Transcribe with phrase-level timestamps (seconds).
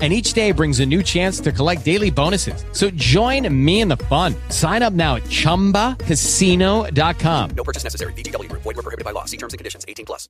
[0.00, 2.64] and each day brings a new chance to collect daily bonuses.
[2.72, 4.34] So join me in the fun.
[4.48, 7.50] Sign up now at ChumbaCasino.com.
[7.50, 8.14] No purchase necessary.
[8.14, 8.62] VGW Group.
[8.62, 9.26] Void were prohibited by law.
[9.26, 9.84] See terms and conditions.
[9.86, 10.26] 18 plus.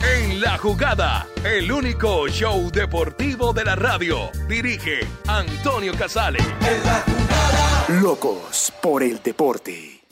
[0.00, 4.30] En la jugada, el único show deportivo de la radio.
[4.48, 6.38] Dirige Antonio Casale.
[8.02, 10.02] Locos por el deporte.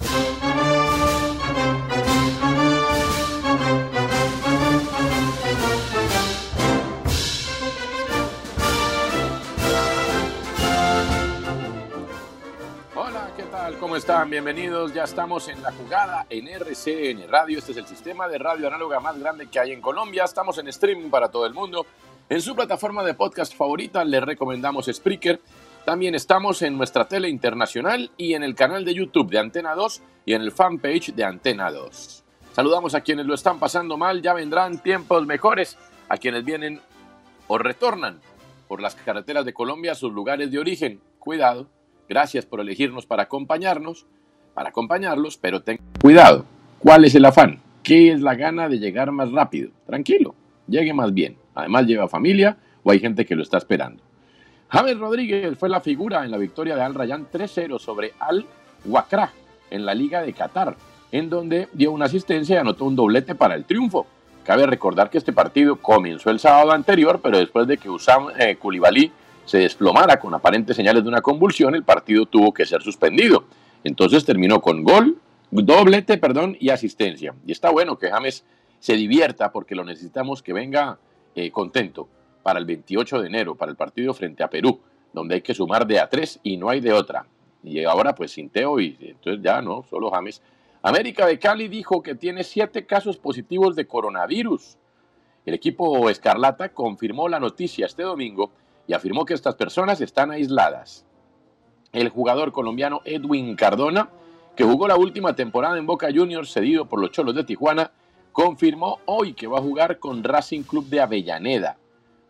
[13.83, 14.30] ¿Cómo están?
[14.30, 14.94] Bienvenidos.
[14.94, 17.58] Ya estamos en la jugada en RCN Radio.
[17.58, 20.22] Este es el sistema de radio análoga más grande que hay en Colombia.
[20.22, 21.84] Estamos en streaming para todo el mundo.
[22.28, 25.41] En su plataforma de podcast favorita les recomendamos Spreaker.
[25.84, 30.00] También estamos en nuestra tele internacional y en el canal de YouTube de Antena 2
[30.27, 32.22] y en el fanpage de Antena 2.
[32.52, 34.22] Saludamos a quienes lo están pasando mal.
[34.22, 35.77] Ya vendrán tiempos mejores.
[36.08, 36.80] A quienes vienen
[37.48, 38.20] o retornan
[38.69, 41.00] por las carreteras de Colombia a sus lugares de origen.
[41.19, 41.67] Cuidado.
[42.12, 44.05] Gracias por elegirnos para acompañarnos,
[44.52, 46.44] para acompañarlos, pero ten cuidado.
[46.78, 47.62] ¿Cuál es el afán?
[47.82, 49.70] ¿Qué es la gana de llegar más rápido?
[49.86, 50.34] Tranquilo,
[50.68, 51.39] llegue más bien.
[51.55, 54.02] Además lleva familia o hay gente que lo está esperando.
[54.68, 58.44] James Rodríguez fue la figura en la victoria de Al Rayyan 3-0 sobre Al
[58.84, 59.33] Wakra
[59.70, 60.77] en la Liga de Qatar,
[61.12, 64.06] en donde dio una asistencia y anotó un doblete para el triunfo.
[64.44, 68.58] Cabe recordar que este partido comenzó el sábado anterior, pero después de que Usam eh,
[69.45, 73.45] se desplomara con aparentes señales de una convulsión, el partido tuvo que ser suspendido.
[73.85, 75.19] Entonces terminó con gol,
[75.51, 77.35] doblete, perdón, y asistencia.
[77.47, 78.45] Y está bueno que James
[78.79, 80.98] se divierta porque lo necesitamos que venga
[81.35, 82.08] eh, contento
[82.42, 84.80] para el 28 de enero, para el partido frente a Perú,
[85.13, 87.27] donde hay que sumar de a tres y no hay de otra.
[87.63, 90.42] Y ahora pues sin Teo y entonces ya no, solo James.
[90.83, 94.77] América de Cali dijo que tiene siete casos positivos de coronavirus.
[95.47, 98.51] El equipo Escarlata confirmó la noticia este domingo
[98.95, 101.05] afirmó que estas personas están aisladas.
[101.92, 104.11] El jugador colombiano Edwin Cardona,
[104.57, 107.92] que jugó la última temporada en Boca Juniors cedido por los Cholos de Tijuana,
[108.33, 111.77] confirmó hoy que va a jugar con Racing Club de Avellaneda.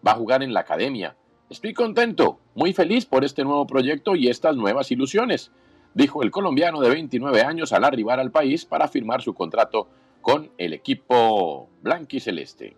[0.06, 1.16] Va a jugar en la academia.
[1.48, 5.52] Estoy contento, muy feliz por este nuevo proyecto y estas nuevas ilusiones,
[5.94, 9.88] dijo el colombiano de 29 años al arribar al país para firmar su contrato
[10.22, 12.76] con el equipo blanquiceleste.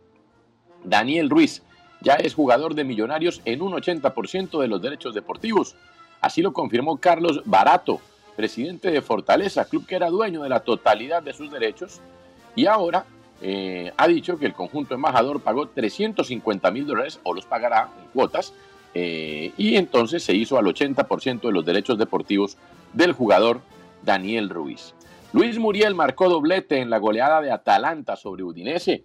[0.83, 1.63] Daniel Ruiz,
[2.05, 5.75] ya es jugador de Millonarios en un 80% de los derechos deportivos.
[6.21, 8.01] Así lo confirmó Carlos Barato,
[8.37, 12.01] presidente de Fortaleza, club que era dueño de la totalidad de sus derechos,
[12.55, 13.07] y ahora
[13.41, 18.09] eh, ha dicho que el conjunto embajador pagó 350 mil dólares o los pagará en
[18.13, 18.53] cuotas,
[18.93, 22.57] eh, y entonces se hizo al 80% de los derechos deportivos
[22.93, 23.61] del jugador
[24.03, 24.95] Daniel Ruiz.
[25.33, 29.05] Luis Muriel marcó doblete en la goleada de Atalanta sobre Udinese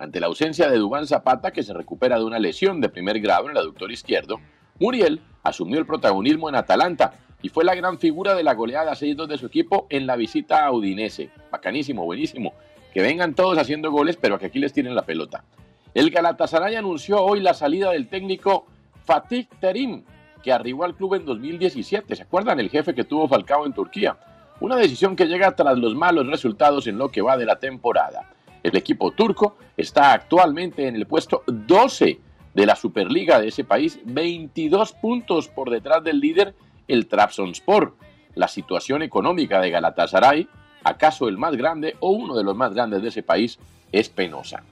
[0.00, 3.44] ante la ausencia de Dubán Zapata, que se recupera de una lesión de primer grado
[3.44, 4.40] en el aductor izquierdo,
[4.78, 7.12] Muriel asumió el protagonismo en Atalanta
[7.42, 10.64] y fue la gran figura de la goleada 6-2 de su equipo en la visita
[10.64, 11.30] a Udinese.
[11.50, 12.54] Bacanísimo, buenísimo.
[12.94, 15.44] Que vengan todos haciendo goles, pero que aquí les tienen la pelota.
[15.92, 18.66] El Galatasaray anunció hoy la salida del técnico
[19.04, 20.04] Fatih Terim,
[20.42, 22.16] que arribó al club en 2017.
[22.16, 24.16] ¿Se acuerdan el jefe que tuvo Falcao en Turquía?
[24.60, 28.30] Una decisión que llega tras los malos resultados en lo que va de la temporada.
[28.62, 32.20] El equipo turco está actualmente en el puesto 12
[32.54, 36.54] de la Superliga de ese país, 22 puntos por detrás del líder,
[36.88, 37.94] el Trabzonspor.
[38.34, 40.48] La situación económica de Galatasaray,
[40.84, 43.58] acaso el más grande o uno de los más grandes de ese país,
[43.92, 44.62] es penosa.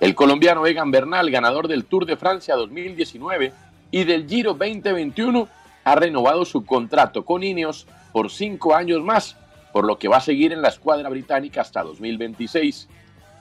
[0.00, 3.52] El colombiano Egan Bernal, ganador del Tour de Francia 2019
[3.90, 5.48] y del Giro 2021,
[5.84, 9.36] ha renovado su contrato con Ineos por cinco años más,
[9.72, 12.88] por lo que va a seguir en la escuadra británica hasta 2026.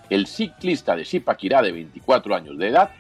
[0.10, 2.92] El ciclista de Zipaquirá de 24 años de edad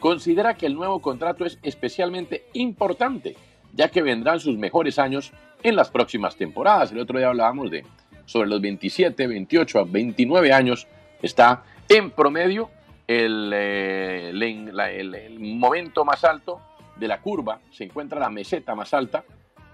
[0.00, 3.36] considera que el nuevo contrato es especialmente importante
[3.72, 5.32] ya que vendrán sus mejores años
[5.62, 6.92] en las próximas temporadas.
[6.92, 7.84] El otro día hablábamos de
[8.26, 10.86] sobre los 27, 28 a 29 años
[11.20, 12.70] está en promedio
[13.08, 16.60] eh, el momento más alto
[16.96, 19.24] de la curva, se encuentra la meseta más alta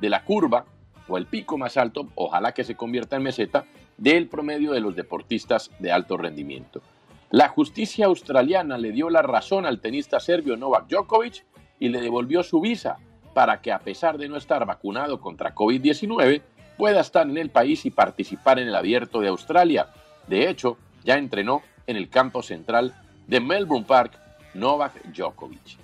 [0.00, 0.64] de la curva
[1.08, 3.64] o el pico más alto, ojalá que se convierta en meseta,
[3.98, 6.80] del promedio de los deportistas de alto rendimiento.
[7.30, 11.44] La justicia australiana le dio la razón al tenista serbio Novak Djokovic
[11.78, 12.96] y le devolvió su visa
[13.34, 16.40] para que a pesar de no estar vacunado contra COVID-19
[16.78, 19.88] pueda estar en el país y participar en el abierto de Australia.
[20.26, 22.94] De hecho, ya entrenó en el campo central
[23.26, 24.18] de Melbourne Park
[24.54, 25.76] Novak Djokovic.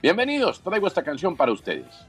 [0.00, 2.06] Bienvenidos, traigo esta canción para ustedes.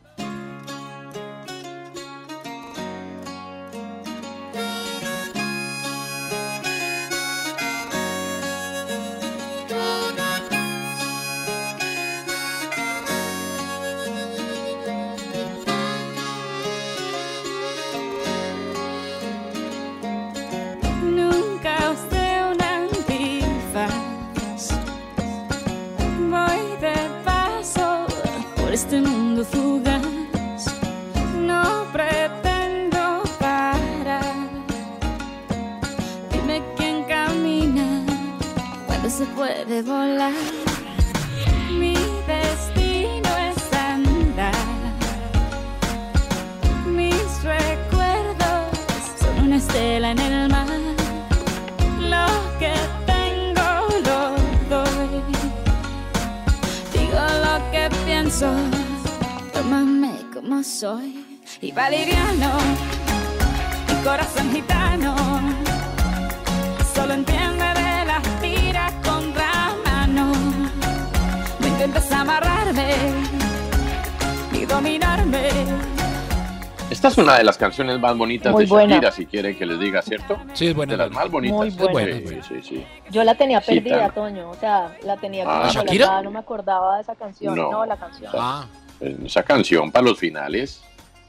[77.29, 78.93] Una de las canciones más bonitas Muy de buena.
[78.95, 80.37] Shakira, si quiere que les diga, ¿cierto?
[80.53, 80.93] Sí, es buena.
[80.93, 81.57] De las más bonitas.
[81.57, 82.17] Muy buena.
[82.17, 82.85] Sí, sí, sí.
[83.11, 84.09] Yo la tenía Sí, perdida.
[84.09, 84.49] Toño.
[84.49, 86.05] O sea, la tenía Ah, como ¿Shakira?
[86.05, 87.55] colocada, no me acordaba de esa canción.
[87.55, 87.71] No.
[87.71, 88.31] No, la canción.
[88.35, 88.65] Ah,
[88.99, 90.81] Esa canción para los finales,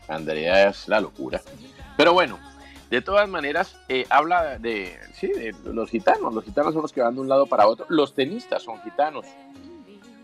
[0.08, 1.40] Andrea es la locura.
[1.96, 2.38] Pero bueno,
[2.90, 6.34] de todas maneras, eh, habla de, sí, de los gitanos.
[6.34, 7.86] Los gitanos son los que van de un lado para otro.
[7.88, 9.26] Los tenistas son gitanos.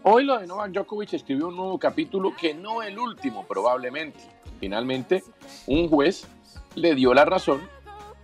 [0.09, 4.21] Hoy lo de Novak Djokovic escribió un nuevo capítulo que no el último probablemente.
[4.61, 5.25] Finalmente,
[5.67, 6.29] un juez
[6.77, 7.63] le dio la razón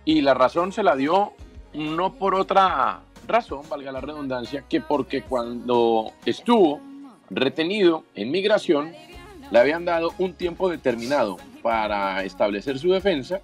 [0.05, 1.33] y la razón se la dio
[1.73, 6.79] no por otra razón, valga la redundancia, que porque cuando estuvo
[7.29, 8.93] retenido en migración,
[9.51, 13.41] le habían dado un tiempo determinado para establecer su defensa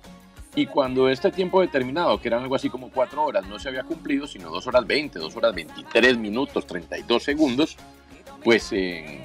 [0.56, 3.84] y cuando este tiempo determinado, que eran algo así como cuatro horas, no se había
[3.84, 7.78] cumplido, sino dos horas 20, dos horas 23 minutos, 32 segundos,
[8.44, 9.22] pues eh,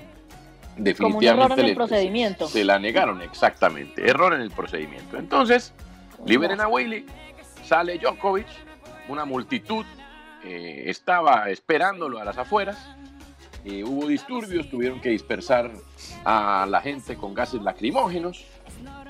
[0.99, 2.49] Como un error definitivamente en el procedimiento.
[2.49, 5.17] se la negaron, exactamente, error en el procedimiento.
[5.17, 5.73] Entonces,
[6.27, 7.07] liberen a Willy,
[7.65, 8.47] sale Djokovic,
[9.09, 9.85] una multitud
[10.45, 12.77] eh, estaba esperándolo a las afueras,
[13.65, 15.71] eh, hubo disturbios, tuvieron que dispersar
[16.25, 18.45] a la gente con gases lacrimógenos,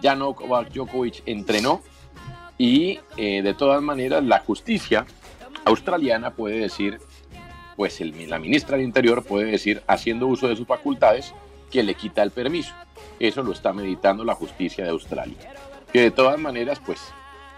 [0.01, 1.83] ya Novak Djokovic entrenó.
[2.57, 5.07] Y de todas maneras la justicia
[5.65, 7.01] australiana puede decir,
[7.77, 11.35] pues el- la ministra del Interior puede decir, haciendo uso de sus facultades,
[11.71, 12.73] que le quita el permiso.
[13.19, 15.37] Eso lo está meditando la justicia de Australia.
[15.93, 17.01] Que de todas maneras, pues,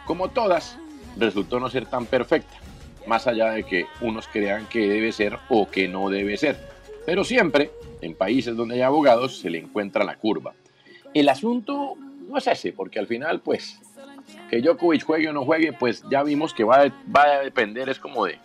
[0.06, 0.78] como todas,
[1.16, 2.54] resultó no ser tan perfecta,
[3.06, 6.58] más allá de que unos crean que debe ser o que no debe ser.
[7.04, 7.70] Pero siempre,
[8.00, 10.54] en países donde hay abogados, se le encuentra la curva.
[11.14, 11.94] El asunto
[12.28, 13.80] no es ese, porque al final, pues,
[14.50, 17.88] que Djokovic juegue o no juegue, pues ya vimos que va, a- va a depender,
[17.88, 18.38] es como de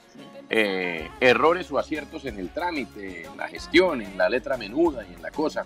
[0.53, 5.13] eh, errores o aciertos en el trámite, en la gestión, en la letra menuda y
[5.13, 5.63] en la cosa.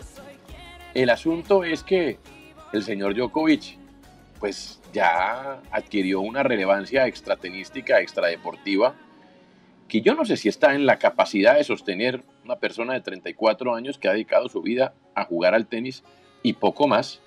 [0.93, 2.19] El asunto es que
[2.71, 3.79] el señor Djokovic,
[4.39, 8.93] pues ya adquirió una relevancia extratenística, extradeportiva,
[9.87, 13.73] que yo no sé si está en la capacidad de sostener una persona de 34
[13.73, 16.03] años que ha dedicado su vida a jugar al tenis
[16.43, 17.21] y poco más,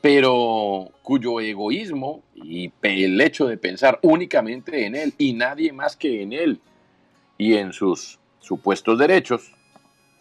[0.00, 6.22] pero cuyo egoísmo y el hecho de pensar únicamente en él y nadie más que
[6.22, 6.58] en él
[7.38, 9.52] y en sus supuestos derechos,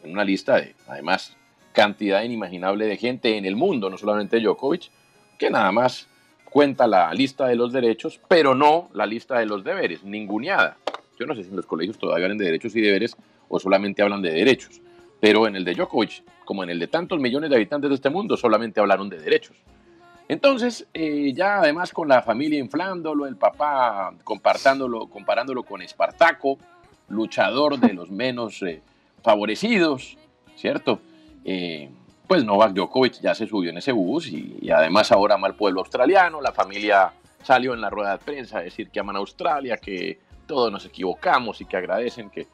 [0.03, 1.35] en una lista de, además,
[1.73, 4.89] cantidad inimaginable de gente en el mundo, no solamente Djokovic,
[5.37, 6.07] que nada más
[6.49, 10.77] cuenta la lista de los derechos, pero no la lista de los deberes, ninguneada.
[11.19, 13.15] Yo no sé si en los colegios todavía hablan de derechos y deberes
[13.49, 14.81] o solamente hablan de derechos,
[15.19, 18.09] pero en el de Djokovic, como en el de tantos millones de habitantes de este
[18.09, 19.57] mundo, solamente hablaron de derechos.
[20.27, 26.57] Entonces, eh, ya además con la familia inflándolo, el papá comparándolo, comparándolo con Espartaco,
[27.07, 28.81] luchador de los menos eh,
[29.23, 30.17] favorecidos,
[30.55, 30.99] ¿cierto?
[31.43, 31.89] Eh,
[32.27, 35.81] pues Novak Djokovic ya se subió en ese bus y, además ahora ama al pueblo
[35.81, 39.77] australiano, la familia salió en la rueda de prensa a decir que aman a Australia,
[39.77, 42.47] que todos nos equivocamos y que agradecen que...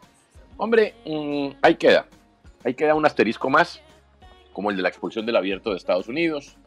[0.58, 2.06] Hombre, mm, ahí queda,
[2.64, 3.82] ahí queda un asterisco más,
[4.52, 6.58] como el de la expulsión del abierto de Estados Unidos,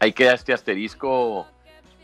[0.00, 1.46] ahí queda este asterisco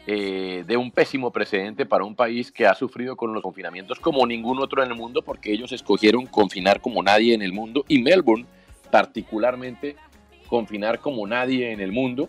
[0.09, 4.25] eh, de un pésimo precedente para un país que ha sufrido con los confinamientos como
[4.25, 8.01] ningún otro en el mundo, porque ellos escogieron confinar como nadie en el mundo y
[8.01, 8.47] Melbourne
[8.91, 9.97] particularmente
[10.47, 12.29] confinar como nadie en el mundo.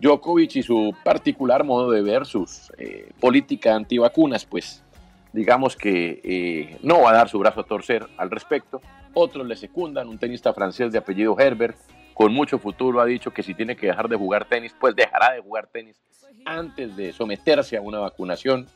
[0.00, 4.82] Djokovic y su particular modo de ver sus eh, política antivacunas, pues
[5.32, 8.80] digamos que eh, no va a dar su brazo a torcer al respecto.
[9.14, 11.76] Otros le secundan, un tenista francés de apellido Herbert,
[12.12, 15.32] con mucho futuro, ha dicho que si tiene que dejar de jugar tenis, pues dejará
[15.32, 16.02] de jugar tenis
[16.44, 18.66] antes de someterse a una vacunación.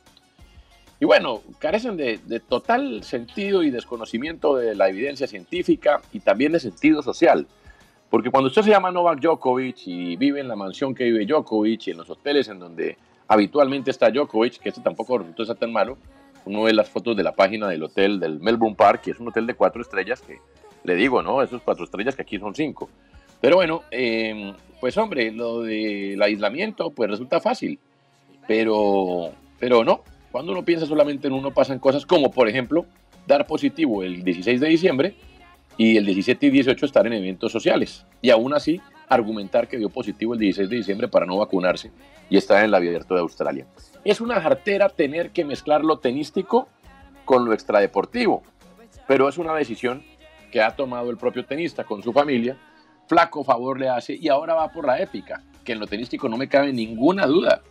[0.98, 6.52] Y bueno, carecen de, de, total sentido y desconocimiento de la evidencia científica y también
[6.52, 7.46] de sentido social.
[8.08, 11.88] Porque cuando usted se llama Novak Djokovic y vive en la mansión que vive Djokovic
[11.88, 12.96] y en los hoteles en donde
[13.28, 15.98] habitualmente está Djokovic, que este tampoco resultó ser tan malo,
[16.46, 19.28] uno ve las fotos de la página del hotel del Melbourne Park, que es un
[19.28, 20.38] hotel de cuatro estrellas, que
[20.84, 21.42] le digo, ¿no?
[21.42, 22.88] Esos cuatro estrellas que aquí son cinco.
[23.40, 27.78] Pero bueno, eh, pues hombre, lo del aislamiento pues resulta fácil,
[28.46, 32.86] pero, pero no, cuando uno piensa solamente en uno pasan cosas como por ejemplo
[33.26, 35.14] dar positivo el 16 de diciembre
[35.76, 38.06] y el 17 y 18 estar en eventos sociales.
[38.22, 41.90] Y aún así argumentar que dio positivo el 16 de diciembre para no vacunarse
[42.28, 43.66] y estar en el abierto de Australia.
[44.04, 46.68] Es una jartera tener que mezclar lo tenístico
[47.24, 48.42] con lo extradeportivo,
[49.06, 50.02] pero es una decisión
[50.50, 52.56] que ha tomado el propio tenista con su familia
[53.06, 56.36] flaco favor le hace y ahora va por la épica, que en lo tenístico no
[56.36, 57.62] me cabe ninguna duda.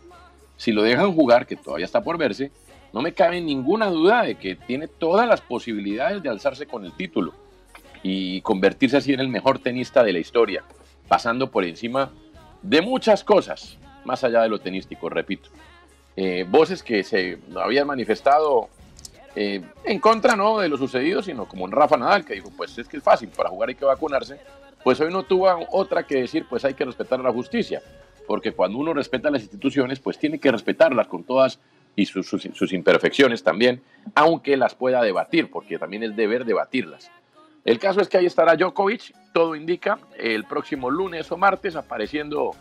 [0.56, 2.50] Si lo dejan jugar, que todavía está por verse,
[2.92, 6.92] no me cabe ninguna duda de que tiene todas las posibilidades de alzarse con el
[6.92, 7.34] título
[8.02, 10.64] y convertirse así en el mejor tenista de la historia,
[11.08, 12.10] pasando por encima
[12.62, 15.50] de muchas cosas, más allá de lo tenístico, repito.
[16.16, 18.70] Eh, voces que se habían manifestado
[19.34, 22.78] eh, en contra no de lo sucedido, sino como en Rafa Nadal, que dijo, pues
[22.78, 24.40] es que es fácil, para jugar hay que vacunarse,
[24.86, 27.82] pues hoy no tuvo otra que decir, pues hay que respetar la justicia,
[28.24, 31.58] porque cuando uno respeta las instituciones, pues tiene que respetarlas con todas
[31.96, 33.82] y sus, sus, sus, imperfecciones también,
[34.14, 37.10] aunque las pueda debatir, porque también es deber debatirlas.
[37.64, 42.52] El caso es que ahí estará Djokovic, todo indica, el próximo lunes o martes apareciendo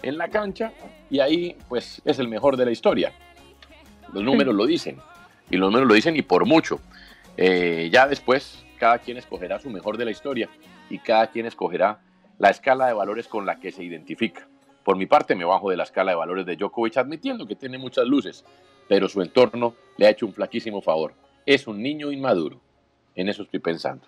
[0.00, 0.72] en la cancha
[1.10, 3.12] y ahí pues es el mejor de la historia.
[4.10, 4.96] Los números lo dicen,
[5.50, 6.80] y los números lo dicen y por mucho.
[7.36, 10.48] Eh, ya después cada quien escogerá su mejor de la historia
[10.90, 12.00] y cada quien escogerá
[12.38, 14.46] la escala de valores con la que se identifica.
[14.84, 17.78] Por mi parte me bajo de la escala de valores de Djokovic admitiendo que tiene
[17.78, 18.44] muchas luces,
[18.88, 21.14] pero su entorno le ha hecho un flaquísimo favor.
[21.46, 22.60] Es un niño inmaduro.
[23.14, 24.06] En eso estoy pensando.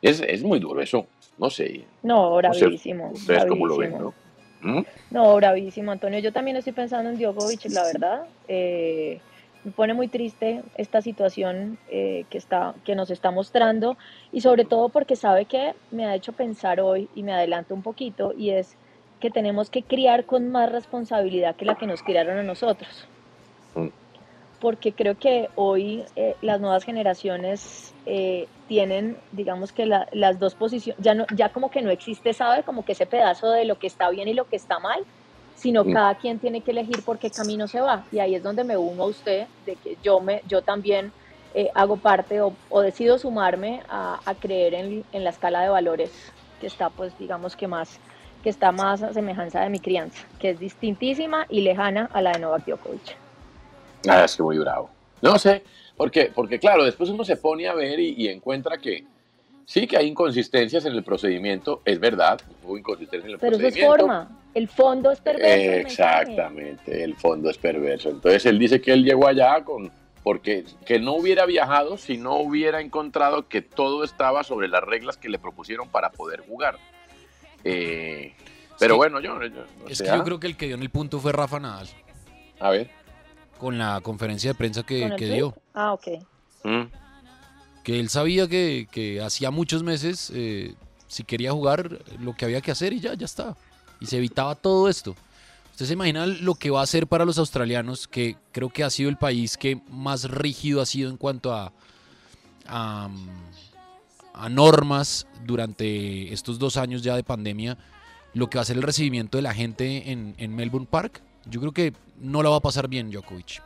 [0.00, 1.06] Es, es muy duro eso,
[1.38, 1.84] no sé.
[2.02, 3.08] No, bravísimo.
[3.08, 4.14] No sé, ustedes cómo lo ven, bravísimo.
[4.62, 4.80] ¿no?
[4.80, 4.84] ¿Mm?
[5.10, 6.18] No, bravísimo, Antonio.
[6.20, 8.26] Yo también estoy pensando en Djokovic, la verdad.
[8.48, 9.20] Eh,
[9.64, 13.96] me pone muy triste esta situación eh, que, está, que nos está mostrando
[14.32, 17.82] y sobre todo porque sabe que me ha hecho pensar hoy y me adelanto un
[17.82, 18.76] poquito y es
[19.20, 23.06] que tenemos que criar con más responsabilidad que la que nos criaron a nosotros.
[23.74, 23.88] Mm.
[24.60, 30.54] Porque creo que hoy eh, las nuevas generaciones eh, tienen, digamos que la, las dos
[30.54, 32.62] posiciones, ya, no, ya como que no existe, ¿sabe?
[32.62, 35.04] Como que ese pedazo de lo que está bien y lo que está mal,
[35.58, 38.04] sino cada quien tiene que elegir por qué camino se va.
[38.12, 41.12] Y ahí es donde me uno a usted, de que yo, me, yo también
[41.54, 45.68] eh, hago parte o, o decido sumarme a, a creer en, en, la escala de
[45.68, 46.10] valores
[46.60, 47.98] que está, pues digamos que más
[48.42, 52.30] que está más a semejanza de mi crianza, que es distintísima y lejana a la
[52.30, 53.16] de Novak Djokovic.
[54.08, 54.90] Ah, es que muy bravo.
[55.20, 55.64] No sé,
[55.96, 59.04] porque, porque claro, después uno se pone a ver y, y encuentra que
[59.64, 63.66] sí que hay inconsistencias en el procedimiento, es verdad, hubo inconsistencias en el Pero eso
[63.66, 64.06] es procedimiento.
[64.06, 65.72] forma, el fondo es perverso.
[65.88, 68.10] Exactamente, el fondo es perverso.
[68.10, 69.90] Entonces él dice que él llegó allá con
[70.24, 75.16] porque que no hubiera viajado si no hubiera encontrado que todo estaba sobre las reglas
[75.16, 76.76] que le propusieron para poder jugar.
[77.64, 78.34] Eh,
[78.78, 79.48] pero bueno, yo, yo
[79.80, 81.58] no Es sé, que yo creo que el que dio en el punto fue Rafa
[81.60, 81.88] Nadal,
[82.60, 82.90] A ver.
[83.58, 85.54] con la conferencia de prensa que, dio.
[85.72, 86.08] Ah, ok.
[86.64, 86.82] Mm.
[87.84, 90.74] Que él sabía que, que hacía muchos meses, eh,
[91.06, 93.56] si quería jugar, lo que había que hacer y ya, ya está.
[94.00, 95.14] Y se evitaba todo esto.
[95.72, 98.90] ¿Usted se imagina lo que va a hacer para los australianos, que creo que ha
[98.90, 101.72] sido el país que más rígido ha sido en cuanto a,
[102.66, 103.08] a,
[104.34, 107.78] a normas durante estos dos años ya de pandemia?
[108.34, 111.22] Lo que va a ser el recibimiento de la gente en, en Melbourne Park.
[111.46, 113.62] Yo creo que no la va a pasar bien Djokovic.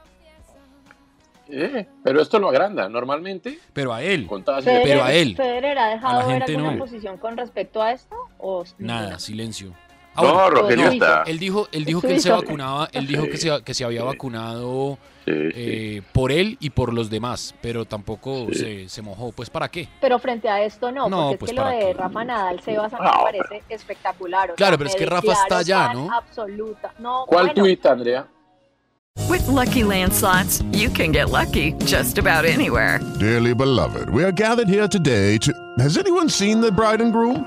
[1.49, 2.89] Eh, pero esto lo agranda.
[2.89, 4.27] Normalmente, Pero a él,
[4.63, 5.37] Federer, Pero a él.
[5.37, 6.79] ¿Federer ha A dejado la ver gente alguna no.
[6.79, 8.17] posición con respecto a esto?
[8.39, 9.19] ¿O nada, ninguna?
[10.15, 10.35] Silencio.
[10.35, 11.23] No, Ahora, Rogelio no, está.
[11.27, 14.01] Él dijo, él dijo que él se vacunaba, él dijo que se, que se había
[14.03, 14.07] Sí.
[14.07, 15.51] vacunado Sí, sí.
[15.55, 18.59] eh, por él y por los demás, pero tampoco Sí.
[18.59, 19.31] se, se mojó.
[19.33, 19.89] Pues ¿para qué?
[20.01, 21.95] Pero frente a esto no, No, porque pues, es que lo ¿para de qué?
[21.95, 24.51] Rafa Nadal, Sebas, a mí No, me parece espectacular.
[24.51, 26.13] o Claro, sea, pero es que Rafa está allá, ¿no?
[26.13, 26.93] Absoluta.
[26.99, 28.27] No, ¿Cuál bueno, tuit, Andrea?
[29.29, 32.99] With Lucky Land slots, you can get lucky just about anywhere.
[33.21, 35.53] Dearly beloved, we are gathered here today to.
[35.79, 37.47] Has anyone seen the bride and groom?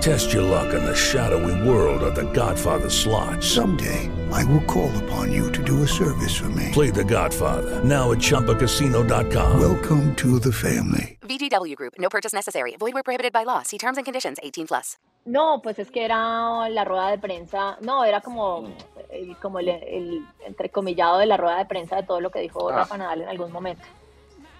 [0.00, 3.42] Test your luck in the shadowy world of The Godfather slot.
[3.42, 6.68] Someday, I will call upon you to do a service for me.
[6.72, 9.60] Play The Godfather now at ChumbaCasino.com.
[9.60, 11.18] Welcome to the family.
[11.22, 11.94] VGW Group.
[11.98, 12.76] No purchase necessary.
[12.78, 13.62] Void were prohibited by law.
[13.62, 14.38] See terms and conditions.
[14.42, 14.98] 18 plus.
[15.26, 18.68] No, pues es que era la rueda de prensa, no, era como
[19.10, 22.68] el, como el, el entrecomillado de la rueda de prensa de todo lo que dijo
[22.68, 22.76] Ah.
[22.80, 23.82] Rafa Nadal en algún momento.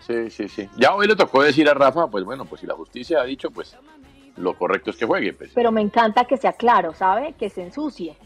[0.07, 0.67] Sí, sí, sí.
[0.79, 3.51] Ya hoy le tocó decir a Rafa, pues bueno, pues si la justicia ha dicho,
[3.51, 3.77] pues
[4.37, 5.33] lo correcto es que juegue.
[5.33, 5.51] Pues.
[5.55, 7.35] Pero me encanta que sea claro, ¿sabe?
[7.39, 8.17] Que se ensucie.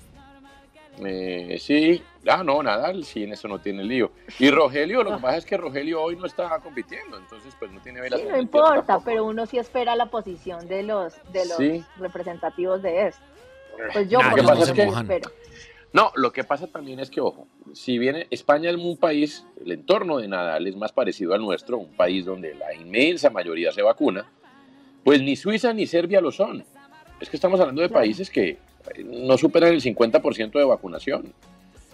[1.05, 4.11] Eh, sí, ah, no, Nadal, sí, en eso no tiene lío.
[4.41, 7.81] Y Rogelio, lo que pasa es que Rogelio hoy no está compitiendo, entonces pues no
[7.81, 9.05] tiene velas Sí, no importa, tampoco.
[9.05, 11.85] pero uno sí espera la posición de los, de los Sí.
[11.99, 13.23] representativos de esto.
[13.93, 15.31] Pues yo Nah, por lo menos pasa es que- sí espero.
[15.93, 19.71] No, lo que pasa también es que, ojo, si bien España es un país, el
[19.73, 23.83] entorno de Nadal es más parecido al nuestro, un país donde la inmensa mayoría se
[23.83, 24.29] vacuna,
[25.09, 26.63] pues ni Suiza ni Serbia lo son.
[27.19, 28.59] Es que estamos hablando de países que eh,
[29.05, 31.33] no superan el 50% de vacunación.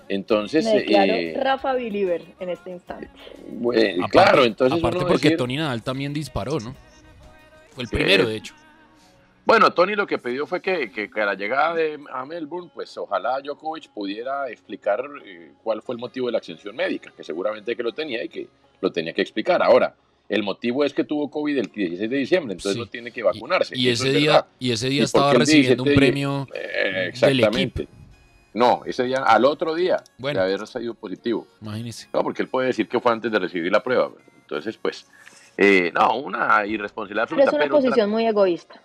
[0.09, 3.09] Entonces, Me eh, Rafa Believer en este instante.
[3.49, 6.75] bueno, Aparte- claro, entonces Aparte uno porque decir- Tony Nadal también disparó, ¿no?
[7.71, 8.55] Fue el primero, de hecho.
[9.47, 12.71] Bueno, Tony lo que pidió fue que, que- que a la llegada de, a Melbourne,
[12.75, 17.23] pues ojalá Djokovic pudiera explicar eh, cuál fue el motivo de la exención médica, que
[17.23, 18.49] seguramente que lo tenía y que
[18.81, 19.63] lo tenía que explicar.
[19.63, 19.95] Ahora,
[20.29, 22.79] el motivo es que tuvo COVID el 16 de diciembre, entonces Sí.
[22.81, 23.77] no tiene que vacunarse.
[23.79, 26.49] Y ese es día, y ese día ¿Y por estaba recibiendo un 17 de- premio
[26.55, 27.83] Eh, del exactamente.
[27.83, 27.99] equipo.
[28.55, 30.41] No, ese día, al otro día Bueno.
[30.41, 31.47] de haber salido positivo.
[31.61, 32.09] Imagínese.
[32.13, 34.11] No, porque él puede decir que fue antes de recibir la prueba.
[34.43, 35.07] Entonces, pues,
[35.57, 37.51] eh, no, una irresponsabilidad Pero absoluta.
[37.51, 38.81] es una pero posición muy egoísta.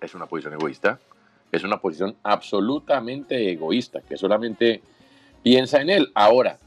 [0.00, 0.98] es una posición egoísta,
[1.52, 4.82] es una posición absolutamente egoísta, que solamente
[5.42, 6.10] piensa en él.
[6.14, 6.58] Ahora,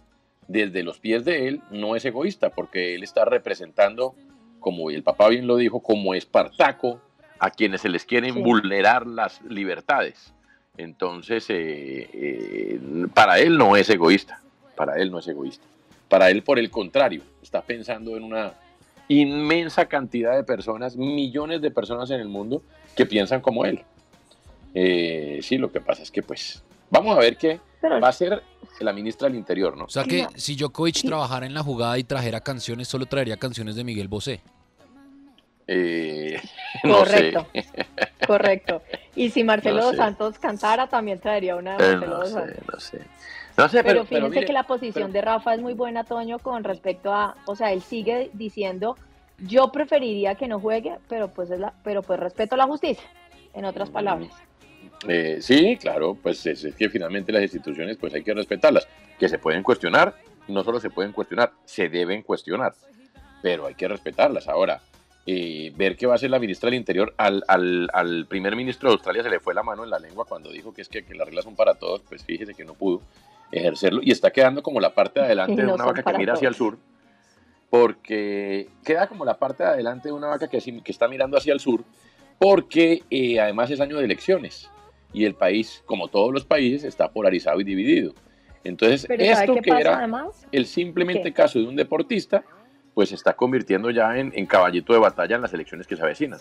[0.52, 4.14] desde los pies de él, no es egoísta, porque él está representando,
[4.60, 7.00] como el papá bien lo dijo, como Espartaco,
[7.40, 8.42] a quienes se les quieren Sí.
[8.42, 10.34] vulnerar las libertades.
[10.78, 12.80] Entonces, eh, eh,
[13.14, 14.42] para él no es egoísta,
[14.76, 15.66] para él no es egoísta.
[16.08, 18.54] Para él, por el contrario, está pensando en una
[19.08, 22.62] inmensa cantidad de personas, millones de personas en el mundo
[22.96, 23.82] que piensan como él.
[24.74, 28.14] Eh, sí, lo que pasa es que pues vamos a ver qué Pero va a
[28.14, 28.42] ser
[28.80, 29.86] la ministra del Interior, ¿no?
[29.86, 33.76] O sea que si Djokovic trabajara en la jugada y trajera canciones, solo traería canciones
[33.76, 34.42] de Miguel Bosé.
[35.68, 36.40] Eh,
[36.84, 37.48] no Correcto.
[37.54, 37.66] sé.
[38.28, 38.82] Correcto.
[39.16, 39.98] Y si Marcelo No sé.
[39.98, 42.64] Santos cantara, también traería una de Eh, Marcelo no dos sé, Santos.
[42.74, 43.02] no sé.
[43.58, 45.74] No sé, Pero, pero, pero fíjense mire, que la posición pero- de Rafa es muy
[45.74, 48.96] buena, Toño, con respecto a, o sea, él sigue diciendo,
[49.40, 53.04] yo preferiría que no juegue, pero pues es la, pero pues respeto la justicia,
[53.54, 53.94] en otras Mm.
[53.94, 54.32] palabras.
[55.08, 58.88] Eh, sí, claro, pues es, es que finalmente las instituciones pues hay que respetarlas,
[59.20, 60.16] que se pueden cuestionar,
[60.48, 62.74] no solo se pueden cuestionar, se deben cuestionar,
[63.42, 64.48] pero hay que respetarlas.
[64.48, 64.82] Ahora,
[65.26, 68.90] eh, ver qué va a hacer la ministra del Interior, al, al, al primer ministro
[68.90, 71.04] de Australia se le fue la mano en la lengua cuando dijo que es que,
[71.04, 73.02] que las reglas son para todos, pues fíjese que no pudo
[73.52, 76.48] ejercerlo y está quedando como la parte de adelante de una vaca que mira hacia
[76.48, 76.78] el sur,
[77.70, 81.60] porque queda como la parte de adelante de una vaca que está mirando hacia el
[81.60, 81.84] sur,
[82.38, 84.70] porque eh, además es año de elecciones
[85.14, 88.14] y el país, como todos los países, está polarizado y dividido.
[88.64, 90.46] Entonces, Pero ¿sabe esto que pasa era además?
[90.52, 91.34] el simplemente ¿Qué?
[91.34, 92.44] caso de un deportista,
[92.94, 96.04] pues se está convirtiendo ya en, en caballito de batalla en las elecciones que se
[96.04, 96.40] avecinan.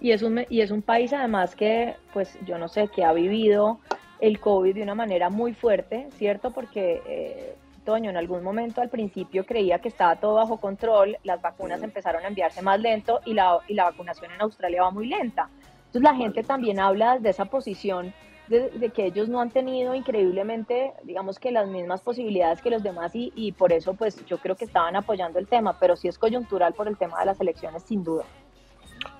[0.00, 3.12] Y es un, y es un país además que, pues yo no sé, que ha
[3.12, 3.80] vivido
[4.20, 6.52] el COVID de una manera muy fuerte, ¿cierto?
[6.52, 11.40] Porque eh, Toño, en algún momento al principio creía que estaba todo bajo control, las
[11.40, 15.06] vacunas empezaron a enviarse más lento y la, y la vacunación en Australia va muy
[15.06, 15.48] lenta.
[15.88, 18.12] Entonces la gente también habla desde esa posición
[18.48, 22.82] de, de que ellos no han tenido increíblemente, digamos que las mismas posibilidades que los
[22.82, 26.08] demás y, y por eso pues yo creo que estaban apoyando el tema, pero sí
[26.08, 28.24] es coyuntural por el tema de las elecciones sin duda.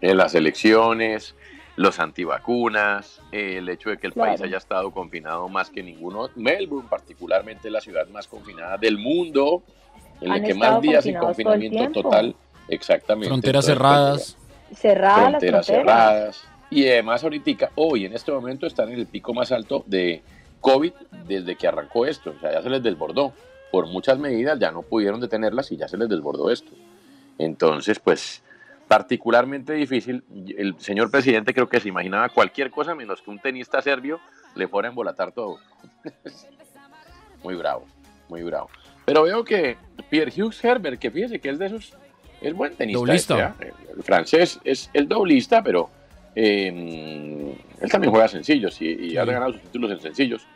[0.00, 1.34] En las elecciones,
[1.76, 4.30] los antivacunas, eh, el hecho de que el Claro.
[4.30, 6.28] país haya estado confinado más que ninguno.
[6.34, 9.62] Melbourne, particularmente, la ciudad más confinada del mundo,
[10.20, 12.34] en la que más días sin confinamiento total.
[12.68, 13.28] Exactamente.
[13.28, 14.36] Fronteras cerradas.
[14.74, 15.86] Cerradas las fronteras fronteras.
[15.86, 16.44] cerradas.
[16.70, 20.22] Y además ahorita, hoy en este momento están en el pico más alto de
[20.60, 20.92] COVID
[21.26, 22.34] desde que arrancó esto.
[22.36, 23.32] O sea, ya se les desbordó.
[23.70, 26.70] Por muchas medidas ya no pudieron detenerlas y ya se les desbordó esto.
[27.38, 28.42] Entonces, pues,
[28.86, 30.24] particularmente difícil.
[30.56, 34.20] El señor presidente creo que se imaginaba cualquier cosa menos que un tenista serbio
[34.54, 35.58] le fuera a embolatar todo.
[37.42, 37.86] muy bravo,
[38.28, 38.70] muy bravo.
[39.04, 39.76] Pero veo que
[40.10, 41.94] Pierre Hughes Herbert, que fíjese que es de esos,
[42.40, 42.98] es buen tenista.
[42.98, 43.56] Doblista.
[43.60, 43.92] este, ¿ah?
[43.96, 45.90] El francés es el doblista, pero
[46.34, 50.46] eh, él también juega sencillos y, y ha ganado sus títulos en sencillos.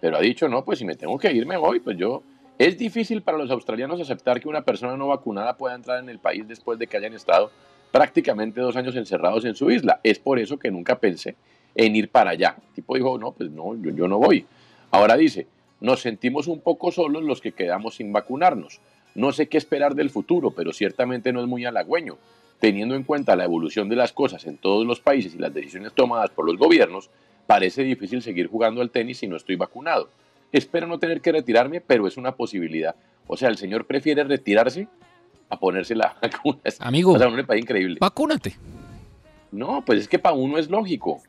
[0.00, 1.80] Pero ha dicho, no, pues si me tengo que ir, me voy.
[1.80, 2.22] Pues yo.
[2.58, 6.18] Es difícil para los australianos aceptar que una persona no vacunada pueda entrar en el
[6.18, 7.50] país después de que hayan estado
[7.92, 10.00] prácticamente dos años encerrados en su isla.
[10.02, 11.36] Es por eso que nunca pensé
[11.74, 12.56] en ir para allá.
[12.68, 14.46] El tipo dijo, no, pues no, yo, yo no voy.
[14.90, 15.46] Ahora dice,
[15.80, 18.80] nos sentimos un poco solos los que quedamos sin vacunarnos.
[19.14, 22.16] No sé qué esperar del futuro, pero ciertamente no es muy halagüeño.
[22.60, 25.92] Teniendo en cuenta la evolución de las cosas en todos los países y las decisiones
[25.92, 27.10] tomadas por los gobiernos,
[27.46, 30.08] parece difícil seguir jugando al tenis si no estoy vacunado.
[30.52, 32.94] Espero no tener que retirarme, pero es una posibilidad.
[33.26, 34.88] O sea, el señor prefiere retirarse
[35.48, 36.58] a ponerse la vacuna.
[36.80, 37.98] Amigo, O sea, increíble.
[38.00, 38.56] Vacúnate.
[39.52, 41.22] No, pues es que para uno es lógico.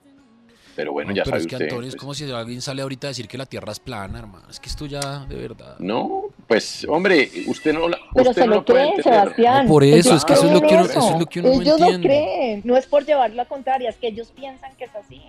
[0.75, 1.65] Pero bueno, No, ya pero sabe es que usted.
[1.65, 4.19] Antonio es pues, como si alguien sale ahorita a decir que la Tierra es plana,
[4.19, 4.47] hermano.
[4.49, 5.75] Es que esto ya, de verdad.
[5.79, 7.97] No, pues hombre, usted no la.
[8.13, 9.03] Pero usted se no lo creen.
[9.03, 9.65] Sebastián.
[9.65, 10.99] No, por eso, es que eso es lo que uno- eso.
[10.99, 12.07] eso es lo que uno no Ellos lo entiende.
[12.07, 12.62] creen.
[12.63, 15.21] No es por llevar la contraria, es que ellos piensan que es así.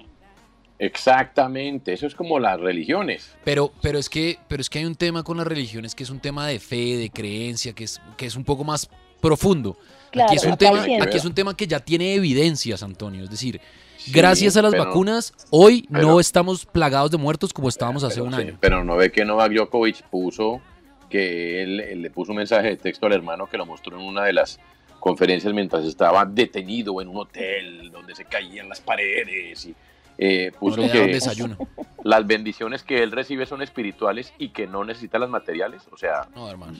[0.78, 3.33] Exactamente, eso es como las religiones.
[3.44, 6.11] Pero, pero es que, pero es que hay un tema con las religiones que es
[6.11, 8.88] un tema de fe, de creencia, que es, que es un poco más
[9.20, 9.76] profundo.
[10.12, 13.24] Claro, aquí es un tema, aquí es un tema que ya tiene evidencias, Antonio.
[13.24, 13.61] Es decir,
[13.98, 18.20] Sí, gracias a las pero- vacunas, hoy no estamos plagados de muertos como estábamos hace
[18.22, 18.57] un Sí, año.
[18.61, 20.61] Pero no ve que Novak Djokovic puso
[21.09, 24.05] que él, él le puso un mensaje de texto al hermano que lo mostró en
[24.07, 24.59] una de las
[25.01, 29.75] conferencias mientras estaba detenido en un hotel donde se caían las paredes y
[30.18, 31.57] eh, puso que desayuno.
[32.05, 35.83] las bendiciones que él recibe son espirituales y que no necesita las materiales.
[35.92, 36.75] O sea, No, hermano.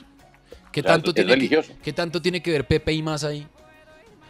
[0.71, 1.63] ¿Qué O sea, tanto, es tiene que.
[1.81, 3.47] ¿Qué tanto tiene que ver Pepe y más ahí?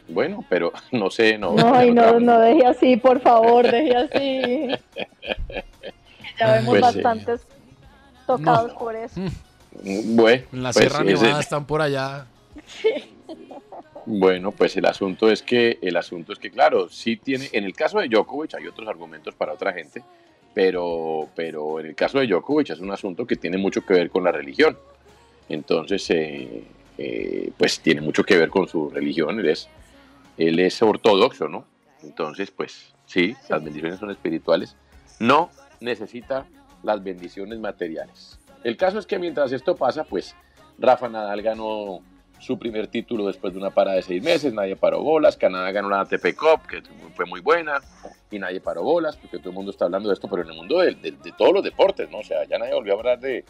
[0.08, 1.56] bueno, pero no sé, no.
[1.74, 4.70] Ay, no, no, no deje así, por favor, deje así.
[6.40, 7.02] Ya vemos Pues sí.
[7.02, 7.48] bastantes
[8.28, 9.20] tocados por eso.
[9.72, 12.28] Bueno, En la pues, Sierra Nevada están por allá.
[14.12, 17.74] Bueno, pues el asunto es que el asunto es que claro, sí tiene en el
[17.74, 20.04] caso de Djokovic hay otros argumentos para otra gente,
[20.52, 24.10] pero pero en el caso de Djokovic es un asunto que tiene mucho que ver
[24.10, 24.80] con la religión.
[25.48, 26.64] Entonces, eh,
[26.98, 29.70] eh, pues tiene mucho que ver con su religión, él es
[30.40, 31.66] él es ortodoxo, ¿no?
[32.02, 34.76] Entonces, pues sí, las bendiciones son espirituales.
[35.20, 35.52] No
[35.82, 36.48] necesita
[36.82, 38.39] las bendiciones materiales.
[38.64, 40.36] El caso es que mientras esto pasa, pues
[40.78, 42.00] Rafa Nadal ganó
[42.40, 45.90] su primer título después de una parada de seis meses, nadie paró bolas, Canadá ganó
[45.90, 46.82] la ATP Cup, que
[47.14, 47.82] fue muy buena,
[48.32, 50.56] y nadie paró bolas, porque todo el mundo está hablando de esto, pero en el
[50.56, 52.20] mundo de, de- de todos los deportes, ¿no?
[52.20, 53.44] O sea, ya nadie volvió a hablar de,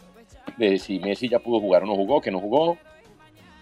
[0.56, 2.78] de si Messi ya pudo jugar o no jugó, que no jugó,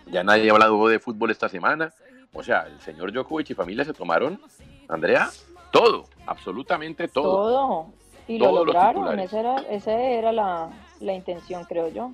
[0.06, 1.92] ya nadie ha hablado de fútbol esta semana,
[2.32, 4.40] o sea, el señor Djokovic y familia se tomaron,
[4.88, 5.28] Andrea,
[5.72, 7.32] todo, absolutamente todo.
[7.32, 7.86] Todo.
[8.28, 12.12] Y lo lograron, esa era, esa era la, la intención, creo yo.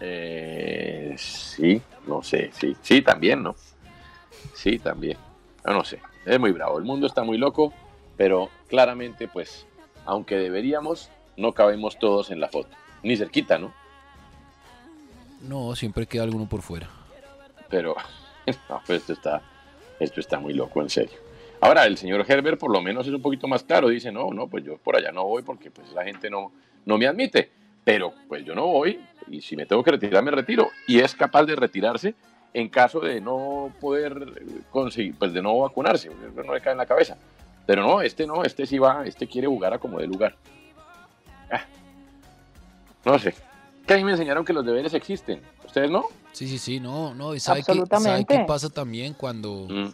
[0.00, 3.54] Eh, sí, no sé, sí, sí, también, ¿no?
[4.54, 5.18] Sí, también.
[5.66, 7.72] Yo no sé, es muy bravo, el mundo está muy loco,
[8.16, 9.66] pero claramente, pues,
[10.06, 13.72] aunque deberíamos, no cabemos todos en la foto, ni cerquita, ¿no?
[15.42, 16.88] No, siempre queda alguno por fuera.
[17.68, 17.94] Pero,
[18.68, 19.42] no, pues esto está,
[19.98, 21.18] esto está muy loco, en serio.
[21.60, 24.48] Ahora, el señor Herbert por lo menos es un poquito más claro, dice, no, no,
[24.48, 26.52] pues yo por allá no voy porque pues la gente no,
[26.86, 27.50] no me admite,
[27.84, 30.70] pero pues yo no voy y si me tengo que retirar, me retiro.
[30.86, 32.14] Y es capaz de retirarse
[32.52, 36.78] en caso de no poder conseguir, pues de no vacunarse, eso no le cae en
[36.78, 37.16] la cabeza.
[37.66, 40.34] Pero no, este no, este sí va, este quiere jugar a como de lugar.
[41.50, 41.64] Ah,
[43.04, 43.34] no sé.
[43.86, 45.40] Que a mí me enseñaron que los deberes existen.
[45.64, 46.06] ¿Ustedes no?
[46.32, 47.34] Sí, sí, sí, no, no.
[47.34, 48.38] ¿y ¿Sabe qué, ¿Sabe Absolutamente.
[48.38, 49.92] qué pasa también cuando, Mm.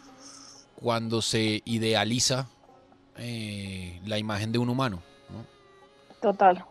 [0.81, 2.47] cuando se idealiza
[3.17, 5.01] eh, la imagen de un humano?
[5.29, 5.45] ¿no?
[6.21, 6.63] Total.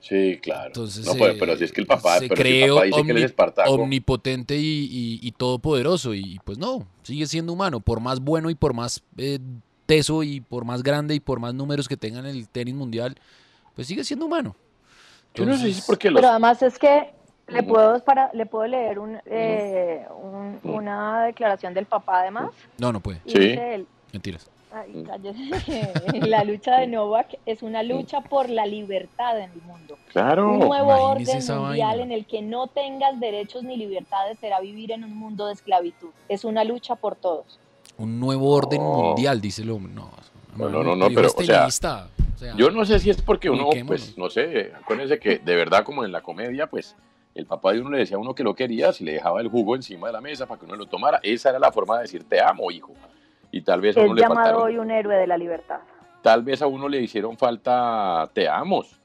[0.00, 0.66] Sí, claro.
[0.68, 2.68] Entonces, no, pero, eh, pero si es que el papá, se pero si el cree
[2.68, 3.70] papá dice que él es Espartaco.
[3.72, 6.14] omnipotente y, y- y todopoderoso.
[6.14, 7.80] Y pues no, sigue siendo humano.
[7.80, 9.38] Por más bueno y por más eh,
[9.86, 13.16] teso y por más grande y por más números que tenga en el tenis mundial,
[13.74, 14.54] pues sigue siendo humano.
[15.34, 16.20] Yo no sé si es porque los...
[16.20, 17.10] Pero además es que
[17.48, 22.50] le puedo, para, le pudo leer un, eh, un- una declaración del papá además.
[22.78, 23.20] No, no puede.
[23.24, 24.48] Y dice él, Mentiras.
[24.72, 29.96] Ay, cállese, la lucha de Novak es una lucha por la libertad en el mundo.
[30.12, 30.52] Claro.
[30.52, 32.02] Un nuevo Imagínese orden mundial vaina.
[32.04, 36.10] en el que no tengas derechos ni libertades será vivir en un mundo de esclavitud.
[36.28, 37.58] Es una lucha por todos.
[37.98, 39.92] Un nuevo orden mundial, dice el hombre.
[39.92, 40.10] No,
[40.56, 43.20] No, no, no, no, pero, es o sea, o sea, Yo no sé si es
[43.22, 46.94] porque uno, pues, no sé, acuérdense que de verdad como en la comedia, pues,
[47.34, 49.48] el papá de uno le decía a uno que lo quería, si le dejaba el
[49.48, 52.02] jugo encima de la mesa para que uno lo tomara, esa era la forma de
[52.02, 52.92] decir te amo, hijo.
[53.52, 55.78] Y tal vez a Es uno le llamado faltaron, hoy un héroe de la libertad.
[56.22, 58.98] tal vez a uno le hicieron falta te amos,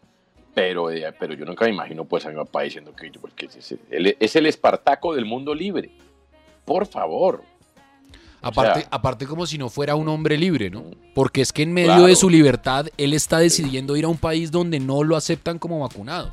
[0.53, 3.45] pero, eh, pero yo nunca me imagino pues a mi papá diciendo que, pues, que
[3.45, 5.91] es, él es el Espartaco del mundo libre.
[6.65, 7.43] Por favor.
[8.43, 10.83] Aparte, sea- aparte como si no fuera un hombre libre, ¿no?
[11.13, 12.07] Porque es que en medio Claro.
[12.07, 15.79] de su libertad, él está decidiendo ir a un país donde no lo aceptan como
[15.79, 16.31] vacunado.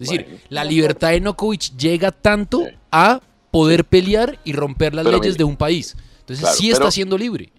[0.00, 0.38] Es decir, Bueno.
[0.48, 5.44] la libertad de Nokovic llega tanto a poder pelear y romper las leyes mire, de
[5.44, 5.96] un país.
[6.24, 7.52] Entonces claro, sí está siendo libre.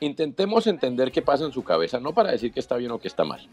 [0.00, 3.08] intentemos entender qué pasa en su cabeza, no para decir que está bien o que
[3.08, 3.46] está mal.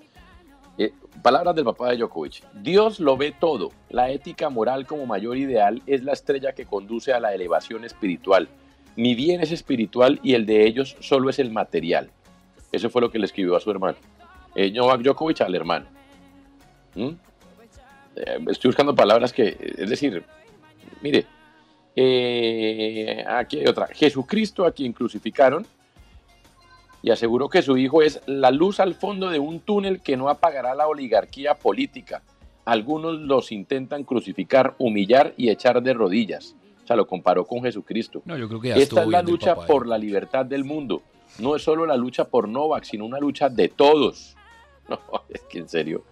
[0.78, 2.44] Eh, palabras del papá de Djokovic.
[2.54, 3.72] Dios lo ve todo.
[3.90, 8.48] La ética moral como mayor ideal es la estrella que conduce a la elevación espiritual.
[8.96, 12.10] Mi bien es espiritual y el de ellos solo es el material.
[12.72, 13.98] Eso fue lo que le escribió a su hermano.
[14.56, 15.86] Eh, Novak Djokovic al hermano.
[16.96, 17.10] ¿Mm?
[18.16, 20.24] Eh, estoy buscando palabras que, es decir,
[21.02, 21.26] mire,
[21.96, 23.88] eh, aquí hay otra.
[23.88, 25.66] Jesucristo a quien crucificaron
[27.02, 30.30] y aseguró que su hijo es la luz al fondo de un túnel que no
[30.30, 32.24] apagará la oligarquía política.
[32.66, 36.56] Algunos los intentan crucificar, humillar y echar de rodillas.
[36.84, 38.22] O sea, lo comparó con Jesucristo.
[38.26, 41.02] No, yo creo que ya Esta es la lucha papá, por la libertad del mundo.
[41.40, 44.36] No es solo la lucha por Novak, sino una lucha de todos.
[44.90, 46.04] No, es que en serio.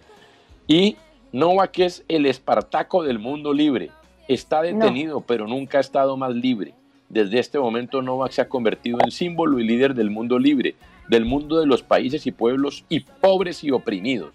[0.66, 0.96] Y
[1.34, 3.92] Novak es el Espartaco del mundo libre.
[4.34, 6.74] Está detenido, pero nunca ha estado más libre.
[7.10, 10.76] Desde este momento Novak se ha convertido en símbolo y líder del mundo libre,
[11.10, 14.34] del mundo de los países y pueblos y pobres y oprimidos.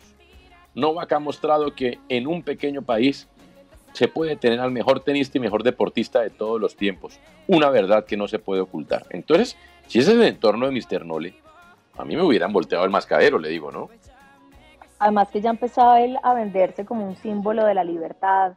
[0.74, 3.26] Novak ha mostrado que en un pequeño país
[3.94, 7.18] se puede tener al mejor tenista y mejor deportista de todos los tiempos.
[7.46, 9.06] Una verdad que no se puede ocultar.
[9.08, 9.56] Entonces,
[9.86, 11.06] si ese es el entorno de Mr.
[11.06, 11.36] Nole,
[11.96, 13.88] a mí me hubieran volteado el mascadero, le digo, ¿no?
[14.98, 18.52] Además que ya empezaba él a venderse como un símbolo de la libertad,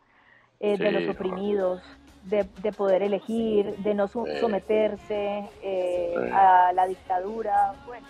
[0.59, 1.81] eh, de los oprimidos,
[2.25, 6.29] de, de poder elegir, de no someterse eh, Sí.
[6.33, 7.73] a la dictadura.
[7.87, 8.07] Bueno,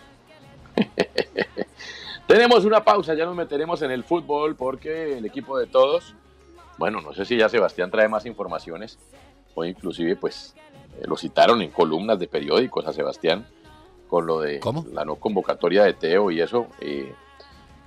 [2.27, 6.15] Tenemos una pausa, ya nos meteremos en el fútbol porque el equipo de todos,
[6.77, 8.99] bueno, no sé si ya Sebastián trae más informaciones
[9.55, 10.55] o inclusive pues
[10.99, 13.47] eh, lo citaron en columnas de periódicos a Sebastián
[14.07, 14.59] con lo de
[14.93, 17.13] la no convocatoria de Teo y eso, eh,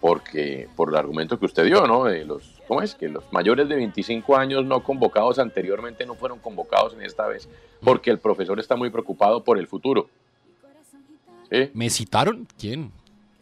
[0.03, 2.05] porque por el argumento que usted dio, ¿no?
[2.05, 2.97] De los, ¿Cómo es?
[2.97, 7.49] Que los mayores de 25 años no convocados anteriormente no fueron convocados en esta vez
[7.81, 10.11] porque el profesor está muy preocupado por el futuro.
[11.49, 11.71] ¿Sí?
[11.73, 12.49] ¿Me citaron?
[12.59, 12.91] ¿Quién?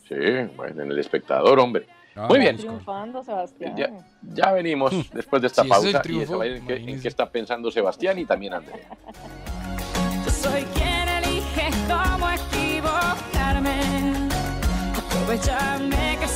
[0.07, 0.17] Sí,
[0.55, 1.87] bueno, en el espectador, hombre.
[2.15, 2.59] Ah, Muy bien.
[2.59, 3.75] triunfando, Sebastián.
[3.77, 3.91] Ya,
[4.35, 7.09] ya venimos después de esta ese es pausa y triunfo, saber en qué, en qué
[7.09, 8.87] está pensando Sebastián y también Andrea.
[10.27, 13.81] Yo soy quien elige cómo equivocarme.
[15.07, 16.27] Aprovecharme que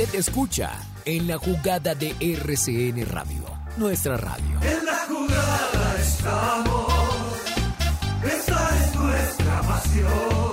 [0.00, 0.70] Usted escucha
[1.04, 3.44] en la jugada de RCN Radio,
[3.76, 4.58] nuestra radio.
[4.62, 6.94] En la jugada estamos.
[8.24, 10.49] Esta es nuestra pasión.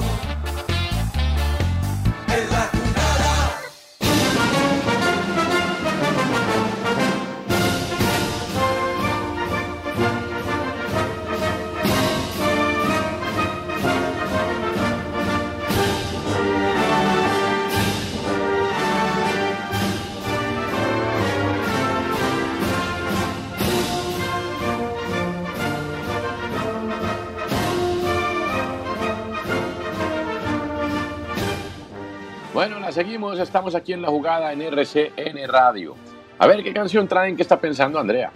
[32.58, 35.94] Bueno, la seguimos, estamos aquí en la jugada en RCN Radio.
[36.40, 37.36] A ver, ¿qué canción traen?
[37.36, 38.32] ¿Qué está pensando Andrea?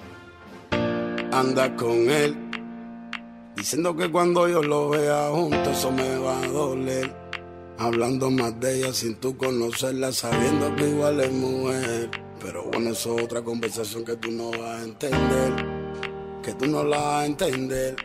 [1.32, 2.36] anda con él.
[3.56, 7.12] Diciendo que cuando yo lo vea junto eso me va a doler.
[7.80, 12.12] Hablando más de ella sin tú conocerla, sabiendo que igual es mujer.
[12.40, 15.66] Pero bueno, eso es otra conversación que tú no vas a entender.
[16.44, 17.96] Que tú no la vas a entender.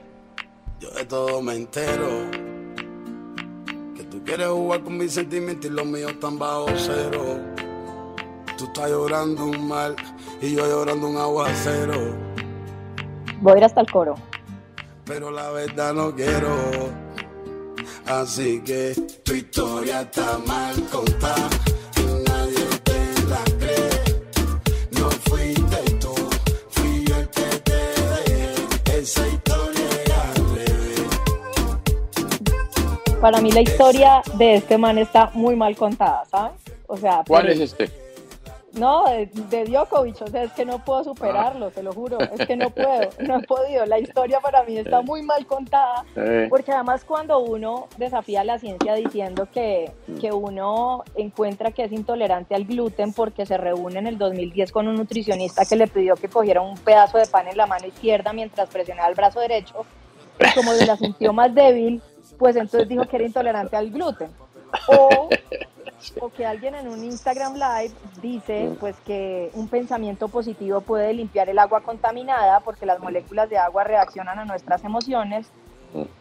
[0.81, 2.46] Yo de todo me entero.
[4.27, 7.39] Quieres jugar con mis sentimientos y los míos están bajo cero.
[8.59, 9.95] Tú estás llorando un mal
[10.43, 11.95] y yo llorando un aguacero.
[13.41, 14.17] Voy a ir hasta el coro.
[15.05, 16.57] Pero la verdad no quiero.
[18.07, 21.49] Así que tu historia está mal contada.
[33.27, 36.61] Para mí la historia de este man está muy mal contada, ¿sabes?
[36.87, 37.91] O sea, ¿Cuál es este?
[38.75, 42.47] No, de, de Djokovic, o sea, es que no puedo superarlo, te lo juro, es
[42.47, 43.85] que no puedo, no he podido.
[43.87, 46.47] La historia para mí está muy mal contada, Eh.
[46.49, 52.55] porque además cuando uno desafía la ciencia diciendo que, que uno encuentra que es intolerante
[52.55, 56.29] al gluten porque se reúne en el 2010 con un nutricionista que le pidió que
[56.29, 59.85] cogiera un pedazo de pan en la mano izquierda mientras presionaba el brazo derecho,
[60.39, 62.01] y como la sintió más débil,
[62.39, 64.31] pues entonces dijo que era intolerante al gluten.
[64.89, 65.29] O
[66.21, 71.49] o que alguien en un Instagram Live dice pues que un pensamiento positivo puede limpiar
[71.49, 75.49] el agua contaminada porque las moléculas de agua reaccionan a nuestras emociones,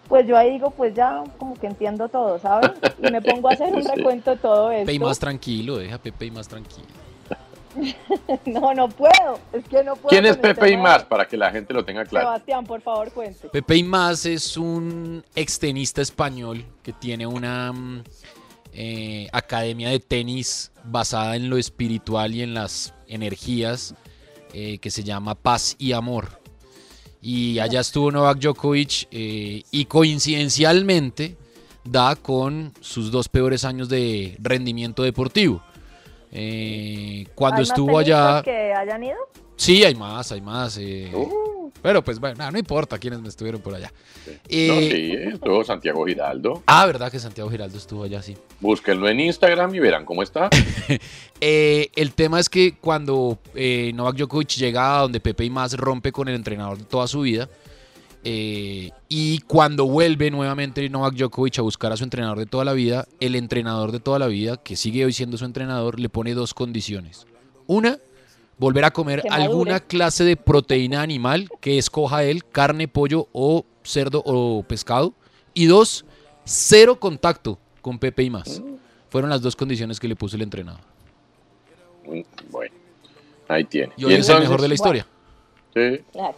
[0.07, 2.71] pues yo ahí digo, pues ya como que entiendo todo, ¿sabes?
[3.01, 5.07] Y me pongo a hacer un recuento de todo Pepe y esto.
[5.07, 6.87] más tranquilo, deja Pepe y más tranquilo.
[8.45, 10.09] No, no puedo, es que no puedo.
[10.09, 11.03] ¿Quién es el Pepe y más?
[11.03, 12.27] Para que la gente lo tenga claro.
[12.27, 13.49] Sebastián, por favor, cuente.
[13.49, 18.03] Pepe y más es un extenista español que tiene una mm,
[18.73, 23.95] eh, academia de tenis basada en lo espiritual y en las energías
[24.53, 26.39] eh, que se llama Paz y Amor.
[27.21, 31.37] Y allá estuvo Novak Djokovic eh, y coincidencialmente
[31.83, 35.63] da con sus dos peores años de rendimiento deportivo.
[36.37, 38.43] Eh, cuando ¿Hay más estuvo tenistas allá...
[38.43, 39.17] que hayan ido?
[39.55, 40.77] Sí, hay más, hay más.
[40.77, 41.55] eh, Uh.
[41.81, 43.91] Pero pues bueno, nada, no importa quiénes me estuvieron por allá.
[44.25, 46.63] No, Eh, sí, estuvo Santiago Giraldo.
[46.65, 48.35] Ah, verdad que Santiago Giraldo estuvo allá, sí.
[48.59, 50.49] Búsquenlo en Instagram y verán cómo está.
[51.41, 55.73] Eh, el tema es que cuando eh, Novak Djokovic llega a donde Pepe y más
[55.73, 57.49] rompe con el entrenador de toda su vida,
[58.27, 62.73] eh, y cuando vuelve nuevamente Novak Djokovic a buscar a su entrenador de toda la
[62.73, 66.33] vida, el entrenador de toda la vida, que sigue hoy siendo su entrenador, le pone
[66.33, 67.27] dos condiciones.
[67.67, 67.99] Una,
[68.57, 74.23] volver a comer alguna clase de proteína animal que escoja él, carne, pollo o cerdo
[74.25, 75.13] o pescado.
[75.53, 76.03] Y dos,
[76.45, 78.59] cero contacto con Pepe y más.
[79.09, 80.81] Fueron las dos condiciones que le puso el entrenador.
[82.07, 82.73] Mm, Bueno,
[83.47, 83.93] ahí tiene.
[83.97, 85.07] Y hoy es el mejor de la Bueno, historia.
[85.75, 86.03] Sí.
[86.11, 86.35] Claro.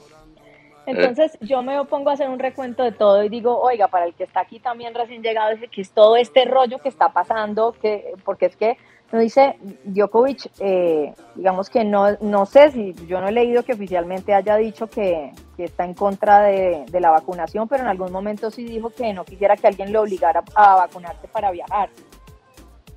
[0.87, 4.13] Entonces yo me pongo a hacer un recuento de todo y digo, oiga, para el
[4.13, 7.73] que está aquí también recién llegado, dice que es todo este rollo que está pasando,
[7.73, 8.77] que, porque es que
[9.11, 13.73] no dice Djokovic, eh, digamos que no, no sé si yo no he leído que
[13.73, 18.13] oficialmente haya dicho que, que está en contra de, de la vacunación, pero en algún
[18.13, 21.89] momento sí dijo que no quisiera que alguien lo obligara a vacunarse para viajar.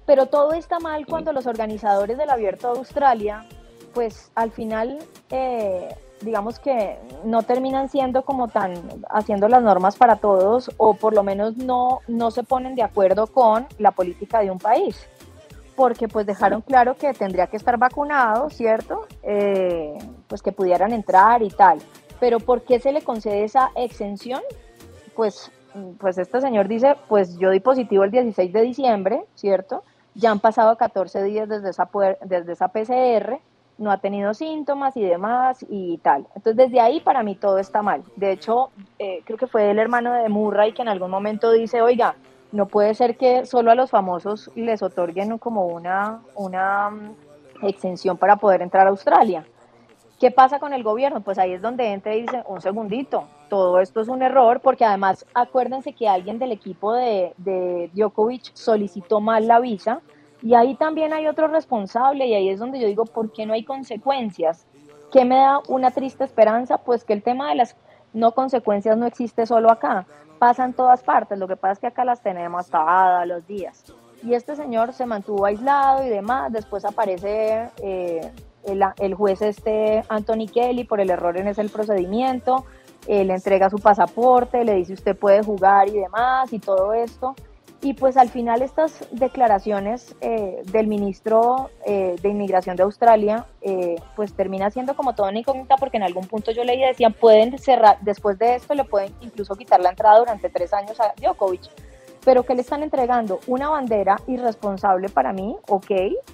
[0.07, 3.44] Pero todo está mal cuando los organizadores del Abierto de Australia,
[3.94, 4.98] pues al final,
[5.31, 5.88] eh,
[6.20, 8.74] digamos que no terminan siendo como tan
[9.09, 13.26] haciendo las normas para todos o por lo menos no, no se ponen de acuerdo
[13.26, 15.06] con la política de un país.
[15.76, 19.06] Porque pues dejaron claro que tendría que estar vacunado, ¿cierto?
[19.22, 19.96] Eh,
[20.28, 21.78] pues que pudieran entrar y tal.
[22.18, 24.42] Pero ¿por qué se le concede esa exención?
[25.16, 25.50] Pues,
[25.98, 29.83] pues este señor dice, pues yo di positivo el 16 de diciembre, ¿cierto?
[30.14, 31.88] Ya han pasado 14 días desde esa,
[32.24, 33.40] desde esa PCR,
[33.81, 36.27] no ha tenido síntomas y demás y tal.
[36.37, 38.05] Entonces desde ahí para mí todo está mal.
[38.14, 41.81] De hecho, eh, creo que fue el hermano de Murray que en algún momento dice,
[41.81, 42.14] oiga,
[42.53, 48.19] no puede ser que solo a los famosos les otorguen como una, una mm, exención
[48.19, 49.47] para poder entrar a Australia.
[50.21, 51.23] ¿Qué pasa con el gobierno?
[51.23, 54.85] Pues ahí es donde entra y dice, un segundito, todo esto es un error, porque
[54.85, 60.03] además acuérdense que alguien del equipo de, de Djokovic solicitó mal la visa,
[60.42, 63.55] y ahí también hay otro responsable, y ahí es donde yo digo, ¿por qué no
[63.55, 64.66] hay consecuencias?
[65.12, 66.79] ¿Qué me da una triste esperanza?
[66.79, 67.76] Pues que el tema de las
[68.12, 70.07] no consecuencias no existe solo acá,
[70.38, 73.85] pasa en todas partes, lo que pasa es que acá las tenemos todos los días.
[74.22, 78.31] Y este señor se mantuvo aislado y demás, después aparece eh,
[78.64, 82.64] el, el juez este Anthony Kelly por el error en ese el procedimiento,
[83.07, 87.35] eh, le entrega su pasaporte, le dice usted puede jugar y demás y todo esto.
[87.83, 93.96] Y pues al final estas declaraciones eh, del ministro eh, de Inmigración de Australia, eh,
[94.16, 97.58] pues termina siendo como toda una incógnita porque en algún punto yo leí decían, pueden
[97.58, 101.62] cerrar, después de esto le pueden incluso quitar la entrada durante tres años a Djokovic.
[102.22, 105.90] Pero que le están entregando una bandera irresponsable para mí, ok,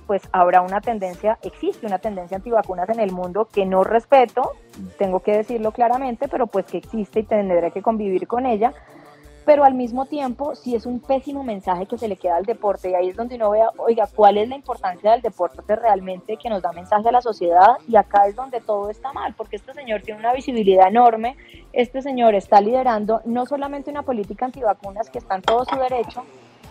[0.08, 4.50] pues habrá una tendencia, existe una tendencia antivacunas en el mundo que no respeto,
[4.98, 8.74] tengo que decirlo claramente, pero pues que existe y tendré que convivir con ella
[9.46, 12.90] pero al mismo tiempo sí es un pésimo mensaje que se le queda al deporte
[12.90, 16.50] y ahí es donde uno vea, oiga, cuál es la importancia del deporte realmente que
[16.50, 19.72] nos da mensaje a la sociedad y acá es donde todo está mal, porque este
[19.72, 21.36] señor tiene una visibilidad enorme,
[21.72, 26.24] este señor está liderando no solamente una política antivacunas que está en todo su derecho,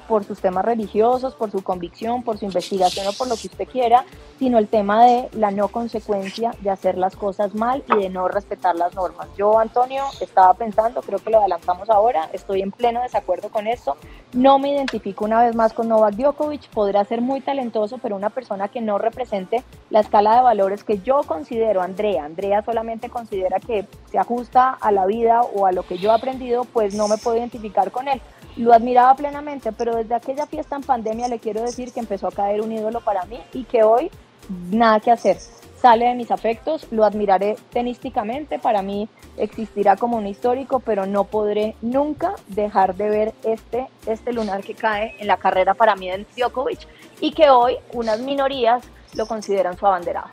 [0.08, 3.68] por sus temas religiosos, por su convicción, por su investigación o por lo que usted
[3.68, 4.06] quiera,
[4.40, 8.28] sino el tema de la no consecuencia de hacer las cosas mal y de no
[8.28, 9.28] respetar las normas.
[9.38, 13.98] Yo, Antonio, estaba pensando, creo que lo adelantamos ahora, estoy en pleno desacuerdo con esto,
[14.34, 18.30] no me identifico una vez más con Novak Djokovic, podrá ser muy talentoso, pero una
[18.30, 23.60] persona que no represente la escala de valores que yo considero, Andrea, Andrea solamente considera
[23.60, 27.08] que se ajusta a la vida o a lo que yo he aprendido, pues no
[27.08, 28.22] me puedo identificar con él
[28.58, 32.32] lo admiraba plenamente, pero desde aquella fiesta en pandemia le quiero decir que empezó a
[32.32, 34.12] caer un ídolo para mí y que hoy
[34.70, 35.38] nada que hacer.
[35.82, 41.26] Sale de mis afectos, lo admiraré tenísticamente, para mí existirá como un histórico, pero no
[41.26, 46.10] podré nunca dejar de ver este, este lunar que cae en la carrera para mí
[46.10, 46.88] del Djokovic
[47.20, 48.84] y que hoy unas minorías
[49.14, 50.30] lo consideran su abanderado.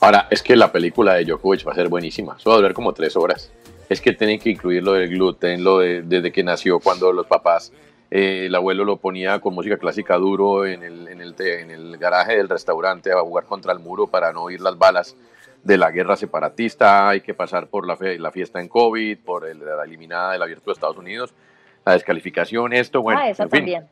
[0.00, 2.36] Ahora, es que la película de Djokovic va a ser buenísima.
[2.38, 3.50] Eso va a durar como tres horas
[3.88, 7.26] es que tienen que incluir lo del gluten, lo de, desde que nació, cuando los
[7.26, 7.72] papás,
[8.10, 11.98] eh, el abuelo lo ponía con música clásica duro en el, en, el, en el
[11.98, 15.14] garaje del restaurante a jugar contra el muro para no oír las balas
[15.62, 19.46] de la guerra separatista, hay que pasar por la, fe, la fiesta en COVID, por
[19.46, 21.34] el, la eliminada del abierto de Estados Unidos,
[21.84, 23.88] la descalificación, esto, bueno, ah, eso en fin, también.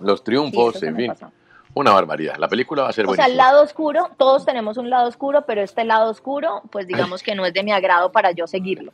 [0.00, 1.32] los triunfos, Sí, en fin, pasó.
[1.74, 2.36] una barbaridad.
[2.36, 5.44] La película va a ser O sea, el lado oscuro, todos tenemos un lado oscuro,
[5.46, 8.92] pero este lado oscuro, pues digamos que no es de mi agrado para yo seguirlo.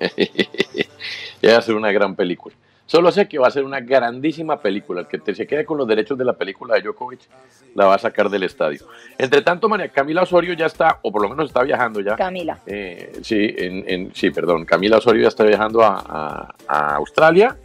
[1.42, 2.56] ya va a ser una gran película.
[2.92, 5.00] Solo sé que va a ser una grandísima película.
[5.00, 7.20] El que te- se quede con los derechos de la película de Djokovic
[7.74, 8.84] la va a sacar del estadio.
[9.16, 12.16] Entre tanto, María Camila Osorio ya está, o por lo menos está viajando ya.
[12.16, 12.58] Camila.
[12.66, 14.66] Eh, sí, en, en- sí, perdón.
[14.66, 17.56] Camila Osorio ya está viajando a, a- a Australia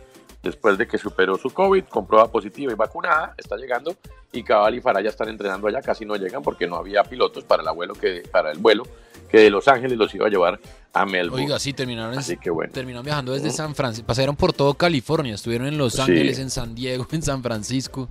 [0.47, 3.95] después de que superó su COVID, comprueba positiva y vacunada, está llegando.
[4.31, 7.43] Y Cabal y Farah ya están entrenando allá, casi no llegan porque no había pilotos
[7.43, 8.83] para el, abuelo que, para el vuelo
[9.29, 10.59] que de Los Ángeles los iba a llevar
[10.93, 11.45] a Melbourne.
[11.45, 12.71] Oiga, sí, terminaron, Así que bueno.
[12.73, 14.07] terminaron viajando desde San Francisco.
[14.07, 15.35] Pasaron por todo California.
[15.35, 16.01] Estuvieron en Los Sí.
[16.01, 18.09] Ángeles, en San Diego, en San Francisco.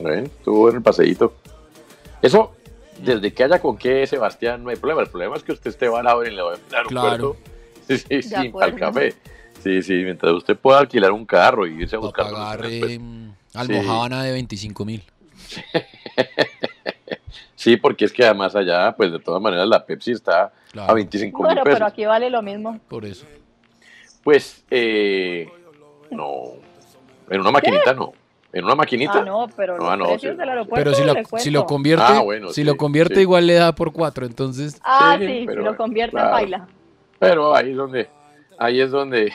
[0.00, 0.24] ¿Ven?
[0.26, 1.34] Estuvo en el paseíto.
[2.22, 2.52] Eso,
[3.02, 5.02] desde que haya con qué, Sebastián, no hay problema.
[5.02, 6.88] El problema es que usted esté varado en el aeropuerto.
[6.88, 7.36] Claro.
[7.88, 8.78] Sí, sí, De sí, para el acuerdo.
[8.78, 9.14] café.
[9.62, 12.30] Sí, sí, mientras usted pueda alquilar un carro y irse a buscar.
[12.30, 13.00] Pagar eh, pues,
[13.54, 15.02] almohábana de 25 mil.
[17.54, 20.92] Sí, porque es que además allá, pues de todas maneras, la Pepsi está Claro.
[20.92, 21.74] a 25 mil Bueno, pesos.
[21.76, 22.78] pero aquí vale lo mismo.
[22.88, 23.26] Por eso.
[24.22, 25.48] Pues, eh,
[26.12, 26.52] no.
[27.28, 28.12] En una maquinita no.
[28.52, 29.18] En una maquinita.
[29.18, 30.38] Ah, no, pero los no, precios sí.
[30.38, 33.20] del aeropuerto Pero si lo, si lo convierte, Ah, bueno, si sí, lo convierte sí.
[33.22, 34.24] igual le da por cuatro.
[34.24, 36.28] Entonces, Ah, Sí, sí, pero si lo convierte claro.
[36.28, 36.68] en baila.
[37.18, 38.08] Pero ahí es donde,
[38.56, 39.32] ahí es donde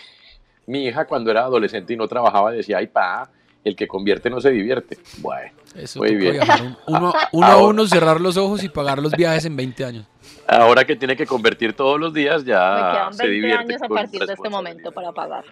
[0.68, 3.30] mi hija cuando era adolescente y no trabajaba decía, ay pa,
[3.64, 4.98] el que convierte no se divierte.
[5.18, 6.40] Bueno, eso muy bien.
[6.42, 10.06] un- uno, uno a uno, cerrar los ojos y pagar los viajes en 20 años.
[10.48, 13.82] Ahora que tiene que convertir todos los días Me ya quedan se 20 divierte años
[13.84, 15.46] a partir de este momento para pagar.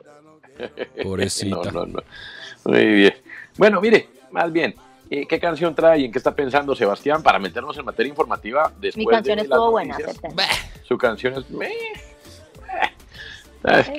[1.03, 1.71] Pobrecita.
[1.71, 1.99] No, no, no.
[2.65, 3.13] Muy bien.
[3.57, 4.75] Bueno, mire, más bien,
[5.09, 8.71] eh, ¿qué canción trae y en qué está pensando Sebastián para meternos en materia informativa
[8.79, 9.97] después Mi canción de estuvo buena.
[10.83, 11.45] Su canción es...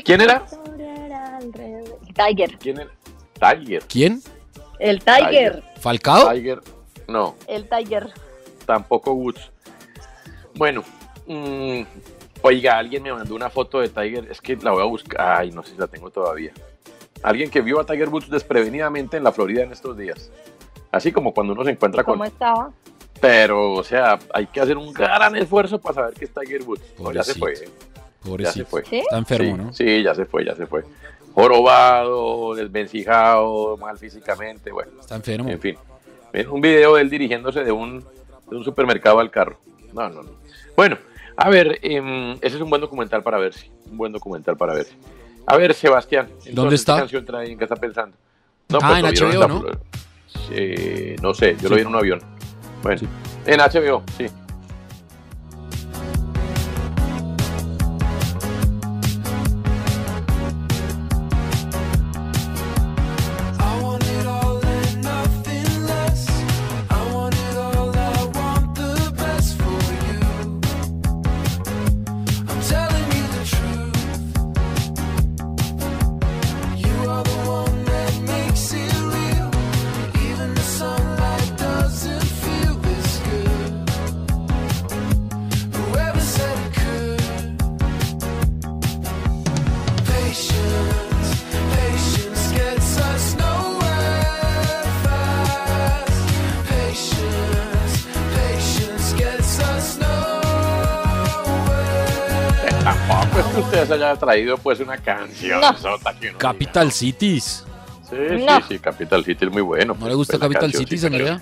[0.04, 0.44] ¿Quién era?
[2.14, 2.58] Tiger.
[2.58, 2.90] ¿Quién era?
[3.40, 3.82] Tiger.
[3.88, 4.22] ¿Quién?
[4.78, 5.62] El Tiger.
[5.80, 6.32] ¿Falcao?
[6.32, 6.60] Tiger.
[7.08, 8.12] No, El Tiger.
[8.66, 9.50] tampoco Woods.
[10.54, 10.84] Bueno,
[11.26, 11.82] mm,
[12.42, 15.50] oiga, alguien me mandó una foto de Tiger, es que la voy a buscar, ay,
[15.50, 16.52] no sé si la tengo todavía.
[17.22, 20.30] Alguien que vio a Tiger Woods desprevenidamente en la Florida en estos días.
[20.90, 22.14] Así como cuando uno se encuentra con...
[22.14, 22.72] ¿Cómo estaba?
[23.20, 26.82] Pero, o sea, hay que hacer un gran esfuerzo para saber que es Tiger Woods.
[27.14, 27.54] Ya se fue.
[28.24, 28.38] Pobrecito.
[28.38, 28.44] ¿eh?
[28.44, 28.84] Ya se fue.
[28.84, 28.98] ¿Sí?
[28.98, 29.72] Está enfermo, sí, ¿no?
[29.72, 30.84] Sí, ya se fue, ya se fue.
[31.34, 34.92] Jorobado, desvencijado, mal físicamente, bueno.
[35.00, 35.48] Está enfermo.
[35.48, 35.76] En fin.
[36.50, 38.00] Un video de él dirigiéndose de un,
[38.50, 39.58] de un supermercado al carro.
[39.92, 40.30] No, no, no.
[40.76, 40.96] Bueno,
[41.36, 43.70] a ver, em, ese es un buen documental para ver, sí.
[43.90, 44.86] Un buen documental para ver.
[45.46, 46.26] A ver, Sebastián.
[46.28, 46.94] entonces, ¿Dónde está?
[46.94, 47.50] ¿Qué canción trae?
[47.50, 48.16] ¿En qué está pensando?
[48.80, 49.64] Ah, en lo vieron HBO, ¿no?
[50.48, 51.74] Sí, no sé, yo lo Sí.
[51.74, 52.20] vi en un avión.
[52.82, 53.00] Bueno,
[53.46, 54.26] en HBO, sí.
[104.02, 105.60] Haya traído pues una canción.
[105.60, 105.76] No.
[105.76, 107.64] sota que uno Capital Cities.
[108.08, 108.56] Sí, No.
[108.58, 109.96] sí, sí, Capital City es muy bueno.
[109.98, 111.40] ¿No le gusta Capital Cities, Andrea?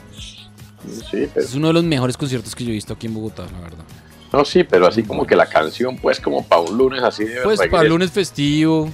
[1.11, 1.45] Sí, pero...
[1.47, 3.85] Es uno de los mejores conciertos que yo he visto aquí en Bogotá, la verdad.
[4.33, 7.41] No, sí, pero así como que la canción, pues como para un lunes así de
[7.43, 8.89] Pues para lunes festivo.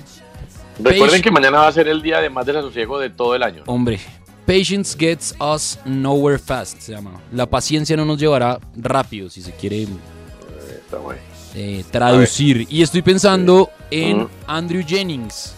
[0.78, 3.42] Recuerden Page- que mañana va a ser el día de más desasosiego de todo el
[3.42, 3.62] año.
[3.66, 4.00] Hombre,
[4.46, 7.20] Patience gets us nowhere fast, se llama.
[7.32, 11.20] La paciencia no nos llevará rápido, si se quiere Está bueno.
[11.58, 12.66] Eh, traducir.
[12.68, 14.28] Y estoy pensando en.
[14.46, 15.54] Andrew Jennings.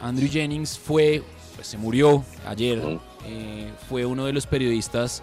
[0.00, 1.22] Andrew Jennings fue,
[1.54, 5.22] pues se murió ayer, eh, fue uno de los periodistas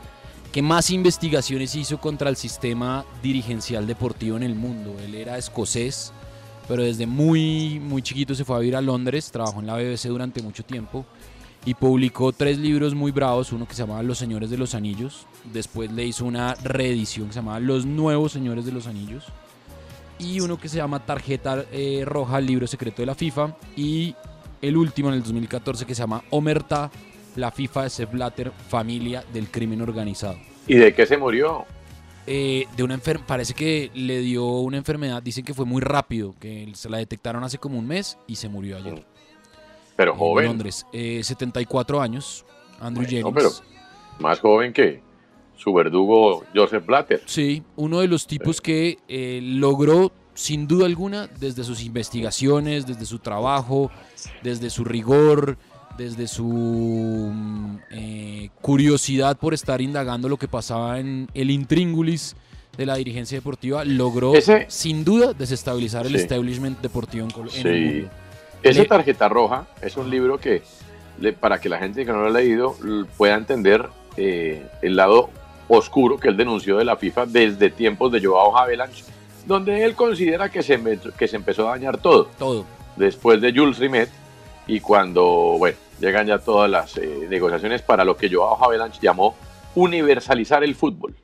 [0.52, 4.96] que más investigaciones hizo contra el sistema dirigencial deportivo en el mundo.
[5.04, 6.14] Él era escocés,
[6.68, 10.08] pero desde muy, muy chiquito se fue a vivir a Londres, trabajó en la BBC
[10.08, 11.04] durante mucho tiempo
[11.66, 15.26] y publicó tres libros muy bravos, uno que se llamaba Los Señores de los Anillos,
[15.52, 19.26] después le hizo una reedición que se llamaba Los Nuevos Señores de los Anillos
[20.24, 24.16] y uno que se llama Tarjeta eh, Roja, el libro secreto de la FIFA y
[24.62, 26.90] el último en el 2014 que se llama Omerta,
[27.36, 30.38] la FIFA de Sepp Blatter, familia del crimen organizado.
[30.68, 31.66] ¿Y de qué se murió?
[32.26, 36.34] Eh, de una enfer parece que le dio una enfermedad, dicen que fue muy rápido,
[36.40, 39.06] que se la detectaron hace como un mes y se murió ayer.
[39.98, 40.46] Pero En joven.
[40.46, 42.46] Londres, Eh, 74 años,
[42.80, 43.34] Andrew No, Jennings.
[43.36, 43.50] pero
[44.20, 45.02] más joven que
[45.64, 47.22] su verdugo Joseph Blatter.
[47.26, 53.05] Sí, uno de los tipos que eh, logró, sin duda alguna, desde sus investigaciones, desde
[53.05, 53.89] su trabajo,
[54.41, 55.57] desde su rigor,
[55.97, 56.43] desde su
[57.32, 62.36] mm, eh, curiosidad por estar indagando lo que pasaba en el intríngulis
[62.78, 66.18] de la dirigencia deportiva, logró, Ese- sin duda, desestabilizar el Sí.
[66.24, 67.93] establishment deportivo en, Col- en el Sí.
[68.01, 68.09] mundo.
[68.64, 70.64] Esa Le- tarjeta roja es un libro que,
[71.39, 72.76] para que la gente que no lo ha leído
[73.18, 73.88] pueda entender
[74.18, 75.30] eh, el lado
[75.68, 79.03] oscuro que él denunció de la FIFA desde tiempos de Joao Havelange,
[79.45, 80.80] donde él considera que se,
[81.18, 82.26] que se empezó a dañar todo.
[82.38, 82.66] Todo.
[82.95, 84.09] Después de Jules Rimet
[84.68, 89.36] y cuando, bueno, llegan ya todas las eh, negociaciones para lo que Joao Havelange llamó
[89.76, 91.16] universalizar el fútbol.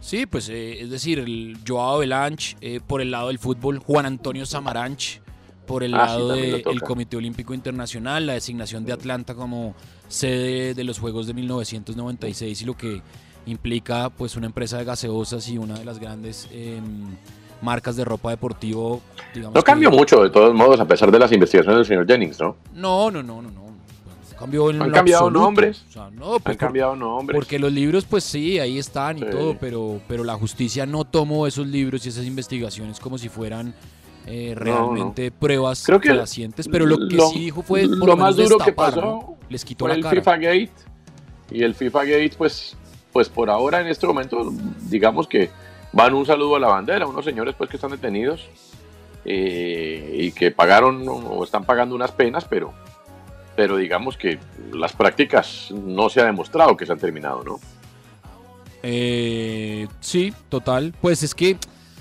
[0.00, 4.06] Sí, pues eh, es decir, el Joao Avalanche eh, por el lado del fútbol, Juan
[4.06, 5.20] Antonio Samaranch
[5.66, 6.62] por el Ah, lado del.
[6.82, 9.74] Comité Olímpico Internacional, la designación de Atlanta como
[10.08, 13.02] sede de los Juegos de 1996 y lo que
[13.46, 17.06] implica pues una empresa de gaseosas y una de las grandes em,
[17.62, 19.00] marcas de ropa deportivo.
[19.34, 22.06] Digamos No que- cambió mucho, de todos modos, a pesar de las investigaciones del señor
[22.06, 22.56] Jennings, ¿no?
[22.74, 23.70] No, no, no, no, no.
[24.38, 25.44] Cambió en Han cambiado absoluto.
[25.44, 25.84] nombres.
[25.90, 27.34] O sea, no, pues Han cambiado nombres.
[27.36, 29.26] Porque los libros, pues sí, ahí están y Sí.
[29.30, 33.74] todo, pero, pero la justicia no tomó esos libros y esas investigaciones como si fueran
[34.26, 36.68] eh, No, realmente pruebas Creo que fehacientes.
[36.68, 39.00] Pero lo que lo- sí dijo fue por lo lo más menos duro que pasó
[39.00, 39.36] ¿no?
[39.50, 40.16] Les quitó fue la el cara.
[40.16, 40.70] FIFA Gate
[41.50, 42.76] y el FIFA Gate pues
[43.12, 44.52] pues por ahora en este momento
[44.88, 45.50] digamos que
[45.92, 48.48] van un saludo a la bandera unos señores pues que están detenidos
[49.24, 52.72] eh, y que pagaron o están pagando unas penas pero
[53.56, 54.38] pero digamos que
[54.72, 57.60] las prácticas no se ha demostrado que se han terminado no
[58.82, 60.94] Eh, sí, total.
[61.00, 61.56] Pues es que,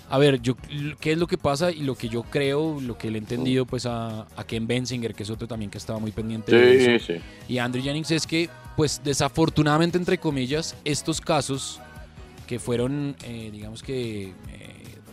[0.09, 0.55] a ver, yo,
[0.99, 1.71] ¿qué es lo que pasa?
[1.71, 5.13] Y lo que yo creo, lo que le he entendido pues a, a Ken Bensinger,
[5.13, 7.19] que es otro también que estaba muy pendiente de eso, sí.
[7.47, 8.49] y Andrew Jennings, es que,
[8.79, 11.81] pues desafortunadamente, entre comillas, estos casos
[12.47, 14.33] que fueron, eh, digamos que, eh,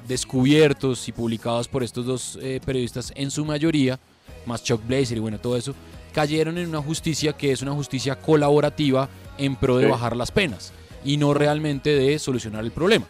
[0.06, 3.98] descubiertos y publicados por estos dos eh, periodistas en su mayoría,
[4.46, 5.74] más Chuck Blazer y bueno, todo eso,
[6.14, 9.90] cayeron en una justicia que es una justicia colaborativa en pro de Sí.
[9.90, 10.72] bajar las penas
[11.04, 13.06] y no realmente de solucionar el problema.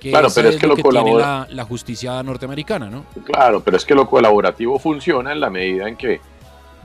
[0.00, 3.04] Que Claro, pero es que lo tiene colabora- la, la justicia norteamericana, ¿no?
[3.26, 6.18] Claro, pero es que lo colaborativo funciona en la medida en que,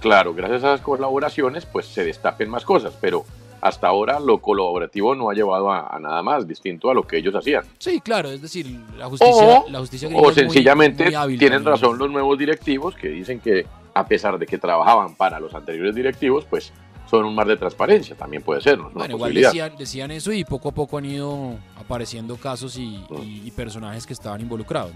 [0.04, 3.26] claro, gracias a esas colaboraciones, pues se destapen más cosas, pero
[3.62, 7.18] hasta ahora lo colaborativo no ha llevado a, a nada más distinto a lo que
[7.18, 7.64] ellos hacían.
[7.80, 11.66] Sí, claro, es decir, la justicia, o, la justicia o es sencillamente muy tienen también.
[11.66, 15.96] razón los nuevos directivos que dicen que a pesar de que trabajaban para los anteriores
[15.96, 16.74] directivos, pues
[17.10, 18.90] son un mar de transparencia, también puede ser, ¿no?
[18.90, 23.44] Bueno, igual decían, decían eso y poco a poco han ido apareciendo casos y, y-
[23.46, 24.92] y personajes que estaban involucrados.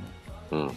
[0.51, 0.65] ¿no?
[0.65, 0.69] Mm.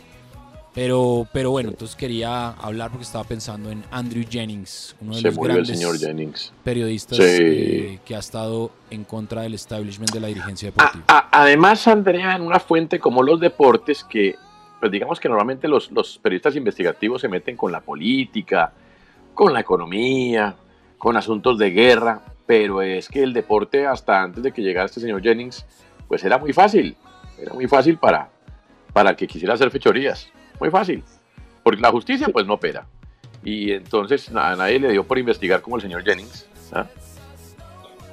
[0.72, 5.26] Pero, pero bueno, entonces quería hablar porque estaba pensando en Andrew Jennings, uno de Se
[5.28, 6.52] los grandes señor Jennings.
[6.62, 7.24] periodistas Sí.
[7.24, 11.04] eh, que ha estado en contra del establishment de la dirigencia deportiva.
[11.08, 14.36] A- además, Andrea, en una fuente como los deportes, que
[14.78, 18.72] pues digamos que normalmente los, los periodistas investigativos se meten con la política,
[19.34, 20.54] con la economía,
[20.96, 25.00] con asuntos de guerra, pero es que el deporte hasta antes de que llegara este
[25.00, 25.66] señor Jennings,
[26.08, 26.96] pues era muy fácil,
[27.38, 28.30] era muy fácil para,
[28.92, 30.28] para el que quisiera hacer fechorías,
[30.60, 31.02] muy fácil,
[31.62, 32.86] porque la justicia pues no opera.
[33.42, 36.46] Y entonces a nadie le dio por investigar como el señor Jennings.
[36.72, 36.86] ¿ah?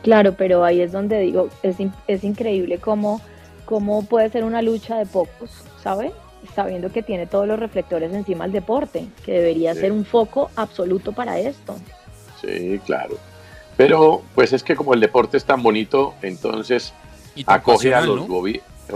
[0.03, 3.19] Claro, pero ahí es donde digo, es, in- es increíble cómo,
[3.65, 5.51] cómo puede ser una lucha de pocos,
[5.83, 6.11] ¿sabe?
[6.55, 9.81] sabiendo que tiene todos los reflectores encima al deporte, que debería Sí.
[9.81, 11.75] ser un foco absoluto para esto.
[12.39, 13.17] Sí, claro.
[13.75, 16.93] Pero pues es que como el deporte es tan bonito, entonces
[17.35, 18.43] Y tan acoge a, los ¿no?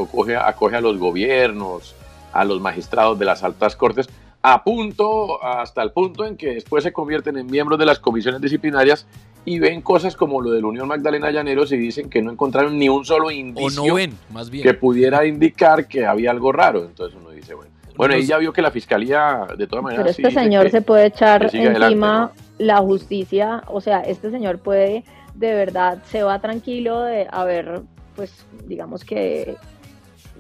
[0.02, 1.94] acoge, acoge a los gobiernos,
[2.34, 4.10] a los magistrados de las altas cortes,
[4.44, 8.42] a punto, hasta el punto en que después se convierten en miembros de las comisiones
[8.42, 9.06] disciplinarias
[9.46, 12.78] y ven cosas como lo de la Unión Magdalena Llaneros y dicen que no encontraron
[12.78, 14.64] ni un solo O indicio no ven, más bien.
[14.64, 16.84] que pudiera indicar que había algo raro.
[16.86, 20.28] Entonces uno dice, bueno, bueno, Los- ya vio que la fiscalía, de todas maneras, Pero
[20.28, 24.58] este señor que- se puede echar siga adelante, encima la justicia, o sea, este señor
[24.60, 25.04] puede,
[25.36, 27.82] de verdad, se va tranquilo de haber,
[28.16, 29.56] pues, digamos que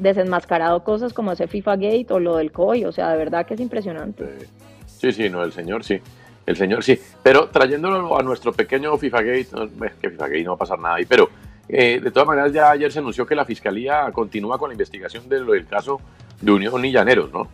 [0.01, 3.53] desenmascarado cosas como ese FIFA Gate o lo del COI, o sea, de verdad que
[3.53, 4.47] es impresionante.
[4.85, 5.99] Sí, sí, no, el señor sí.
[6.45, 6.99] El señor sí.
[7.21, 10.59] Pero trayéndolo a nuestro pequeño FIFA Gate, no, es que FIFA Gate no va a
[10.59, 11.29] pasar nada ahí, pero
[11.69, 15.29] eh, de todas maneras ya ayer se anunció que la fiscalía continúa con la investigación
[15.29, 16.01] de lo del caso
[16.41, 17.47] de Unión y Llaneros, ¿no?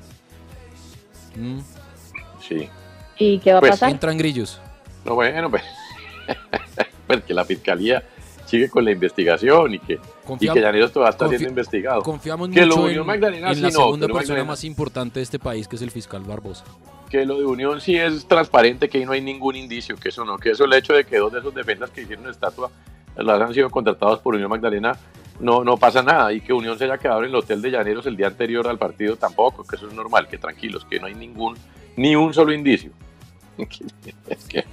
[1.35, 1.59] Mm,
[2.41, 2.69] Sí.
[3.19, 3.89] ¿Y qué va a Pues, pasar?
[3.91, 4.61] Entran grillos.
[5.03, 5.63] No, bueno, pues,
[7.07, 8.03] pues que la fiscalía
[8.47, 9.99] sigue con la investigación y que,
[10.39, 12.01] y que Llaneros todavía está siendo investigado.
[12.01, 14.43] Confiamos que lo mucho de Unión en, Magdalena en sí la no, segunda persona Magdalena-
[14.45, 16.63] más importante de este país, que es el fiscal Barbosa.
[17.09, 20.25] que lo de Unión sí es transparente, que ahí no hay ningún indicio, que eso
[20.25, 22.69] no, que eso el hecho de que dos de esos defensas que hicieron estatua
[23.15, 24.97] las han sido contratados por Unión Magdalena,
[25.39, 28.05] no, no pasa nada, y que Unión se haya quedado en el hotel de Llaneros
[28.07, 31.15] el día anterior al partido tampoco, que eso es normal, que tranquilos, que no hay
[31.15, 31.55] ningún,
[31.95, 32.91] ni un solo indicio.
[34.29, 34.65] Es que,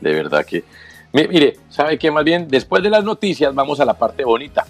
[0.00, 0.64] de verdad que...
[1.12, 2.10] Mi- Mire, ¿sabe qué?
[2.10, 4.66] Más bien, después de las noticias vamos a la parte bonita.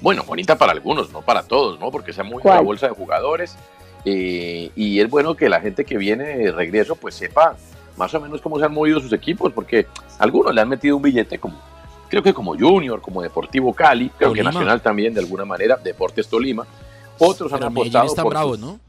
[0.00, 1.90] Bueno, bonita para algunos, no para todos, ¿no?
[1.90, 3.56] Porque se ha movido la bolsa de jugadores
[4.04, 7.56] eh, y es bueno que la gente que viene de regreso pues sepa
[7.96, 9.86] más o menos cómo se han movido sus equipos, porque
[10.20, 11.60] algunos le han metido un billete como,
[12.08, 14.50] creo que como Junior, como Deportivo Cali, creo Tolima.
[14.50, 16.64] que Nacional también de alguna manera, Deportes Tolima.
[17.18, 18.80] Otros han Pero apostado están por bravos, sus ¿no?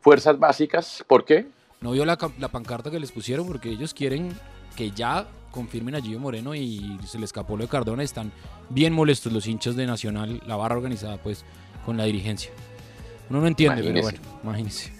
[0.00, 1.04] fuerzas básicas.
[1.06, 1.46] ¿Por qué?
[1.80, 3.46] ¿No vio la, la pancarta que les pusieron?
[3.46, 4.36] Porque ellos quieren
[4.74, 8.02] que ya confirmen a Gio Moreno y se le escapó lo de Cardona.
[8.02, 8.32] Están
[8.68, 11.44] bien molestos los hinchas de Nacional, la barra organizada, pues,
[11.86, 12.50] con la dirigencia.
[13.30, 14.92] Uno no entiende, pero bueno, imagínense.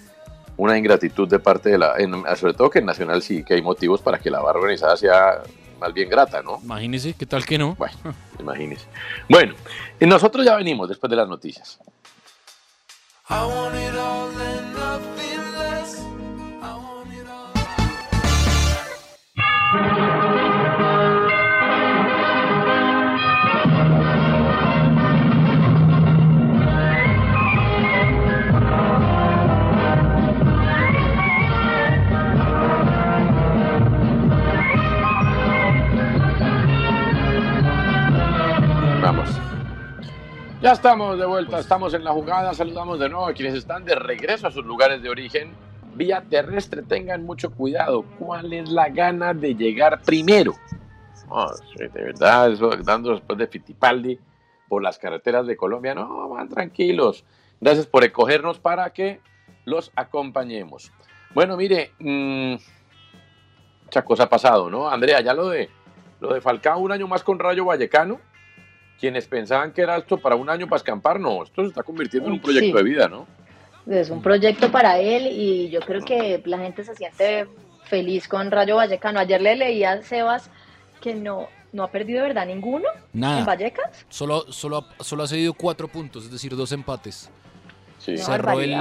[0.57, 3.63] Una ingratitud de parte de la, en- sobre todo que en Nacional sí que hay
[3.63, 5.43] motivos para que la barra organizada sea
[5.81, 6.61] más bien grata, ¿no?
[6.63, 7.75] Imagínese, ¿qué tal que no?
[7.75, 7.97] Bueno,
[8.39, 8.87] imagínese.
[9.29, 9.55] Bueno,
[9.99, 11.81] y nosotros ya venimos después de las noticias.
[19.75, 20.12] I
[40.63, 43.97] Ya estamos de vuelta, estamos en la jugada, saludamos de nuevo a quienes están de
[43.97, 45.53] regreso a sus lugares de origen.
[45.97, 48.05] Vía terrestre, tengan mucho cuidado.
[48.17, 50.55] ¿Cuál es la gana de llegar primero?
[51.77, 54.21] De verdad, eso dando después de Fittipaldi
[54.69, 55.97] por las carreteras de Colombia.
[55.97, 57.25] No, van tranquilos.
[57.61, 59.21] Gracias por escogernos para que
[59.65, 60.93] los acompañemos.
[61.35, 62.55] Bueno, mire, mm,
[63.87, 64.89] mucha cosa ha pasado, ¿no?
[64.89, 65.69] Andrea, ya lo de,
[66.21, 68.21] lo de Falcao un año más con Rayo Vallecano
[69.03, 72.29] quienes pensaban que era esto para un año para escampar, no, esto se está convirtiendo
[72.29, 72.85] en un proyecto Sí.
[72.85, 73.27] de vida, ¿no?
[73.91, 77.49] Es un proyecto para él y yo creo que la gente se siente
[77.87, 79.19] feliz con Rayo Vallecano.
[79.19, 80.49] Ayer le leía a Sebas
[81.01, 83.41] que no, no ha perdido de verdad ninguno Nada.
[83.41, 84.07] en Vallecas.
[84.09, 87.29] Solo, solo, ha- solo ha cedido cuatro puntos, es decir, dos empates.
[87.99, 88.17] Sí.
[88.19, 88.77] Cerró el,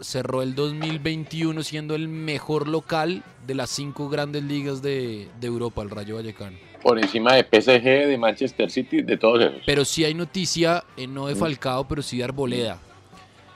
[0.00, 5.82] cerró el 2021 siendo el mejor local de las cinco grandes ligas de, de Europa,
[5.82, 6.56] el Rayo Vallecano.
[6.84, 9.62] Por encima de PSG, de Manchester City, de todos esos.
[9.64, 11.38] Pero sí hay noticia, eh, no de Mm.
[11.38, 12.78] Falcao, pero sí de Arboleda.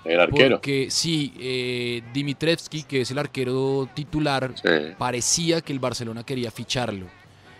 [0.05, 0.57] El arquero.
[0.57, 4.95] Porque sí, eh, Dimitrevski, que es el arquero titular, Sí.
[4.97, 7.05] parecía que el Barcelona quería ficharlo.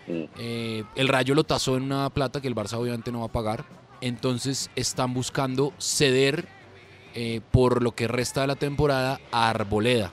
[0.07, 0.23] Mm.
[0.39, 3.31] Eh, el Rayo lo tasó en una plata que el Barça obviamente no va a
[3.31, 3.63] pagar.
[4.01, 6.47] Entonces están buscando ceder
[7.15, 10.11] eh, por lo que resta de la temporada a Arboleda.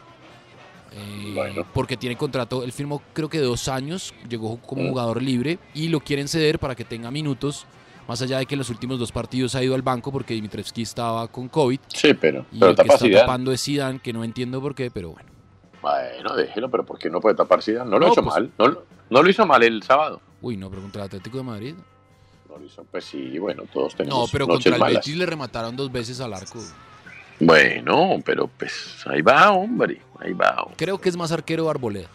[0.98, 4.88] Eh, Porque tiene contrato, él firmó creo que dos años, llegó como Mm.
[4.88, 7.66] jugador libre y lo quieren ceder para que tenga minutos.
[8.08, 10.82] Más allá de que en los últimos dos partidos ha ido al banco porque Dimitrevski
[10.82, 11.80] estaba con COVID.
[11.88, 13.20] Sí, pero, Y pero que está Zidane.
[13.20, 15.28] tapando es Zidane, que no entiendo por qué, pero bueno.
[15.82, 17.90] Bueno, déjelo, pero ¿por qué no puede tapar Zidane?
[17.90, 20.20] No lo No, hizo pues- mal, no, lo- no lo hizo mal el sábado.
[20.40, 21.74] Uy, no, pero contra el Atlético de Madrid.
[22.48, 24.94] No lo hizo, pues sí, bueno, todos tenemos No, pero noches contra el malas.
[25.04, 26.60] Betis le remataron dos veces al arco.
[27.40, 30.56] Bueno, pero pues ahí va, hombre, ahí va.
[30.62, 30.74] hombre.
[30.76, 32.08] Creo que es más arquero Arboleda.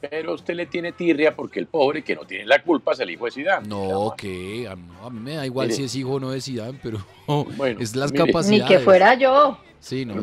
[0.00, 3.10] Pero usted le tiene tirria porque el pobre que no tiene la culpa es el
[3.10, 3.66] hijo de Zidane.
[3.66, 5.76] No, que a, mí me da igual Mire.
[5.76, 7.04] si es hijo o no de Zidane, pero
[7.56, 8.24] Bueno, es las mire.
[8.24, 8.68] Ni capacidades.
[8.78, 9.58] que fuera yo.
[9.80, 10.22] Sí, no.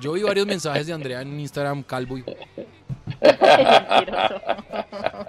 [0.00, 2.18] Yo vi varios mensajes de Andrea en Instagram, calvo.
[2.18, 2.24] y-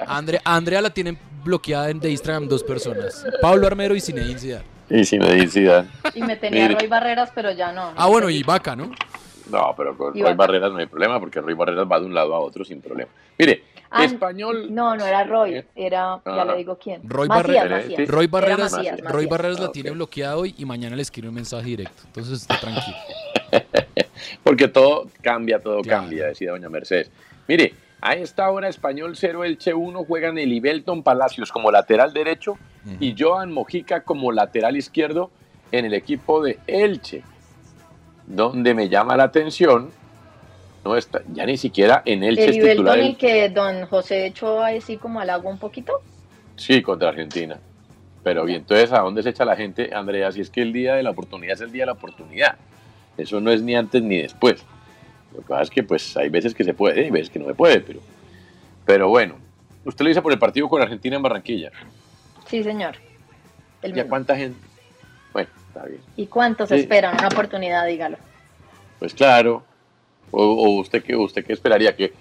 [0.08, 3.26] Andre- Andrea la tienen bloqueada en- de Instagram dos personas.
[3.42, 4.75] Pablo Armero y Zinedine Zidane.
[4.90, 5.84] Y si me dice
[6.14, 6.80] Y me tenía Mire.
[6.80, 7.92] Roy Barreras, pero ya no.
[7.96, 8.92] Ah, bueno, y Vaca, ¿no?
[9.52, 10.36] No, pero con Roy Vaca.
[10.36, 13.10] Barreras no hay problema porque Roy Barreras va de un lado a otro sin problema.
[13.38, 14.74] Mire, Ah, español.
[14.74, 16.44] No, no era Roy, era, ya Ah.
[16.46, 17.02] le digo quién.
[17.08, 18.10] Roy, Macías, Macías.
[18.10, 19.26] Roy Era Barreras, Macías, Roy.
[19.28, 22.02] Barreras la Ah, tiene bloqueada hoy y mañana le escribe un mensaje directo.
[22.08, 22.98] Entonces está tranquilo.
[24.44, 27.10] Porque todo cambia, todo cambia, decía doña Mercedes.
[27.48, 32.58] Mire, a esta hora Español 0 Elche 1 juegan el Ibelton Palacios como lateral derecho
[33.00, 35.32] y Joan Mojica como lateral izquierdo
[35.72, 37.24] en el equipo de Elche.
[38.28, 39.92] Donde me llama la atención,
[40.84, 43.00] no está, ya ni siquiera en Elche El es titular.
[43.00, 46.02] El que don José echó así como al agua un poquito.
[46.56, 47.60] Sí, contra Argentina.
[48.24, 50.32] Pero bien, entonces, ¿a dónde se echa la gente, Andrea?
[50.32, 52.56] Si es que el día de la oportunidad es el día de la oportunidad.
[53.18, 54.66] Eso no es ni antes ni después.
[55.36, 57.46] Lo que pasa es que, pues, hay veces que se puede y veces que no
[57.48, 58.00] se puede, pero,
[58.86, 59.36] pero bueno.
[59.84, 61.72] Usted lo dice por el partido con Argentina en Barranquilla.
[62.48, 62.96] Sí, señor.
[63.82, 64.58] El ¿Y a cuánta gente?
[65.32, 66.02] Bueno, está bien.
[66.16, 66.76] ¿Y cuántos Sí.
[66.76, 67.86] esperan una oportunidad?
[67.86, 68.18] Dígalo.
[69.00, 69.64] Pues claro.
[70.32, 71.96] O, o usted, qué, ¿Usted qué esperaría?
[71.96, 72.14] que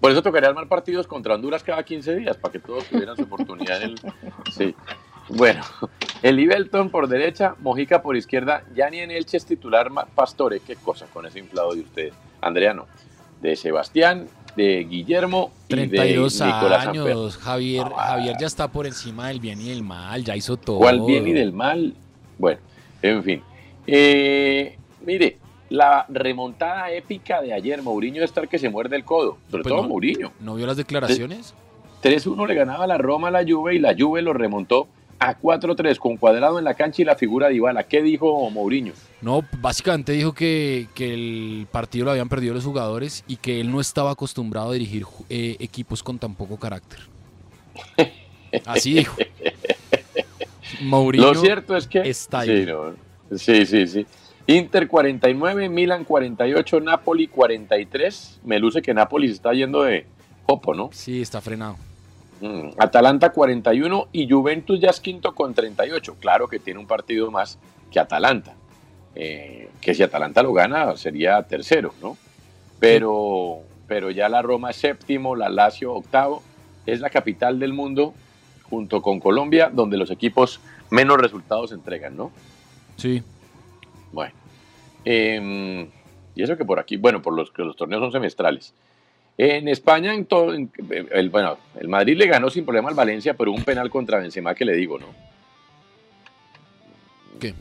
[0.00, 3.22] Por eso tocaría armar partidos contra Honduras cada 15 días, para que todos tuvieran su
[3.22, 3.82] oportunidad.
[3.82, 4.00] en el-
[4.52, 4.74] Sí.
[5.28, 5.62] Bueno,
[6.22, 10.60] el Ibelton por derecha, Mojica por izquierda, ya ni en Elche es titular Pastore.
[10.60, 12.14] Qué cosa con ese inflado de ustedes.
[12.40, 12.86] Andreano,
[13.40, 17.06] de Sebastián, de Guillermo y 32 de Nicolás años.
[17.08, 17.40] Amper.
[17.42, 20.24] Javier, Javier ya está por encima del bien y del mal.
[20.24, 20.78] Ya hizo todo.
[20.78, 21.94] ¿Cuál bien y del mal?
[22.38, 22.60] Bueno,
[23.02, 23.42] en fin.
[23.86, 25.38] Eh, mire,
[25.70, 29.72] la remontada épica de ayer, Mourinho de estar que se muerde el codo, sobre Pues
[29.74, 30.32] todo no- Mourinho.
[30.40, 31.54] ¿No vio las declaraciones?
[32.02, 34.86] 3-1 le ganaba la Roma a la Juve y la Juve lo remontó
[35.18, 37.84] a 4-3 con cuadrado en la cancha y la figura de Ibala.
[37.84, 38.92] ¿Qué dijo Mourinho?
[39.20, 43.70] No, básicamente dijo que, que el partido lo habían perdido los jugadores y que él
[43.70, 47.00] no estaba acostumbrado a dirigir eh, equipos con tan poco carácter.
[48.66, 49.16] Así dijo.
[50.82, 52.64] Mourinho Lo cierto es que está ahí.
[52.64, 52.94] Sí, no,
[53.36, 54.06] sí, sí, sí.
[54.48, 58.40] Inter 49, Milan 48, Napoli 43.
[58.44, 60.06] Me luce que Napoli se está yendo de
[60.46, 60.90] Jopo, ¿no?
[60.92, 61.76] Sí, está frenado.
[62.40, 66.16] Mm, Atalanta 41 y Juventus ya es quinto con 38.
[66.20, 67.58] Claro que tiene un partido más
[67.90, 68.54] que Atalanta.
[69.14, 72.18] Eh, que si Atalanta lo gana sería tercero, ¿no?
[72.78, 76.42] Pero, pero ya la Roma es séptimo, la Lazio octavo.
[76.84, 78.14] Es la capital del mundo
[78.68, 80.60] junto con Colombia, donde los equipos
[80.90, 82.30] menos resultados entregan, ¿no?
[82.96, 83.22] Sí.
[84.12, 84.34] Bueno.
[85.04, 85.88] em,
[86.34, 88.74] y eso que por aquí, bueno, por los que los torneos son semestrales.
[89.38, 90.70] En España, en todo, en-
[91.10, 94.54] el, bueno, el Madrid le ganó sin problema al Valencia, pero un penal contra Benzema
[94.54, 95.06] que le digo, ¿no?
[97.38, 97.54] ¿Qué?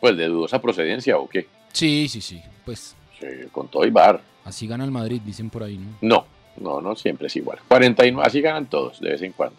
[0.00, 1.46] Pues de dudosa procedencia o qué.
[1.72, 2.40] Sí, sí, sí.
[2.64, 4.20] Pues Sí, con todo y bar.
[4.44, 5.96] así gana el Madrid, dicen por ahí, ¿no?
[6.00, 6.26] No,
[6.60, 7.58] no, no siempre es igual.
[7.68, 9.56] 49, así ganan todos de vez en cuando.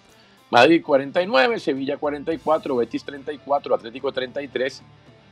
[0.49, 4.81] Madrid 49, Sevilla 44, Betis 34, Atlético 33,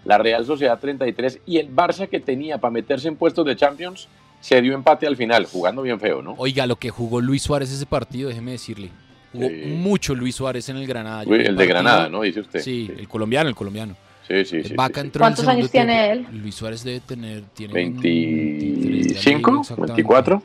[0.05, 4.07] la Real Sociedad 33 y el Barça que tenía para meterse en puestos de Champions
[4.39, 6.35] se dio empate al final, jugando bien feo, ¿no?
[6.37, 8.89] Oiga, lo que jugó Luis Suárez ese partido, déjeme decirle.
[9.33, 9.55] Jugó Sí.
[9.77, 11.23] mucho Luis Suárez en el Granada.
[11.25, 12.21] Uy, el de partido- Granada, ¿no?
[12.21, 12.61] Dice usted.
[12.61, 13.95] Sí, el colombiano, el colombiano.
[14.27, 14.75] Sí, sí, sí.
[14.75, 16.31] ¿Cuántos años tiene tiempo.
[16.33, 19.93] Luis Suárez debe tener tiene 25, exactamente.
[19.93, 20.41] 24.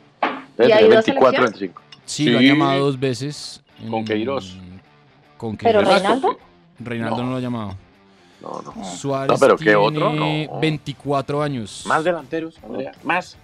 [0.59, 1.43] ¿Y ha ido a 24, selección?
[1.45, 1.81] 25.
[2.05, 3.61] Sí, lo han llamado dos veces.
[3.89, 4.57] Con Queiroz.
[5.37, 5.93] Con ¿Pero Queiroz.
[6.01, 6.39] Reinaldo?
[6.79, 7.23] Reinaldo no.
[7.23, 7.29] No.
[7.31, 7.75] lo ha llamado.
[8.41, 8.85] No, no.
[8.85, 10.13] Suárez No, pero ¿qué tiene otro?
[10.13, 10.59] No.
[10.59, 11.83] 24 años.
[11.85, 13.37] Más delanteros, Andrea, más.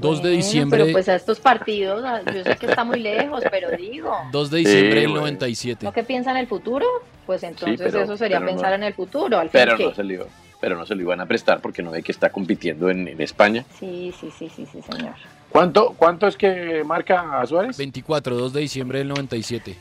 [0.00, 0.80] 2 de diciembre.
[0.82, 4.12] Pero pues a estos partidos, ah, yo sé que está muy lejos, pero digo.
[4.32, 5.20] 2 de diciembre Sí, del bueno.
[5.22, 5.84] 97.
[5.84, 6.86] ¿No que piensa en el futuro?
[7.26, 8.56] Pues entonces pero- eso sería pero no.
[8.56, 9.38] pensar en el futuro.
[9.38, 10.26] Al fin Pero que- no, se lo,
[10.60, 13.20] pero no se lo iban a prestar porque no ve que está compitiendo en, en
[13.20, 13.64] España.
[13.78, 15.14] Sí, sí, sí, sí, sí, señor.
[15.50, 17.76] ¿Cuánto, ¿Cuánto es que marca a Suárez?
[17.76, 19.76] 24, 2 de diciembre del 97.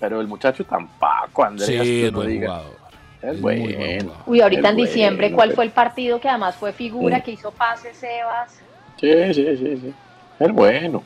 [0.00, 1.82] Pero el muchacho tampoco, Andrea.
[1.82, 2.48] Sí, no buen diga.
[2.48, 2.76] jugador.
[3.22, 4.02] Es Es muy buen bueno.
[4.10, 4.22] jugador.
[4.26, 7.18] Uy, ahorita Es en diciembre, bueno, ¿cuál pero- fue el partido que además fue figura,
[7.18, 7.22] Mm.
[7.22, 8.60] que hizo pases, Sebas?
[9.00, 9.94] Sí, sí, sí, sí.
[10.40, 11.02] Es bueno.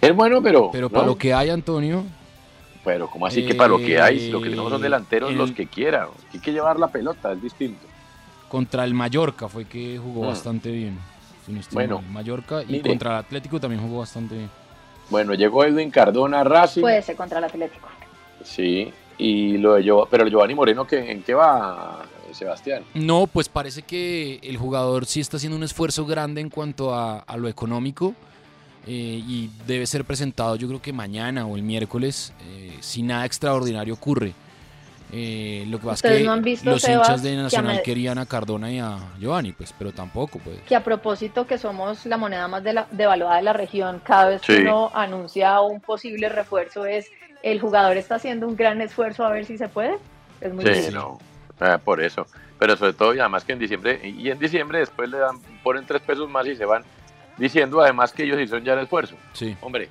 [0.00, 0.70] Es bueno, pero.
[0.72, 0.90] Pero ¿no?
[0.90, 2.04] para lo que hay, Antonio,
[2.84, 4.30] Pero, ¿cómo así que para lo que hay?
[4.30, 6.08] Lo que tenemos son Eh, delanteros los que quieran.
[6.32, 7.86] Hay que llevar la pelota, es distinto.
[8.48, 10.26] contra el Mallorca fue que jugó Mm.
[10.28, 10.98] bastante bien.
[11.46, 12.10] si no estoy Bueno, mal.
[12.12, 12.88] Mallorca y mire.
[12.90, 14.50] contra el Atlético también jugó bastante bien.
[15.08, 16.82] Bueno, llegó Edwin Cardona Racing.
[16.82, 17.88] Puede ser contra el Atlético.
[18.44, 18.92] Sí.
[19.18, 22.02] Y lo de pero el Giovanni Moreno, ¿qué- ¿en qué va,
[22.34, 22.84] Sebastián?
[22.94, 27.18] No, pues parece que el jugador sí está haciendo un esfuerzo grande en cuanto a,
[27.20, 28.14] a lo económico
[28.86, 33.24] eh, y debe ser presentado yo creo que mañana o el miércoles eh, si nada
[33.26, 34.32] extraordinario ocurre.
[35.12, 37.42] Eh, lo que pasa es que no han visto, los Sebas, hinchas de que a
[37.42, 40.60] Nacional querían a Cardona y a Giovanni, pues, pero tampoco, pues.
[40.68, 44.28] Que a propósito que somos la moneda más de la- devaluada de la región, cada
[44.28, 47.08] vez que uno anuncia un posible refuerzo es
[47.42, 49.96] el jugador está haciendo un gran esfuerzo a ver si se puede.
[50.40, 50.94] Es muy Sí, difícil.
[50.94, 51.18] no.
[51.60, 52.26] Ah, por eso.
[52.58, 55.84] Pero sobre todo, y además que en diciembre, y en diciembre después le dan, ponen
[55.86, 56.82] tres pesos más y se van
[57.36, 59.16] diciendo además que ellos hicieron ya el esfuerzo.
[59.32, 59.56] Sí.
[59.60, 59.88] Hombre,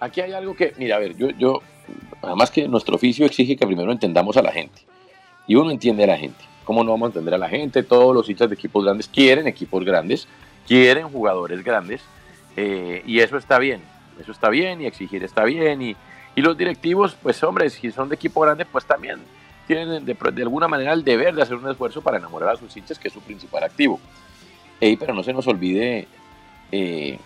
[0.00, 1.62] aquí hay algo que, mira, a ver, yo, yo,
[2.22, 4.82] además que nuestro oficio exige que primero entendamos a la gente.
[5.46, 6.44] Y uno entiende a la gente.
[6.64, 7.82] ¿Cómo no vamos a entender a la gente?
[7.82, 10.28] Todos los hinchas de equipos grandes quieren equipos grandes,
[10.66, 12.02] quieren jugadores grandes,
[12.56, 13.82] eh, y eso está bien.
[14.20, 15.96] Eso está bien, y exigir está bien, y,
[16.36, 19.18] y los directivos, pues hombre, si son de equipo grande, pues también
[19.74, 22.98] tienen de, alguna manera el deber de hacer un esfuerzo para enamorar a sus hinchas,
[22.98, 24.00] que es su principal activo.
[24.80, 26.06] Ey, pero no se nos olvide,
[26.70, 27.18] eh,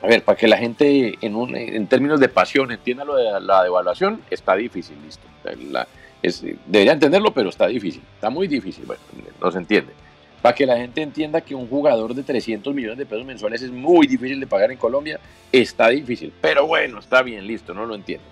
[0.00, 4.20] a ver, para que la gente en, términos de pasión entienda lo de la, devaluación,
[4.30, 5.26] está difícil, listo.
[6.66, 9.02] Debería entenderlo, pero está difícil, está muy difícil, bueno,
[9.40, 9.92] no se entiende.
[10.40, 13.70] Para que la gente entienda que un jugador de 300 millones de pesos mensuales es
[13.70, 15.20] muy difícil de pagar en Colombia,
[15.50, 18.24] está difícil, pero bueno, está bien, listo, no lo entiende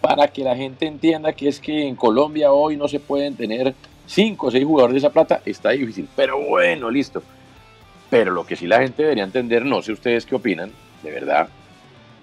[0.00, 3.74] para que la gente entienda que es que en Colombia hoy no se pueden tener
[4.06, 6.08] cinco o seis jugadores de esa plata, está difícil.
[6.16, 7.22] Pero bueno, listo.
[8.10, 10.72] Pero lo que sí la gente debería entender, no sé ustedes qué opinan,
[11.02, 11.48] de verdad,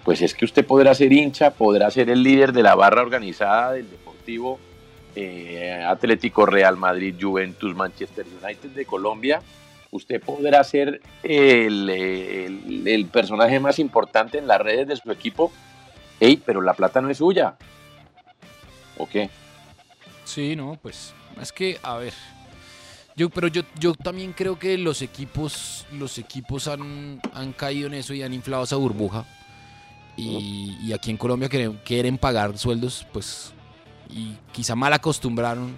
[0.04, 3.72] pues es que usted podrá ser hincha, podrá ser el líder de la barra organizada
[3.72, 4.58] del Deportivo
[5.14, 9.40] eh, Atlético Real Madrid, Juventus, Manchester United de Colombia.
[9.92, 15.52] Usted podrá ser el, el- el personaje más importante en las redes de su equipo,
[16.20, 17.56] Ey, pero la plata no es suya.
[18.96, 19.30] ¿O qué?
[20.24, 22.14] Sí, no, pues es que, a ver,
[23.14, 27.94] yo, pero yo, yo también creo que los equipos, los equipos han, han caído en
[27.94, 29.24] eso y han inflado esa burbuja.
[30.16, 33.52] Y, y aquí en Colombia quieren, quieren pagar sueldos, pues,
[34.08, 35.74] y quizá mal acostumbraron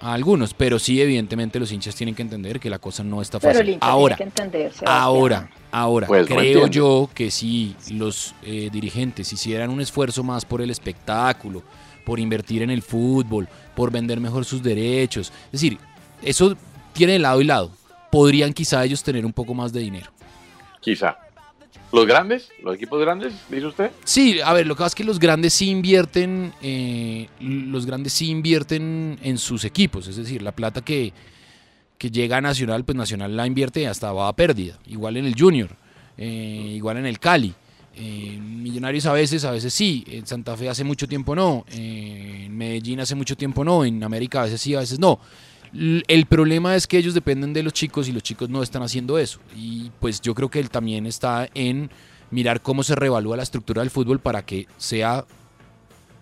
[0.00, 3.38] a algunos, pero sí, evidentemente los hinchas tienen que entender que la cosa no está
[3.38, 3.68] Pero fácil.
[3.68, 4.72] el hincha Ahora, tiene que entender.
[4.86, 10.62] Ahora, ahora, Pues creo yo que si los eh, dirigentes hicieran un esfuerzo más por
[10.62, 11.62] el espectáculo,
[12.04, 13.46] por invertir en el fútbol,
[13.76, 15.78] por vender mejor sus derechos, es decir,
[16.22, 16.56] eso
[16.92, 17.70] tiene lado y lado.
[18.10, 20.10] Podrían quizá ellos tener un poco más de dinero.
[20.80, 21.16] Quizá.
[21.92, 22.50] ¿Los grandes?
[22.62, 23.34] ¿Los equipos grandes?
[23.48, 23.90] ¿Dice usted?
[24.04, 28.12] Sí, a ver, lo que pasa es que los grandes sí invierten, eh, los grandes
[28.12, 31.12] sí invierten en sus equipos, es decir, la plata que,
[31.98, 35.34] que llega a Nacional, pues Nacional la invierte hasta va a pérdida, igual en el
[35.36, 35.70] Junior,
[36.16, 37.54] eh, igual en el Cali.
[37.96, 42.44] Eh, Millonarios a veces, a veces sí, en Santa Fe hace mucho tiempo no, eh,
[42.46, 45.18] en Medellín hace mucho tiempo no, en América a veces sí, a veces no.
[45.72, 49.18] El problema es que ellos dependen de los chicos y los chicos no están haciendo
[49.18, 49.40] eso.
[49.54, 51.90] Y pues yo creo que él también está en
[52.30, 55.24] mirar cómo se revalúa la estructura del fútbol para que sea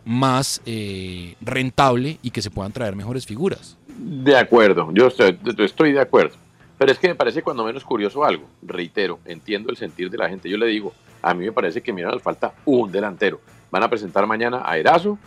[0.04, 3.76] más eh, rentable y que se puedan traer mejores figuras.
[3.98, 6.36] De acuerdo, yo estoy, estoy de acuerdo.
[6.76, 8.48] Pero es que me parece cuando menos curioso algo.
[8.62, 10.48] Reitero, entiendo el sentir de la gente.
[10.48, 10.92] Yo le digo,
[11.22, 13.40] a mí me parece que mira, nos falta un delantero.
[13.70, 15.18] Van a presentar mañana a Erazo,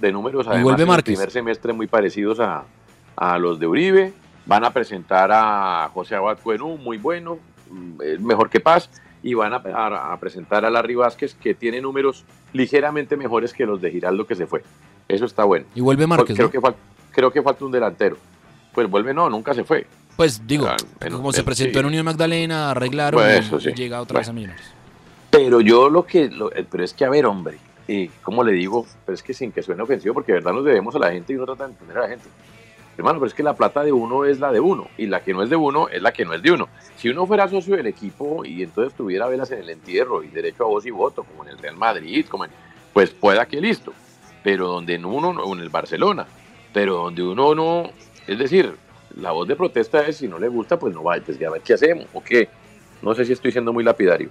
[0.00, 2.64] de números además vuelve en el primer semestre muy parecidos a,
[3.18, 4.12] a los de Uribe.
[4.46, 7.38] Van a presentar a José Abad Cuenú, muy bueno,
[7.70, 8.88] mm, mejor que Paz.
[9.22, 13.66] Y van a, a- a presentar a Larry Vázquez, que tiene números ligeramente mejores que
[13.66, 14.62] los de Giraldo que se fue.
[15.08, 15.66] Eso está bueno.
[15.74, 16.70] Y vuelve Márquez, Creo, ¿no?
[16.72, 16.76] que,
[17.10, 18.16] creo que falta un delantero.
[18.72, 19.86] Pues vuelve, no, nunca se fue.
[20.16, 21.80] Pues digo, Ah, bueno, como se eh, presentó sí.
[21.80, 23.70] en Unión Magdalena, arreglaron Pues y- eso sí.
[23.70, 24.32] y llega otra vez a.
[24.32, 24.66] Millonarios.
[25.30, 27.58] Pero yo lo que, lo- eh, pero es que a ver, hombre,
[27.88, 28.86] eh, ¿cómo le digo?
[29.04, 31.32] Pero es que sin que suene ofensivo, porque de verdad nos debemos a la gente
[31.32, 32.28] y uno trata de entender a la gente.
[32.98, 35.32] Hermano, pero es que la plata de uno es la de uno, y la que
[35.32, 36.68] no es de uno es la que no es de uno.
[36.96, 40.64] Si uno fuera socio del equipo y entonces tuviera velas en el entierro y derecho
[40.64, 42.50] a voz y voto, como en el Real Madrid, como en-
[42.92, 43.92] pues pueda que listo.
[44.42, 46.26] Pero donde en uno, o en el Barcelona,
[46.72, 47.90] pero donde uno no,
[48.26, 48.74] es decir,
[49.14, 51.52] la voz de protesta es si no le gusta, pues no va, pues ya a
[51.52, 52.48] ver qué hacemos, o qué.
[53.00, 54.28] No sé si estoy siendo muy lapidario.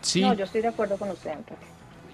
[0.00, 0.22] Sí.
[0.22, 1.62] No, yo estoy de acuerdo con usted, Antonio.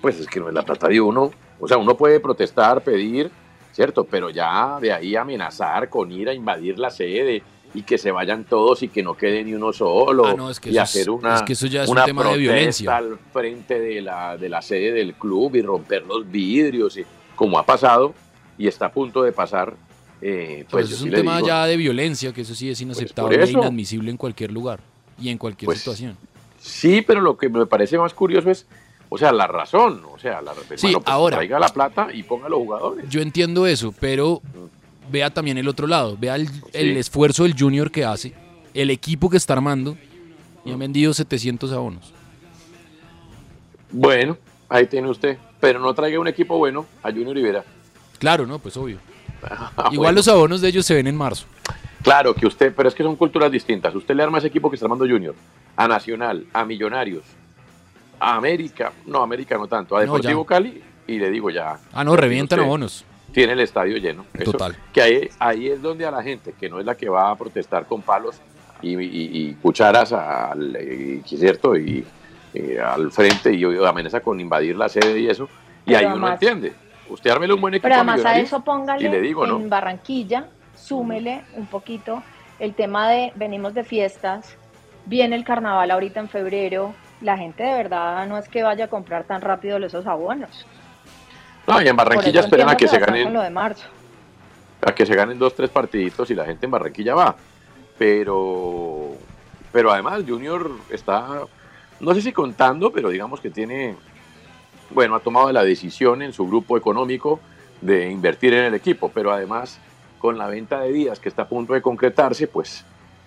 [0.00, 1.30] Pues es que no es la plata de uno.
[1.60, 3.30] O sea, uno puede protestar, pedir,
[3.74, 4.04] ¿cierto?
[4.04, 7.42] Pero ya de ahí amenazar con ir a invadir la sede
[7.74, 10.26] y que se vayan todos y que no quede ni uno solo.
[10.26, 12.22] Ah, no, es que y hacer una, es que eso ya es un una tema
[12.22, 12.96] de protesta violencia.
[12.96, 17.04] al frente de la, de la sede del club y romper los vidrios, y,
[17.34, 18.14] como ha pasado
[18.56, 19.74] y está a punto de pasar.
[20.22, 22.80] eh, Pues pues es sí un tema digo, ya de violencia, que eso sí es
[22.80, 23.58] inaceptable e eso.
[23.58, 24.78] inadmisible en cualquier lugar
[25.20, 26.16] y en cualquier Pues, situación.
[26.60, 28.66] Sí, pero lo que me parece más curioso es,
[29.14, 30.02] o sea, la razón.
[30.12, 31.36] O sea, la, Sí, pues, ahora.
[31.36, 33.08] Traiga la plata y ponga a los jugadores.
[33.08, 34.42] Yo entiendo eso, pero
[35.08, 38.34] vea también el otro lado, vea el, esfuerzo del Junior que hace,
[38.74, 39.96] el equipo que está armando
[40.64, 42.12] y han vendido 700 abonos.
[43.92, 44.36] Bueno,
[44.68, 45.38] ahí tiene usted.
[45.60, 47.64] Pero no traiga un equipo bueno a Junior Rivera.
[48.18, 48.98] Claro, no, pues obvio.
[49.46, 50.12] Ah, Igual bueno.
[50.12, 51.44] los abonos de ellos se ven en marzo.
[52.02, 53.94] Claro que usted, pero es que son culturas distintas.
[53.94, 55.34] Usted le arma ese equipo que está armando Junior,
[55.76, 57.24] a Nacional, a Millonarios,
[58.20, 60.44] a América, no, América no tanto, a No, Deportivo.
[60.44, 61.78] Cali, y le digo ya.
[61.92, 63.04] Ah, no, revientan usted abonos.
[63.32, 64.24] Tiene el estadio lleno.
[64.34, 64.76] Eso- Total.
[64.92, 67.36] Que ahí, ahí es donde a la gente, que no es la que va a
[67.36, 68.40] protestar con palos
[68.80, 71.76] y, y- y cucharas al, y- ¿cierto?
[71.76, 72.04] Y,
[72.54, 75.48] y al frente y amenaza con invadir la sede y eso,
[75.84, 76.72] y Pero ahí uno además- entiende.
[77.08, 79.56] Usted ármele un buen equipo Pero además a eso póngale y le digo, ¿no?
[79.58, 82.22] en Barranquilla, súmele un poquito
[82.58, 84.56] el tema de venimos de fiestas,
[85.04, 86.94] viene el carnaval ahorita en febrero,
[87.24, 90.66] la gente de verdad no es que vaya a comprar tan rápido esos abonos.
[91.66, 93.86] No, y en Barranquilla esperan a que se ganen lo de marzo.
[94.82, 97.34] a que se ganen dos, tres partiditos y la gente en Barranquilla va.
[97.96, 99.12] Pero,
[99.72, 101.44] pero además Junior está,
[102.00, 103.96] no sé si contando, pero digamos que tiene,
[104.90, 107.40] bueno, ha tomado la decisión en su grupo económico
[107.80, 109.78] de invertir en el equipo, pero además
[110.18, 112.84] con la venta de días que está a punto de concretarse, pues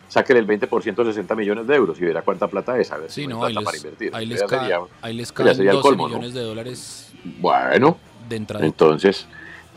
[0.08, 3.22] sáquele el 20% 60 millones de euros y verá cuánta plata es, a ver si
[3.22, 4.16] Sí, no plata les, para invertir.
[4.16, 6.10] ahí les, ca- sería- ahí les caen sería el 12 colmo, ¿no?
[6.16, 7.98] millones de dólares Bueno,
[8.30, 8.66] de entrada.
[8.66, 9.28] entonces,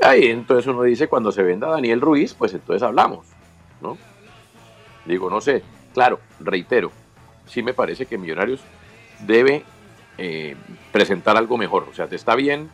[0.02, 3.26] ahí entonces uno dice, cuando se venda Daniel Ruiz, pues entonces hablamos,
[3.80, 3.98] ¿no?
[5.06, 5.62] Digo, no sé,
[5.94, 6.92] claro, reitero,
[7.46, 8.60] sí me parece que Millonarios
[9.26, 9.64] debe
[10.18, 10.54] eh,
[10.92, 12.68] presentar algo mejor, o sea, te está bien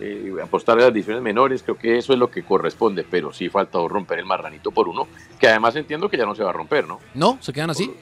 [0.00, 3.48] eh, apostar a las divisiones menores, creo que eso es lo que corresponde, pero sí
[3.48, 6.52] falta romper el marranito por uno, que además entiendo que ya no se va a
[6.52, 7.00] romper, ¿no?
[7.14, 7.92] No, se quedan así.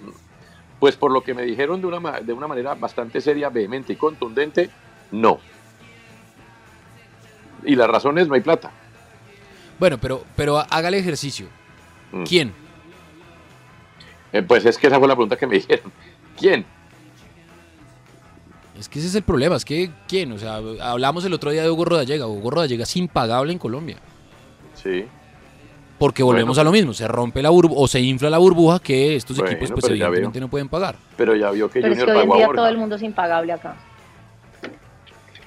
[0.78, 3.96] Pues por lo que me dijeron de una, de una manera bastante seria, vehemente y
[3.96, 4.70] contundente,
[5.10, 5.40] no.
[7.64, 8.70] Y la razón es no hay plata.
[9.78, 11.46] Bueno, pero, pero hágale ejercicio.
[12.12, 12.24] Mm.
[12.24, 12.52] ¿Quién?
[14.32, 15.92] Eh, pues es que esa fue la pregunta que me dijeron.
[16.38, 16.64] ¿Quién?
[18.78, 20.32] Es que ese es el problema, es que ¿quién?
[20.32, 22.26] O sea, hablamos el otro día de Hugo Rodallega.
[22.26, 23.96] Hugo Rodallega es impagable en Colombia.
[24.74, 25.06] Sí.
[25.98, 26.60] Porque volvemos Bueno.
[26.60, 29.52] a lo mismo, se rompe la burbuja o se infla la burbuja que estos Bueno,
[29.52, 30.96] equipos pues evidentemente no pueden pagar.
[31.16, 33.02] Pero ya vio que Pero es Junior que hoy en día todo el mundo es
[33.02, 33.76] impagable acá.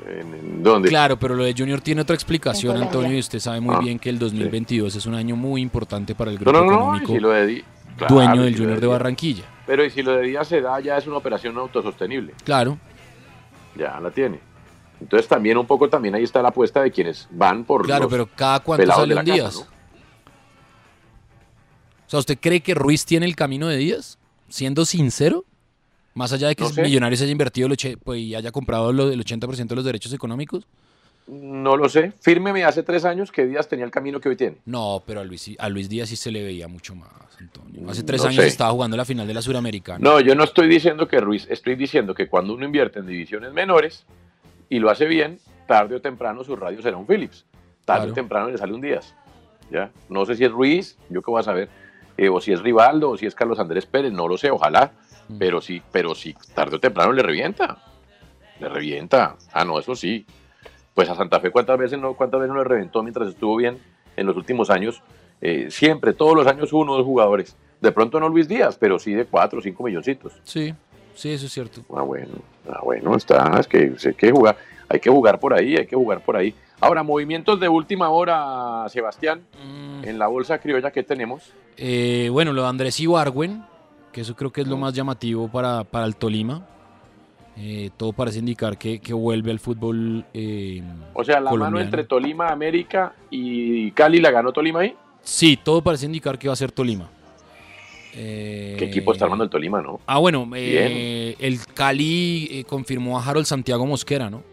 [0.08, 0.90] ¿En, dónde?
[0.90, 2.78] Claro, pero lo de Junior tiene otra explicación.
[2.82, 6.16] Antonio, y usted sabe muy Ah, bien que el 2022 es un año muy importante
[6.16, 7.64] para el No, grupo no, no, y económico si lo de
[7.98, 9.44] claro, dueño del Junior de Díaz- Barranquilla.
[9.68, 12.34] Pero y si lo de Díaz se da, ya es una operación autosostenible.
[12.44, 12.80] Claro,
[13.76, 14.40] Ya la tiene.
[15.00, 18.12] Entonces también un poco también ahí está la apuesta de quienes van por claro, los
[18.12, 19.56] pero cada cuánto pelados sale de un la Díaz.
[19.58, 19.80] casa, ¿no?
[22.06, 24.18] O sea, ¿usted cree que Ruiz tiene el camino de Díaz?
[24.50, 25.46] Siendo sincero,
[26.16, 26.82] más allá de que No sé.
[26.82, 30.66] Millonarios haya invertido el pues, y haya comprado lo del 80% de los derechos económicos.
[31.28, 32.12] No lo sé.
[32.20, 34.58] Fírmeme hace tres años que Díaz tenía el camino que hoy tiene.
[34.66, 37.10] No, pero a Luis, a Luis Díaz sí se le veía mucho más,
[37.40, 37.90] Antonio.
[37.90, 38.48] Hace tres Mm, No años sé.
[38.50, 40.00] estaba jugando la final de la Suramericana.
[40.02, 43.54] No, yo no estoy diciendo que Ruiz, estoy diciendo que cuando uno invierte en divisiones
[43.54, 44.06] menores
[44.70, 47.46] y lo hace bien, tarde o temprano su radio será un Phillips.
[47.86, 48.12] Tarde Claro.
[48.12, 49.16] o temprano le sale un Díaz.
[49.72, 49.92] ¿ya?
[50.10, 51.70] No sé si es Ruiz, yo qué voy a saber,
[52.18, 54.92] eh, o si es Rivaldo, o si es Carlos Andrés Pérez, no lo sé, ojalá,
[55.28, 55.38] Mm.
[55.38, 57.78] pero sí, pero sí, tarde o temprano le revienta.
[58.60, 59.36] Le revienta.
[59.54, 60.26] Ah, no, eso sí.
[60.96, 63.78] Pues a Santa Fe, ¿cuántas veces no, cuántas veces no le reventó mientras estuvo bien
[64.18, 65.02] en los últimos años?
[65.42, 67.56] Eh, siempre, todos los años uno o dos jugadores.
[67.82, 70.34] De pronto no Luis Díaz, pero sí de cuatro o cinco milloncitos.
[70.44, 70.74] Sí,
[71.16, 71.82] sí, eso es cierto.
[71.96, 72.34] Ah, bueno,
[72.70, 74.58] ah, bueno, está, es que hay que jugar,
[74.90, 76.54] hay que jugar por ahí, hay que jugar por ahí.
[76.82, 79.42] Ahora, movimientos de última hora, Sebastián,
[80.04, 81.54] en la bolsa criolla que tenemos.
[81.76, 83.64] Eh, bueno, lo de Andrés Ibargüen,
[84.14, 86.66] que eso creo que es lo más llamativo para, para el Tolima.
[87.58, 90.82] Eh, todo parece indicar que, que vuelve al fútbol eh,
[91.14, 94.96] O sea, la mano entre Tolima, América y Cali la ganó Tolima ahí.
[95.24, 97.10] Sí, todo parece indicar que va a ser Tolima.
[98.16, 100.00] Eh, ¿Qué equipo está armando el Tolima, no?
[100.08, 104.44] Ah, bueno, eh, el Cali eh, confirmó a Harold Santiago Mosquera, ¿no?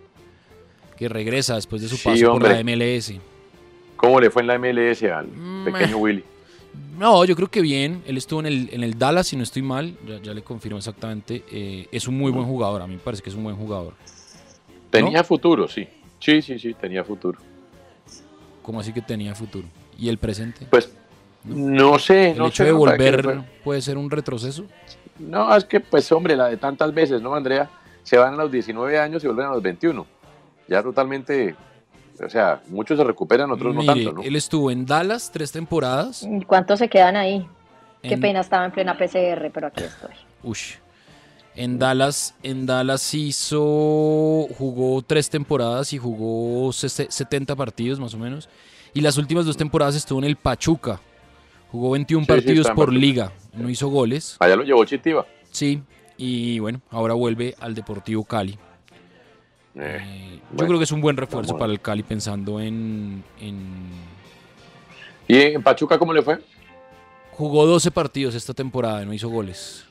[0.96, 2.62] Que regresa después de su Sí, paso por la.
[2.62, 3.14] MLS.
[3.96, 6.24] ¿Cómo le fue en la MLS al Mm, pequeño Willy?
[6.98, 8.02] No, yo creo que bien.
[8.06, 9.96] Él estuvo en el, en el Dallas, si no estoy mal.
[10.06, 11.42] Ya, ya le confirmo exactamente.
[11.50, 12.82] Eh, es un muy buen jugador.
[12.82, 13.94] A mí me parece que es un buen jugador.
[14.90, 15.86] Tenía futuro, sí.
[16.20, 17.38] Sí, sí, sí, tenía futuro.
[18.62, 19.66] Como así que tenía futuro?
[19.98, 20.66] ¿Y el presente?
[20.70, 20.92] Pues
[21.44, 24.64] no sé, ¿El no hecho sé, de no, ¿para qué volver puede ser un retroceso?
[25.18, 27.70] No, es que, pues, hombre, la de tantas veces, ¿no, Andrea?
[28.02, 30.06] Se van a los 19 años y vuelven a los 21.
[30.68, 31.54] Ya totalmente,
[32.24, 34.22] o sea, muchos se recuperan, otros no Mire, tanto, ¿no?
[34.22, 36.22] él estuvo en Dallas tres temporadas.
[36.24, 37.48] ¿Y ¿Cuántos se quedan ahí?
[38.02, 40.10] Qué En- pena, estaba en plena PCR, pero aquí estoy.
[40.42, 40.74] Ush.
[41.54, 48.18] En Dallas, en Dallas hizo, jugó tres temporadas y jugó sese- 70 partidos más o
[48.18, 48.48] menos.
[48.96, 51.00] Y las últimas dos temporadas estuvo en el Pachuca.
[51.70, 52.92] Jugó 21 Sí, sí, partidos por Pachuca.
[52.98, 53.32] liga.
[53.52, 54.36] No hizo goles.
[54.40, 55.26] Allá lo llevó Chitiva.
[55.50, 55.82] Sí.
[56.16, 58.58] Y bueno, ahora vuelve al Deportivo Cali.
[59.74, 63.90] Eh, yo bueno, creo que es un buen refuerzo para el Cali pensando en, en-
[65.28, 66.38] ¿Y en Pachuca cómo le fue?
[67.32, 69.84] Jugó 12 partidos esta temporada, no hizo goles.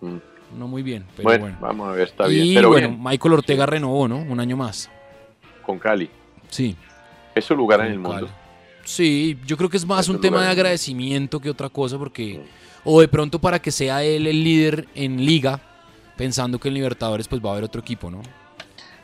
[0.00, 0.16] Mm.
[0.58, 1.58] No muy bien, pero Bueno, bueno.
[1.60, 2.54] vamos a ver, está y bien.
[2.56, 4.16] Pero bueno, bien, Michael Ortega renovó, ¿no?
[4.18, 4.90] Un año más.
[5.64, 6.10] con Cali.
[6.50, 6.76] Sí.
[7.34, 8.28] Es su lugar en Con el mundo.
[8.84, 12.40] Sí, yo creo que es más Es un tema de agradecimiento que otra cosa, porque.
[12.84, 15.60] O de pronto para que sea él el líder en liga,
[16.16, 18.22] pensando que en Libertadores pues va a haber otro equipo, ¿no?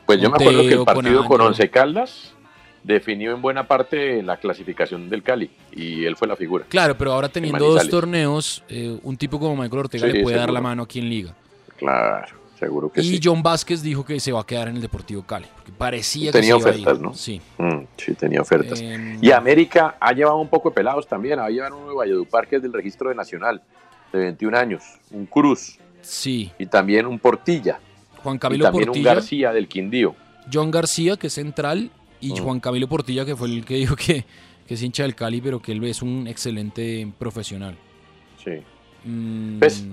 [0.04, 1.46] Pues yo me Con acuerdo que el con partido con Ángelo.
[1.46, 2.34] Once Caldas
[2.82, 6.64] definió en buena parte la clasificación del Cali y él fue la figura.
[6.68, 10.36] Claro, pero ahora teniendo dos torneos, eh, un tipo como Michael Ortega Sí, le puede
[10.38, 11.34] dar la mano aquí en liga.
[11.76, 13.20] Claro, seguro que y sí.
[13.22, 16.54] John Vázquez dijo que se va a quedar en el Deportivo Cali, porque parecía Tenía
[16.56, 17.02] que se iba a ofertas, ir.
[17.02, 17.14] ¿no?
[17.14, 17.40] Sí.
[17.58, 18.80] Mm, sí, tenía ofertas.
[18.80, 21.38] Em, Y América ha llevado un poco de pelados también.
[21.38, 23.62] Ha llevado uno de Valledupar que es del registro de Nacional,
[24.12, 24.82] de 21 años.
[25.10, 25.78] Un Cruz.
[26.02, 26.52] Sí.
[26.58, 27.78] Y también un Portilla.
[28.22, 29.10] Juan y Camilo también Portilla.
[29.10, 30.14] un García del Quindío.
[30.52, 31.90] John García, que es central,
[32.20, 32.36] y Mm.
[32.38, 34.24] Juan Camilo Portilla, que fue el que dijo que,
[34.66, 37.76] que es hincha del Cali, pero que él es un excelente profesional.
[38.42, 38.62] Sí.
[39.04, 39.84] Mm, Pues,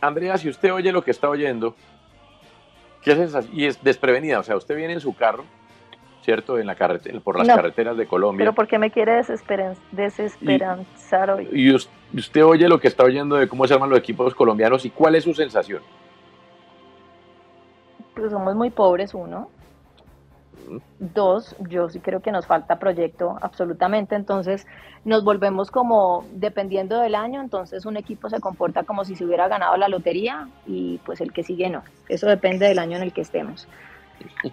[0.00, 1.74] Andrea, si usted oye lo que está oyendo,
[3.02, 3.54] ¿qué sensación?
[3.56, 5.44] Y es desprevenida, o sea, usted viene en su carro,
[6.22, 6.58] ¿cierto?
[6.58, 7.54] En la carretera, por las No.
[7.56, 8.44] carreteras de Colombia.
[8.44, 11.48] Pero ¿por qué me quiere desesperan- desesperanzar hoy?
[11.52, 14.34] Y us- y usted oye lo que está oyendo de cómo se arman los equipos
[14.34, 15.82] colombianos y cuál es su sensación.
[18.14, 19.48] Pues somos muy pobres, uno.
[20.98, 24.66] Dos, yo sí creo que nos falta proyecto absolutamente, entonces
[25.04, 29.48] nos volvemos como, dependiendo del año, entonces un equipo se comporta como si se hubiera
[29.48, 31.82] ganado la lotería y pues el que sigue no.
[32.08, 33.66] Eso depende del año en el que estemos.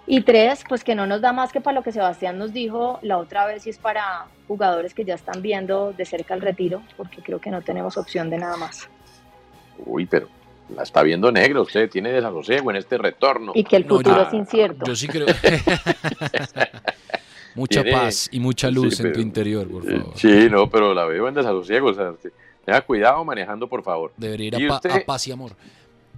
[0.06, 3.00] Y tres, pues que no nos da más que para lo que Sebastián nos dijo
[3.02, 6.82] la otra vez y es para jugadores que ya están viendo de cerca el retiro,
[6.96, 8.88] porque creo que no tenemos opción de nada más.
[9.86, 10.28] Uy, pero
[10.70, 13.52] la está viendo negra, usted tiene desasosiego en este retorno.
[13.56, 14.86] Y que el No, futuro yo- es incierto.
[14.86, 15.28] Yo sí creo.
[17.56, 20.18] mucha Tiene- paz y mucha luz Sí, en tu interior, por Eh, favor.
[20.18, 21.90] Sí, no, pero la veo en desasosiego.
[21.90, 22.32] O sea, te-
[22.66, 24.12] tenga cuidado manejando, por favor.
[24.18, 25.52] Debería ir a, pa- usted- a paz y amor.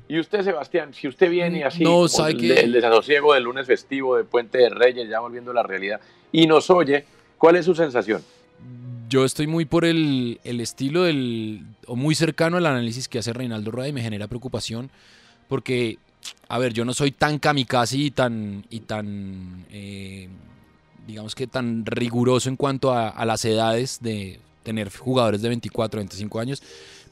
[0.10, 3.68] Y usted, Sebastián, si usted viene así, No, sabe el, que- el desasosiego del lunes
[3.68, 6.00] festivo, de Puente de Reyes, ya volviendo a la realidad,
[6.32, 7.06] y nos oye,
[7.38, 8.24] ¿cuál es su sensación?
[9.10, 13.34] Yo estoy muy por el, el estilo del, o muy cercano al análisis que hace
[13.34, 14.89] Reinaldo Rueda y me genera preocupación
[15.47, 15.97] porque,
[16.49, 20.28] a ver, yo no soy tan kamikaze y tan, y tan eh,
[21.08, 25.99] digamos que tan riguroso en cuanto a, a las edades de tener jugadores de 24,
[25.99, 26.62] 25 años,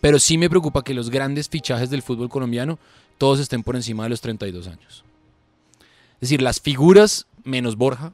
[0.02, 2.78] pero sí me preocupa que los grandes fichajes del fútbol colombiano
[3.18, 5.06] todos estén por encima de los 32 años.
[6.16, 8.12] Es decir, las figuras menos Borja,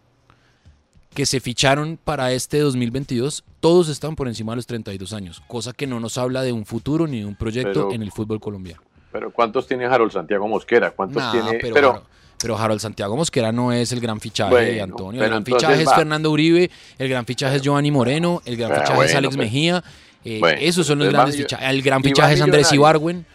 [1.13, 5.73] que se ficharon para este 2022, todos están por encima de los 32 años, cosa
[5.73, 8.39] que no nos habla de un futuro ni de un proyecto Pero- en el fútbol
[8.39, 8.81] colombiano.
[9.11, 10.91] Pero ¿cuántos tiene Harold Santiago Mosquera?
[10.91, 11.59] ¿Cuántos Nah, tiene?
[11.59, 12.05] pero, Pero, Harold,
[12.41, 15.21] pero Harold Santiago Mosquera no es el gran fichaje Bueno, de Antonio.
[15.21, 15.95] El gran fichaje es va.
[15.95, 19.37] Fernando Uribe, el gran fichaje es Giovanni Moreno, el gran Ah, fichaje es bueno, Alex.
[19.37, 19.83] Mejía.
[20.23, 21.67] eh, Bueno, esos son los grandes fichajes.
[21.69, 22.71] El gran fichaje es Andrés.
[22.71, 23.25] Ibargüen.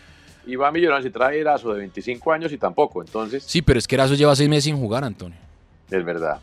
[0.46, 3.78] y va a Millonarios y trae Erazo de 25 años y tampoco, entonces, Sí, pero
[3.80, 5.36] es que Erazo lleva seis meses sin jugar, Antonio.
[5.90, 6.38] es verdad.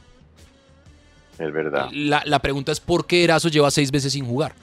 [1.39, 1.89] Es verdad.
[1.91, 4.53] La, la pregunta es por qué Erazo lleva seis veces sin jugar.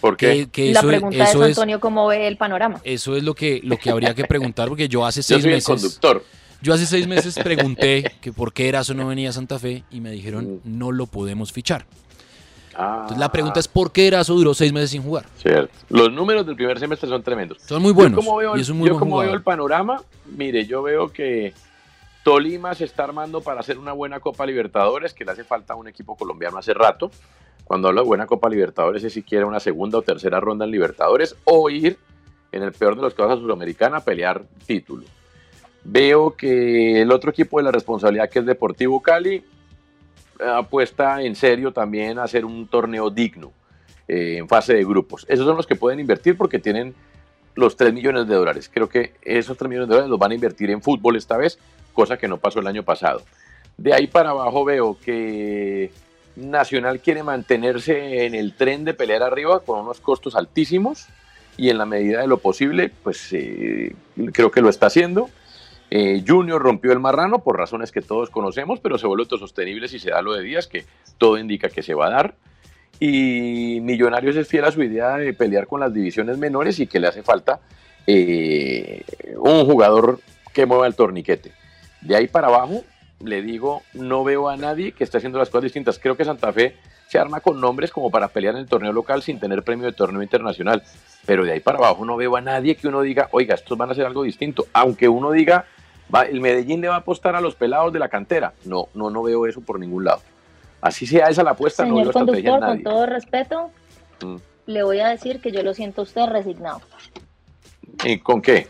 [0.00, 2.80] ¿Por Que, que la eso, pregunta eso es, es, Antonio, ¿cómo ve el panorama?
[2.82, 5.50] eso es lo que, lo que habría que preguntar, porque yo hace Yo seis soy
[5.50, 5.64] el meses.
[5.66, 6.24] conductor.
[6.60, 10.00] Yo hace seis meses pregunté que por qué Erazo no venía a Santa Fe y
[10.00, 10.78] me dijeron Mm.
[10.78, 11.84] no lo podemos fichar.
[12.74, 15.26] Ah, Entonces la pregunta es por qué Erazo duró seis meses sin jugar.
[15.40, 15.72] Cierto.
[15.90, 17.58] Los números del primer semestre son tremendos.
[17.66, 19.34] Son muy buenos, Yo como veo, y el- es un muy yo buen como veo
[19.34, 20.02] el panorama,
[20.36, 21.52] mire, yo veo que
[22.22, 25.76] Tolima se está armando para hacer una buena Copa Libertadores, que le hace falta a
[25.76, 27.10] un equipo colombiano hace rato.
[27.64, 31.36] Cuando hablo de buena Copa Libertadores es siquiera una segunda o tercera ronda en Libertadores
[31.44, 31.98] o ir,
[32.52, 35.04] en el peor de los casos, a Sudamericana a pelear título.
[35.84, 39.44] Veo que el otro equipo de la responsabilidad, que es Deportivo Cali,
[40.38, 43.52] apuesta en serio también a hacer un torneo digno
[44.06, 45.26] eh, en fase de grupos.
[45.28, 46.94] Esos son los que pueden invertir porque tienen
[47.54, 48.70] los 3 millones de dólares.
[48.72, 51.58] Creo que esos 3 millones de dólares los van a invertir en fútbol esta vez,
[51.92, 53.22] cosa que no pasó el año pasado.
[53.76, 55.90] De ahí para abajo veo que
[56.36, 61.08] Nacional quiere mantenerse en el tren de pelear arriba con unos costos altísimos
[61.56, 63.94] y en la medida de lo posible, pues eh,
[64.32, 65.28] creo que lo está haciendo.
[65.90, 69.98] Eh, Junior rompió el marrano por razones que todos conocemos, pero se vuelve autosostenible si
[69.98, 70.86] se da lo de Díaz, que
[71.18, 72.34] todo indica que se va a dar.
[72.98, 76.98] Y Millonarios es fiel a su idea de pelear con las divisiones menores y que
[76.98, 77.60] le hace falta
[78.06, 79.04] eh,
[79.36, 80.20] un jugador
[80.54, 81.52] que mueva el torniquete.
[82.02, 82.82] De ahí para abajo,
[83.20, 85.98] le digo, no veo a nadie que esté haciendo las cosas distintas.
[85.98, 86.76] Creo que Santa Fe
[87.08, 89.92] se arma con nombres como para pelear en el torneo local sin tener premio de
[89.92, 90.82] torneo internacional.
[91.26, 93.88] Pero de ahí para abajo no veo a nadie que uno diga, oiga, estos van
[93.90, 94.66] a hacer algo distinto.
[94.72, 95.66] Aunque uno diga,
[96.14, 98.52] Va, ¿El Medellín le va a apostar a los pelados de la cantera?
[98.66, 100.20] No, no, no veo eso por ningún lado.
[100.82, 102.82] Así sea esa la apuesta, no veo conductor, con nadie.
[102.82, 103.70] todo respeto,
[104.22, 104.36] Mm.
[104.66, 106.82] le voy a decir que yo lo siento a usted resignado.
[108.04, 108.68] ¿Y con qué?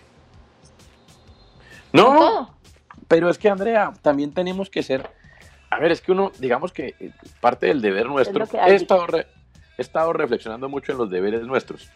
[1.93, 2.55] No,
[3.13, 5.07] pero es que Andrea, también tenemos que ser,
[5.69, 7.11] a ver, es que uno, digamos que eh,
[7.43, 9.27] parte del deber nuestro, he estado, re-
[9.77, 11.91] he estado reflexionando mucho en los deberes nuestros.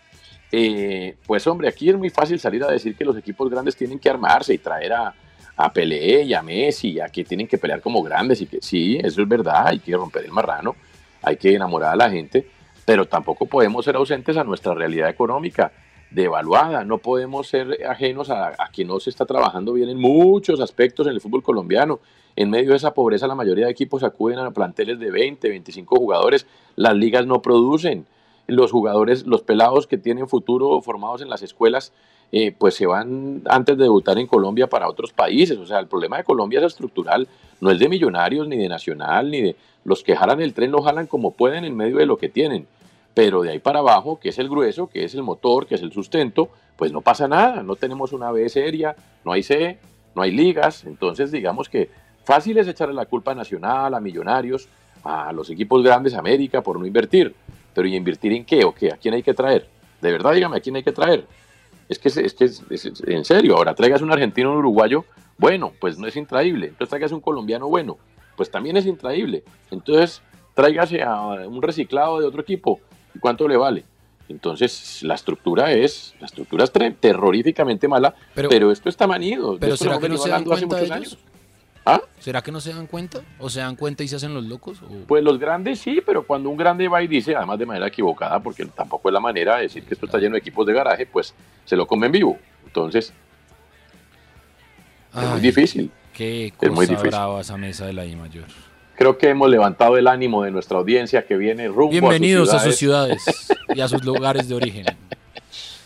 [0.52, 3.98] Eh, pues hombre, aquí es muy fácil salir a decir que los equipos grandes tienen
[3.98, 5.14] que armarse y traer a,
[5.56, 8.98] a Pelé y a Messi, a que tienen que pelear como grandes y que sí,
[9.02, 10.76] eso es verdad, hay que romper el marrano,
[11.22, 12.46] hay que enamorar a la gente,
[12.84, 15.72] pero tampoco podemos ser ausentes a nuestra realidad económica
[16.10, 21.06] devaluada, no podemos ser ajenos a, que no se está trabajando bien en muchos aspectos
[21.06, 22.00] en el fútbol colombiano.
[22.36, 25.96] En medio de esa pobreza, la mayoría de equipos acuden a planteles de 20, 25
[25.96, 26.46] jugadores.
[26.76, 28.06] Las ligas no producen.
[28.46, 31.92] Los jugadores, los pelados que tienen futuro formados en las escuelas,
[32.30, 35.58] eh, pues se van antes de debutar en Colombia para otros países.
[35.58, 37.26] O sea, el problema de Colombia es estructural,
[37.60, 40.82] no es de millonarios, ni de nacional, ni de los que jalan el tren, lo
[40.82, 42.66] jalan como pueden en medio de lo que tienen
[43.16, 45.80] pero de ahí para abajo, que es el grueso, que es el motor, que es
[45.80, 48.94] el sustento, pues no pasa nada, no tenemos una B seria,
[49.24, 49.78] no hay C,
[50.14, 51.88] no hay ligas, entonces digamos que
[52.24, 54.68] fácil es echarle la culpa a Nacional, a Millonarios,
[55.02, 57.34] a los equipos grandes, América, por no invertir,
[57.74, 58.92] pero ¿y invertir en qué o qué?
[58.92, 59.66] ¿A quién hay que traer?
[60.02, 61.24] De verdad, dígame, ¿a quién hay que traer?
[61.88, 65.06] Es que es, que es, es- en serio, ahora traigas un argentino un uruguayo,
[65.38, 67.96] bueno, pues no es intraíble, entonces traigas un colombiano bueno,
[68.36, 70.20] pues también es intraíble, entonces
[70.54, 72.78] tráigase a un reciclado de otro equipo,
[73.16, 73.84] ¿y cuánto le vale?
[74.28, 79.56] Entonces, la estructura es, la estructura es terroríficamente mala, pero, Pero- esto está manido.
[79.58, 80.90] Pero ¿será que no se dan cuenta muchos ellos?
[80.96, 81.18] años.
[81.88, 82.00] ¿Ah?
[82.18, 83.20] ¿Será que no se dan cuenta?
[83.38, 84.82] ¿O se dan cuenta y se hacen los locos?
[84.82, 87.86] ¿O- Pues los grandes sí, pero cuando un grande va y dice, además de manera
[87.86, 90.72] equivocada, porque tampoco es la manera de decir que esto está lleno de equipos de
[90.72, 91.32] garaje, pues
[91.64, 92.36] se lo comen vivo.
[92.66, 93.12] Entonces,
[95.16, 95.90] es muy difícil.
[96.12, 97.10] Qué Es cosa muy difícil.
[97.10, 98.46] brava esa mesa de la I mayor.
[98.96, 102.60] Creo que hemos levantado el ánimo de nuestra audiencia que viene rumbo Bienvenidos a a
[102.60, 103.22] sus sus ciudades.
[103.22, 104.86] ciudades y a sus lugares de origen.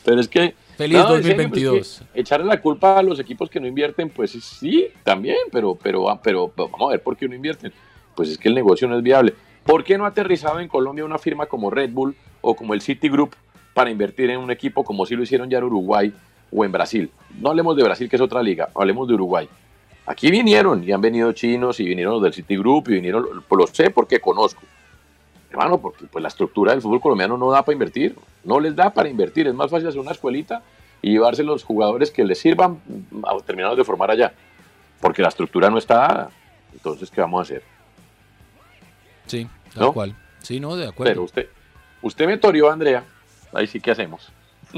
[0.04, 0.54] Pero es que.
[0.76, 1.78] Feliz en serio, 2022.
[1.78, 5.74] es que echarle la culpa a los equipos que no invierten, pues sí, también, pero,
[5.74, 7.72] pero, pero, pero vamos a ver por qué no invierten.
[8.14, 9.34] Pues es que el negocio no es viable.
[9.64, 12.80] ¿Por qué no ha aterrizado en Colombia una firma como Red Bull o como el
[12.80, 13.34] Citigroup
[13.74, 16.12] para invertir en un equipo como si lo hicieron ya en Uruguay
[16.52, 17.10] o en Brasil?
[17.40, 19.48] No hablemos de Brasil, que es otra liga, hablemos de Uruguay.
[20.06, 23.66] Aquí vinieron y han venido chinos y vinieron los del Citigroup y vinieron, pues lo
[23.66, 24.62] sé porque conozco.
[25.50, 28.90] Hermano, porque pues la estructura del fútbol colombiano no da para invertir, no les da
[28.90, 30.62] para invertir, es más fácil hacer una escuelita
[31.02, 34.32] y llevarse los jugadores que les sirvan mm, a terminados de formar allá,
[35.00, 36.30] porque la estructura no está dada.
[36.72, 37.62] Entonces, ¿qué vamos a hacer?
[39.26, 39.92] Sí, tal ¿No?
[39.92, 40.14] cual.
[40.40, 41.10] Sí, no, de acuerdo.
[41.12, 41.48] Pero usted,
[42.02, 43.04] usted me toreó, Andrea,
[43.52, 44.32] ahí sí, ¿qué hacemos?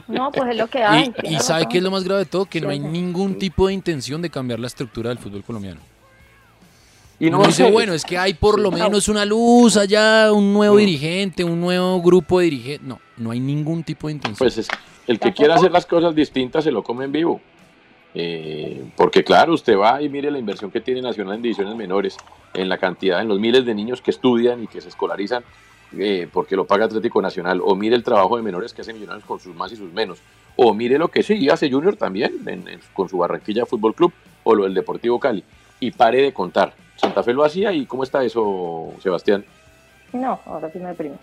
[0.08, 1.12] No, pues es lo que hay.
[1.22, 2.46] Y, ¿sabe qué es lo más grave de todo?
[2.46, 2.86] Que no hay Sí.
[2.86, 5.80] ningún tipo de intención de cambiar la estructura del fútbol colombiano.
[7.20, 10.76] Y no dice, bueno, es que hay por lo menos una luz allá, un nuevo
[10.78, 12.88] dirigente, un nuevo grupo de dirigentes.
[12.88, 14.38] No, no hay ningún tipo de intención.
[14.38, 14.68] Pues es,
[15.06, 17.40] el que quiera hacer las cosas distintas se lo come en vivo.
[18.14, 22.16] Eh, porque claro, usted va y mire la inversión que tiene Nacional en divisiones menores,
[22.54, 25.44] en la cantidad, en los miles de niños que estudian y que se escolarizan
[25.98, 29.24] eh, porque lo paga Atlético Nacional, o mire el trabajo de menores que hace Millonarios
[29.24, 30.18] con sus más y sus menos,
[30.56, 34.12] o mire lo que sí hace Junior también en- en- con su Barranquilla Fútbol Club
[34.44, 35.42] o lo del Deportivo Cali.
[35.80, 36.74] Y pare de contar.
[36.96, 39.44] Santa Fe lo hacía y ¿cómo está eso, Sebastián?
[40.12, 41.18] No, ahora sí me deprimo.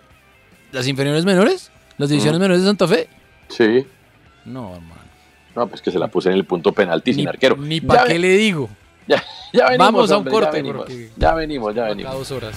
[0.72, 1.72] ¿Las inferiores menores?
[1.98, 2.42] ¿Las divisiones Mm.
[2.42, 3.08] menores de Santa Fe?
[3.48, 3.86] Sí.
[4.46, 5.02] No, hermano.
[5.56, 7.56] No, pues que se la puse en el punto penalti sin arquero.
[7.58, 8.70] Ni para ve- qué le digo.
[9.08, 9.24] Ya,
[9.54, 12.14] ya venimos, Vamos a un hombre, corte, Ya venimos, porque- ya venimos, ya venimos.
[12.14, 12.56] dos horas.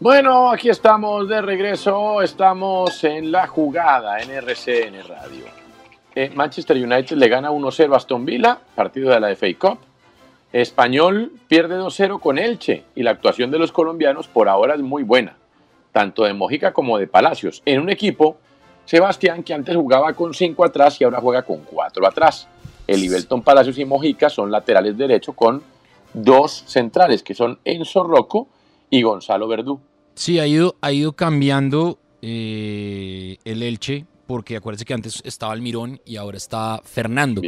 [0.00, 2.22] Bueno, aquí estamos de regreso.
[2.22, 5.44] Estamos en la jugada en RCN Radio.
[6.14, 9.78] Eh, Manchester United le gana 1-0 a Aston Villa, partido de la FA Cup.
[10.54, 15.02] Español pierde 2-0 con Elche y la actuación de los colombianos por ahora es muy
[15.02, 15.36] buena,
[15.92, 17.60] tanto de Mojica como de Palacios.
[17.66, 18.38] En un equipo,
[18.86, 22.48] Sebastián, que antes jugaba con 5 atrás y ahora juega con 4 atrás.
[22.86, 25.62] El Ibelton Palacios y Mojica son laterales derecho con
[26.14, 28.48] dos centrales, que son Enzo Rocco
[28.90, 29.80] y Gonzalo Verdú.
[30.14, 36.00] Sí, ha ido, ha ido cambiando eh, el Elche, porque acuérdense que antes estaba Almirón
[36.04, 37.40] y ahora está Fernando.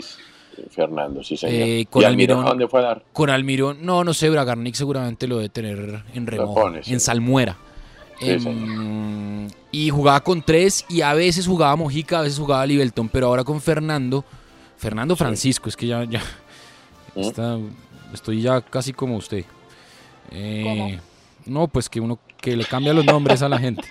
[0.70, 1.55] Fernando, sí, señor.
[1.55, 3.05] Eh, con ¿Y Almirón Almirón, a dónde fue a dar?
[3.12, 6.93] Con Almirón, no, no sé, Bragarnik seguramente lo debe tener en remojo, pone, sí.
[6.93, 7.56] en salmuera.
[8.20, 13.09] Sí, Em, y jugaba con tres y a veces jugaba Mojica, a veces jugaba Libelton,
[13.09, 14.24] pero ahora con Fernando,
[14.77, 16.23] Fernando Francisco, es que ya, ya
[17.16, 17.20] ¿Mm?
[17.20, 17.59] está
[18.12, 19.44] Estoy ya casi como usted.
[20.31, 20.98] Eh,
[21.47, 23.85] no, pues que uno que le cambia los nombres a la gente.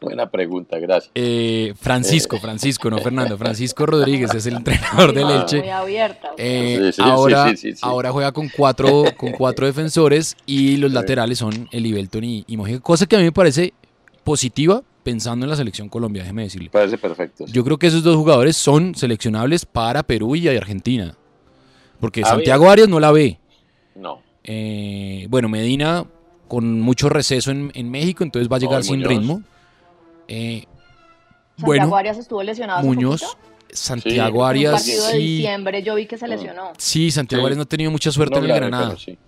[0.00, 1.10] Buena pregunta, gracias.
[1.14, 3.38] Eh, Francisco, Francisco, no Fernando.
[3.38, 5.72] Francisco Rodríguez es el entrenador del Muy Elche.
[5.72, 6.32] abierta.
[6.36, 7.02] Eh, Sí,
[7.56, 12.44] sí, sí, ahora, juega con cuatro, con cuatro defensores y los laterales son Elibelton y,
[12.46, 13.72] y Mojica, cosa que a mí me parece
[14.24, 16.70] positiva pensando en la selección Colombia, déjeme decirle.
[16.70, 17.46] Parece perfecto.
[17.46, 17.52] sí.
[17.52, 21.14] Yo creo que esos dos jugadores son seleccionables para Perú y Argentina.
[22.00, 22.30] Porque A ver.
[22.34, 23.38] Santiago Arias no la ve.
[23.94, 24.20] No.
[24.44, 26.04] Eh, bueno, Medina
[26.48, 29.08] con mucho receso en, en México, entonces va a llegar y sin Muñoz.
[29.08, 29.42] ritmo.
[30.28, 30.64] Eh,
[31.56, 33.36] Santiago bueno, Arias estuvo lesionado Muñoz.
[33.72, 36.72] Santiago En un Arias, partido de sí, diciembre yo vi que se lesionó.
[36.78, 37.46] sí, Santiago Sí.
[37.46, 38.88] Arias no ha tenido mucha suerte No, en el claro, Granada.
[38.90, 39.18] Pero, sí.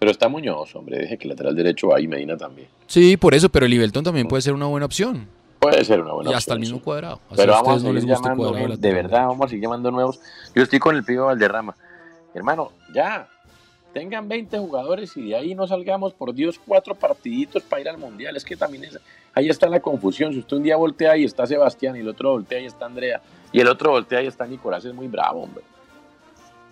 [0.00, 0.98] Pero está Muñoz, hombre.
[0.98, 2.68] Deje que el lateral derecho ahí, Medina también.
[2.86, 5.28] Sí, por eso, pero el Ibelton también puede ser una buena opción.
[5.60, 6.84] Puede ser una buena y hasta opción, el mismo sí.
[6.84, 7.20] cuadrado.
[7.28, 9.26] Así Pero a vamos a ustedes no les seguir gusta el llamando, cuadrado de verdad,
[9.28, 10.20] vamos a seguir llamando nuevos.
[10.54, 11.76] Yo estoy con el pibe Valderrama.
[12.34, 13.28] Hermano, ya,
[13.94, 17.96] tengan 20 jugadores y de ahí no salgamos, por Dios, cuatro partiditos para ir al
[17.96, 18.36] Mundial.
[18.36, 18.98] Es que también es,
[19.32, 20.32] ahí está la confusión.
[20.32, 23.22] Si usted un día voltea y está Sebastián y el otro voltea y está Andrea
[23.52, 25.64] y el otro voltea y está Nicolás, es muy bravo, hombre.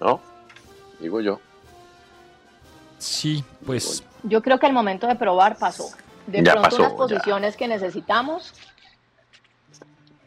[0.01, 0.21] ¿No?
[1.01, 1.41] Digo yo.
[2.99, 5.89] Sí, pues Yo creo que el momento de probar pasó.
[6.27, 6.97] De Ya pronto pasó, unas ya.
[6.97, 8.53] posiciones que necesitamos,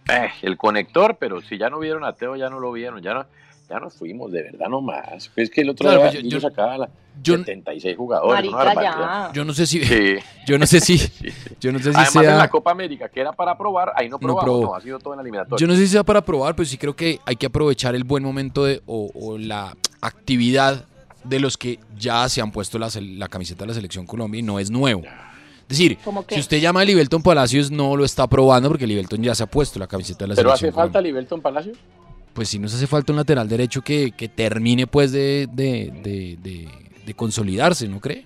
[0.09, 3.13] Eh, el conector, pero si ya no vieron a Teo, ya no lo vieron, ya
[3.15, 3.25] no,
[3.69, 5.31] ya nos fuimos, de verdad nomás.
[5.35, 6.89] Es que el otro Claro, día pues yo- sacaba la
[7.21, 8.51] yo- 76 jugadores.
[8.51, 10.15] marica, yo no sé si, Sí.
[10.47, 10.97] yo no sé si,
[11.61, 14.07] yo no sé si Además, en sea, la Copa América, que era para probar, ahí
[14.09, 15.57] no No probamos, no, ha sido todo en la eliminatoria.
[15.59, 18.03] yo no sé si sea para probar, pero sí creo que hay que aprovechar el
[18.03, 20.85] buen momento de, o, o la actividad
[21.23, 24.43] de los que ya se han puesto la, la camiseta de la selección Colombia y
[24.43, 25.01] no es nuevo.
[25.03, 25.97] Es decir,
[26.29, 29.47] si usted llama a Libelton Palacios no lo está probando porque Libelton ya se ha
[29.47, 31.01] puesto la camiseta de la ¿Pero selección hace falta.
[31.01, 31.75] Libelton Palacios?
[32.35, 36.37] Pues si nos hace falta un lateral derecho que, que termine pues de, de, de-
[36.43, 36.69] de-
[37.05, 38.25] de consolidarse, ¿no cree?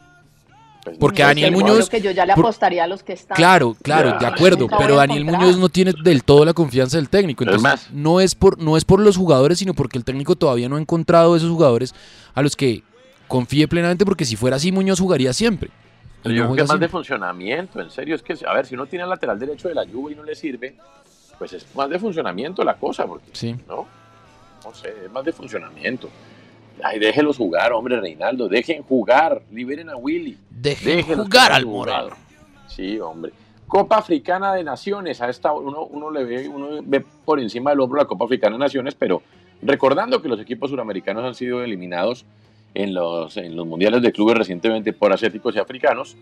[0.83, 0.99] Pues no.
[0.99, 1.89] Porque Daniel Muñoz...
[1.89, 3.35] que yo ya le por- apostaría a los que están.
[3.35, 5.25] Claro, claro, de acuerdo, pero Daniel.
[5.25, 7.43] Muñoz no tiene del todo la confianza del técnico.
[7.43, 7.91] Es Entonces, más.
[7.93, 10.81] no es por no es por los jugadores, sino porque el técnico todavía no ha
[10.81, 11.93] encontrado esos jugadores
[12.33, 12.81] a los que
[13.27, 15.69] confíe plenamente, porque si fuera así Muñoz jugaría siempre.
[16.23, 18.15] Pero no yo creo que es más de funcionamiento, en serio.
[18.15, 20.23] Es que, a ver, si uno tiene el lateral derecho de la Juve y no
[20.23, 20.75] le sirve,
[21.37, 23.55] pues es más de funcionamiento la cosa, porque, Sí.
[23.67, 23.85] ¿no?
[24.69, 26.09] No sé, es más de funcionamiento.
[26.83, 28.47] Ay, déjelos jugar, hombre, Reinaldo.
[28.47, 30.37] Dejen jugar, liberen a Willy.
[30.51, 32.15] Dejen jugar al Moreno.
[32.67, 33.33] Sí, hombre.
[33.67, 35.21] Copa Africana de Naciones.
[35.21, 38.57] A esta uno, uno le ve, uno ve por encima del hombro la Copa Africana
[38.57, 39.23] de Naciones, pero
[39.63, 42.25] recordando que los equipos suramericanos han sido eliminados
[42.75, 46.15] en los, en los mundiales de clubes recientemente por asiáticos y africanos,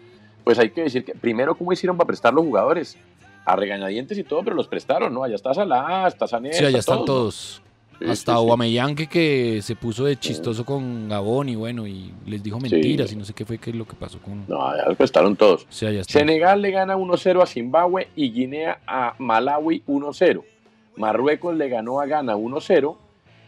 [0.45, 2.97] pues hay que decir que primero cómo hicieron para prestar los jugadores
[3.43, 5.23] a regañadientes y todo, pero los prestaron, ¿no?
[5.23, 7.61] Allá está Salah, está Sané, Sí, allá está están todos.
[7.99, 8.33] Sí, Hasta.
[8.33, 13.11] Aubameyang que, que se puso de chistoso con Gabón y bueno, y les dijo mentiras
[13.11, 14.45] y no sé qué fue qué es lo que pasó con...
[14.47, 15.65] No, ya prestaron todos.
[15.69, 20.43] Senegal le gana 1-0 a Zimbabue y Guinea a Malawi 1-0.
[20.95, 22.95] Marruecos le ganó a Ghana 1-0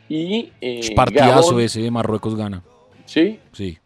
[0.10, 2.64] y eh, Partidazo Gabón- ese de Marruecos gana.
[3.06, 3.78] Sí, Sí.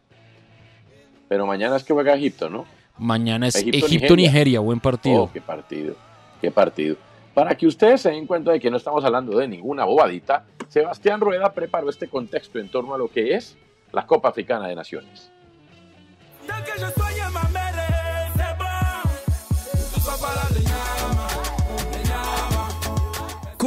[1.28, 2.66] pero mañana es que juega Egipto, ¿no?
[2.98, 4.60] Mañana es Egipto, Egipto-Nigeria, Nigeria.
[4.60, 5.24] buen partido.
[5.24, 5.96] Oh, qué partido,
[6.42, 6.96] qué partido.
[7.34, 11.20] Para que ustedes se den cuenta de que no estamos hablando de ninguna bobadita, Sebastián
[11.20, 13.58] Rueda preparó este contexto en torno a lo que es
[13.92, 15.32] la Copa Africana de Naciones.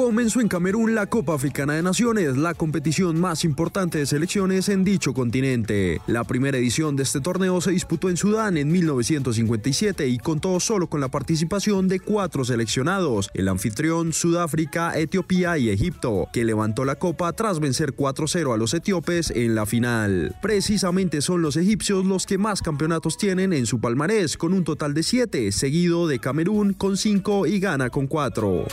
[0.07, 4.85] Comenzó en Camerún la Copa Africana de Naciones, la competición más importante de selecciones en
[4.85, 6.01] dicho continente.
[6.07, 10.87] La primera edición de este torneo se disputó en Sudán en 1957 y contó solo
[10.87, 16.95] con la participación de cuatro seleccionados, el anfitrión Sudáfrica, Etiopía y Egipto, que levantó la
[16.95, 20.37] copa tras vencer 4-0 a los etíopes en la final.
[20.41, 24.95] Precisamente son los egipcios los que más campeonatos tienen en su palmarés, con un total
[24.95, 28.67] de 7, seguido de Camerún con 5 y Ghana con 4.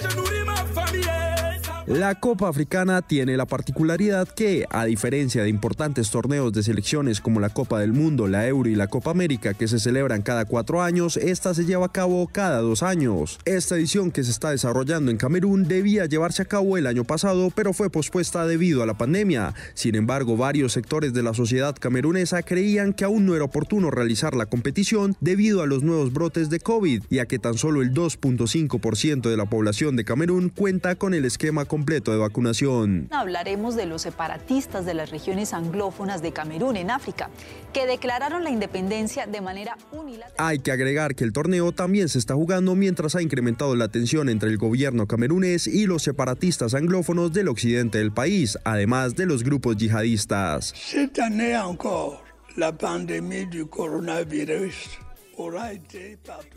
[0.00, 1.27] je nourris ma famille.
[1.88, 7.40] La Copa Africana tiene la particularidad que, a diferencia de importantes torneos de selecciones como
[7.40, 10.82] la Copa del Mundo, la Euro y la Copa América que se celebran cada cuatro
[10.82, 13.38] años, esta se lleva a cabo cada dos años.
[13.46, 17.50] Esta edición que se está desarrollando en Camerún debía llevarse a cabo el año pasado,
[17.54, 19.54] pero fue pospuesta debido a la pandemia.
[19.72, 24.36] Sin embargo, varios sectores de la sociedad camerunesa creían que aún no era oportuno realizar
[24.36, 29.30] la competición debido a los nuevos brotes de COVID, ya que tan solo el 2.5%
[29.30, 33.06] de la población de Camerún cuenta con el esquema completo de vacunación.
[33.12, 37.30] Hablaremos de los separatistas de las regiones anglófonas de Camerún en África,
[37.72, 40.34] que declararon la independencia de manera unilateral.
[40.38, 44.28] Hay que agregar que el torneo también se está jugando mientras ha incrementado la tensión
[44.28, 49.44] entre el gobierno camerunés y los separatistas anglófonos del occidente del país, además de los
[49.44, 50.74] grupos yihadistas.
[50.74, 52.24] Cette année encore,
[52.56, 54.98] la pandémie du coronavirus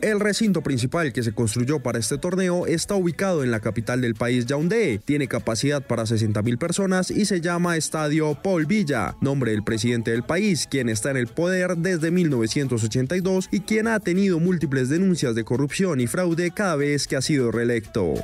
[0.00, 4.14] El recinto principal que se construyó para este torneo está ubicado en la capital del
[4.14, 4.98] país, Yaoundé.
[5.04, 10.24] Tiene capacidad para 60.000 personas y se llama Estadio Paul Villa, nombre del presidente del
[10.24, 15.44] país, quien está en el poder desde 1982 y quien ha tenido múltiples denuncias de
[15.44, 18.14] corrupción y fraude cada vez que ha sido reelecto.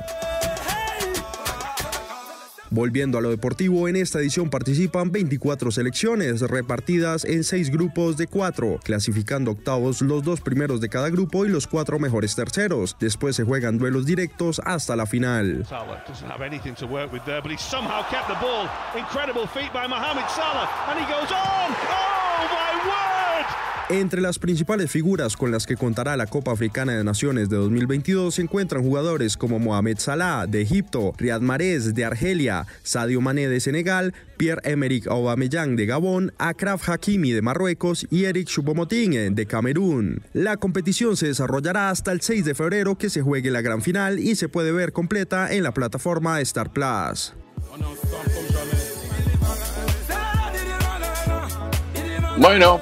[2.71, 8.27] Volviendo a lo deportivo, en esta edición participan 24 selecciones repartidas en seis grupos de
[8.27, 12.95] cuatro, clasificando octavos los dos primeros de cada grupo y los cuatro mejores terceros.
[12.99, 15.65] Después se juegan duelos directos hasta la final.
[15.67, 16.03] Salah
[23.91, 28.35] Entre las principales figuras con las que contará la Copa Africana de Naciones de 2022
[28.35, 33.59] se encuentran jugadores como Mohamed Salah de Egipto, Riyad Mahrez de Argelia, Sadio Mané de
[33.59, 40.21] Senegal, Pierre-Emerick Aubameyang de Gabón, Akraf Hakimi de Marruecos y Eric Choupo-Moting de Camerún.
[40.33, 44.19] La competición se desarrollará hasta el 6 de febrero que se juegue la gran final
[44.19, 47.33] y se puede ver completa en la plataforma Star Plus.
[52.37, 52.81] Bueno,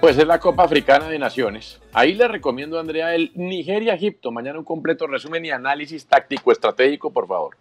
[0.00, 1.78] pues es la Copa Africana de Naciones.
[1.92, 4.30] Ahí le recomiendo a Andrea el Nigeria-Egipto.
[4.30, 7.56] Mañana un completo resumen y análisis táctico estratégico, por favor.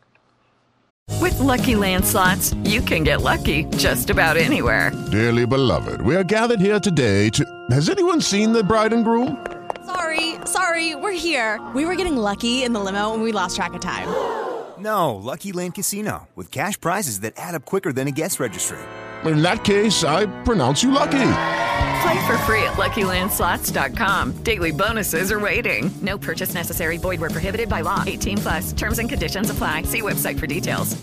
[1.22, 4.92] With Lucky Land slots, you can get lucky just about anywhere.
[5.12, 7.44] Dearly beloved, we are gathered here today to.
[7.72, 9.46] Has anyone seen the bride and groom?
[9.86, 11.60] Sorry, sorry, we're here.
[11.74, 14.08] We were getting lucky in the limo and we lost track of time.
[14.78, 18.78] No, Lucky Land Casino, with cash prizes that add up quicker than a guest registry.
[19.26, 21.18] In that case, I pronounce you lucky.
[22.02, 24.44] Play for free at LuckyLandSlots.com.
[24.44, 25.92] Daily bonuses are waiting.
[26.02, 26.98] No purchase necessary.
[26.98, 28.04] Void where prohibited by law.
[28.06, 28.74] 18 plus.
[28.74, 29.84] Terms and conditions apply.
[29.84, 30.96] See website for details.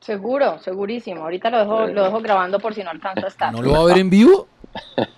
[0.00, 1.20] Seguro, segurísimo.
[1.22, 3.52] Ahorita lo dejo, lo dejo grabando por si no alcanza a estar.
[3.52, 4.48] ¿No lo va a ver en vivo?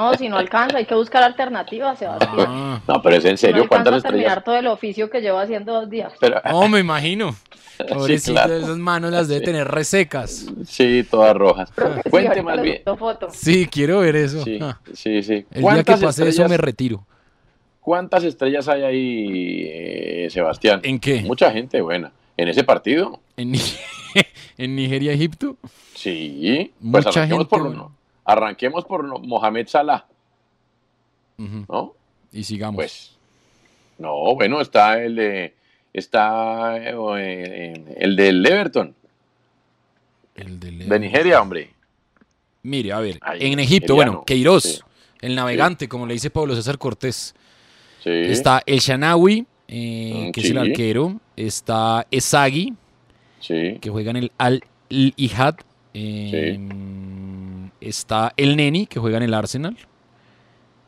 [0.00, 2.34] No, si no alcanza, hay que buscar alternativas, Sebastián.
[2.48, 2.80] Ah.
[2.88, 4.44] No, pero es en No serio, ¿cuántas alcanza a terminar estrellas?
[4.44, 6.12] todo el oficio que llevo haciendo dos días.
[6.18, 7.36] Pero- No, me imagino.
[7.88, 8.56] Pobrecito, claro.
[8.56, 10.46] esas manos las debe tener resecas.
[10.66, 11.70] Sí, todas rojas.
[11.76, 12.82] Sí, Cuente más bien.
[12.98, 13.28] foto.
[13.30, 14.42] Sí, quiero ver eso.
[14.42, 15.32] Sí, Ah, sí, sí.
[15.34, 17.06] El día que ¿Cuántas pase eso estrellas- me retiro.
[17.80, 20.80] ¿Cuántas estrellas hay ahí, eh, Sebastián?
[20.82, 21.22] ¿En qué?
[21.22, 22.12] Mucha gente buena.
[22.36, 23.20] ¿En ese partido?
[23.36, 23.52] En,
[24.58, 25.56] en Nigeria, Egipto.
[25.94, 26.72] Sí.
[26.90, 27.84] Pues Mucha gente por, buena.
[28.32, 30.06] Arranquemos por Mohamed Salah.
[31.38, 31.94] ¿no?
[32.32, 32.76] Y sigamos.
[32.76, 33.16] Pues,
[33.98, 35.54] no, bueno, está el de,
[35.92, 38.94] está eh, el del Everton,
[40.34, 41.70] El de, de Nigeria, hombre.
[42.62, 44.12] Mire, a ver, Ay, en Egipto, nigeriano.
[44.12, 44.80] bueno, Queiroz, Sí.
[45.22, 47.34] el navegante, como le dice Pablo César Cortés.
[48.02, 48.10] Sí.
[48.10, 51.20] Está El Shanawi, eh, Mm, que es el arquero.
[51.36, 52.74] Está Esagi,
[53.40, 53.78] Sí.
[53.80, 55.54] que juega en el Al-Ihad.
[55.94, 56.58] Eh,
[57.80, 59.76] Está El Neni, que juega en el Arsenal.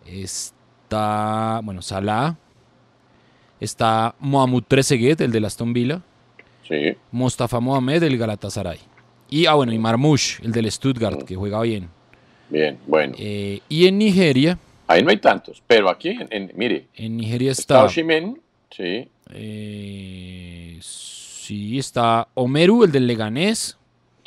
[0.07, 2.37] Está, bueno, Salah.
[3.61, 6.03] Está Mohamed Trezeguet, el de Aston Villa.
[6.69, 6.97] Sí.
[7.11, 8.79] Mustafa Mohamed, del Galatasaray.
[9.31, 11.89] Y, ah, bueno, y Marmoush, el del Stuttgart, que juega bien.
[12.51, 13.15] Bien, bueno.
[13.19, 14.59] Eh, y en Nigeria,
[14.89, 17.85] Ahí no hay tantos, pero aquí, en, en- mire, en Nigeria está está...
[17.85, 18.39] Oshimen,
[18.71, 23.79] sí, eh, sí, está Omeru, el del Leganés.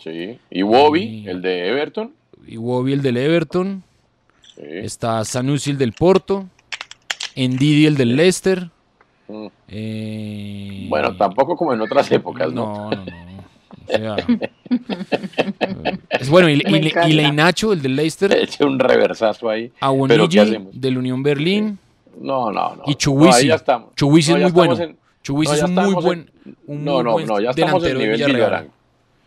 [0.01, 2.14] sí, y Wobby, el de Everton,
[2.47, 3.84] Iwobi, el del Everton.
[4.55, 4.61] sí.
[4.65, 6.45] Está Sanusi, el del Porto.
[7.35, 8.69] Ndidi, el del Leicester.
[9.27, 9.47] Mm.
[9.67, 12.89] Eh, Bueno, tampoco como en otras épocas, ¿no?
[12.89, 13.15] No, no, no.
[13.88, 14.15] O sea,
[16.09, 18.31] es bueno, y, y, Leinacho, el del Leicester.
[18.38, 19.67] Eche un reversazo ahí.
[19.67, 20.80] Pero ¿qué Awoniji, hacemos?
[20.81, 21.77] del Unión Berlín.
[22.19, 22.84] No, no, no.
[22.85, 23.38] Y No, Chuwisi.
[23.41, 23.93] ahí ya estamos.
[23.95, 24.77] Chuwisi No, es muy bueno.
[24.81, 27.49] en- Chuwisi no, es un muy buen, en- un no, muy no, buen no, ya
[27.49, 28.35] estamos delantero en de nivel Villarreal.
[28.38, 28.72] Guillorango.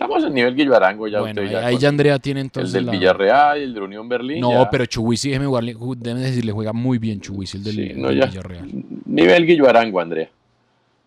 [0.00, 1.66] Estamos en nivel Guillorango ya Bueno, usted ahí, ya.
[1.66, 4.40] ahí con ya Andrea tiene el entonces del la- Villarreal y el de Unión Berlín.
[4.40, 4.70] No, ya.
[4.70, 8.08] pero Chuwisi, déjeme jugarle, ju- déjeme decirle, juega muy bien Chuwisi, el del, Sí, no,
[8.08, 8.26] del ya.
[8.26, 8.68] Villarreal.
[9.06, 10.28] Nivel Guillorango, Andrea.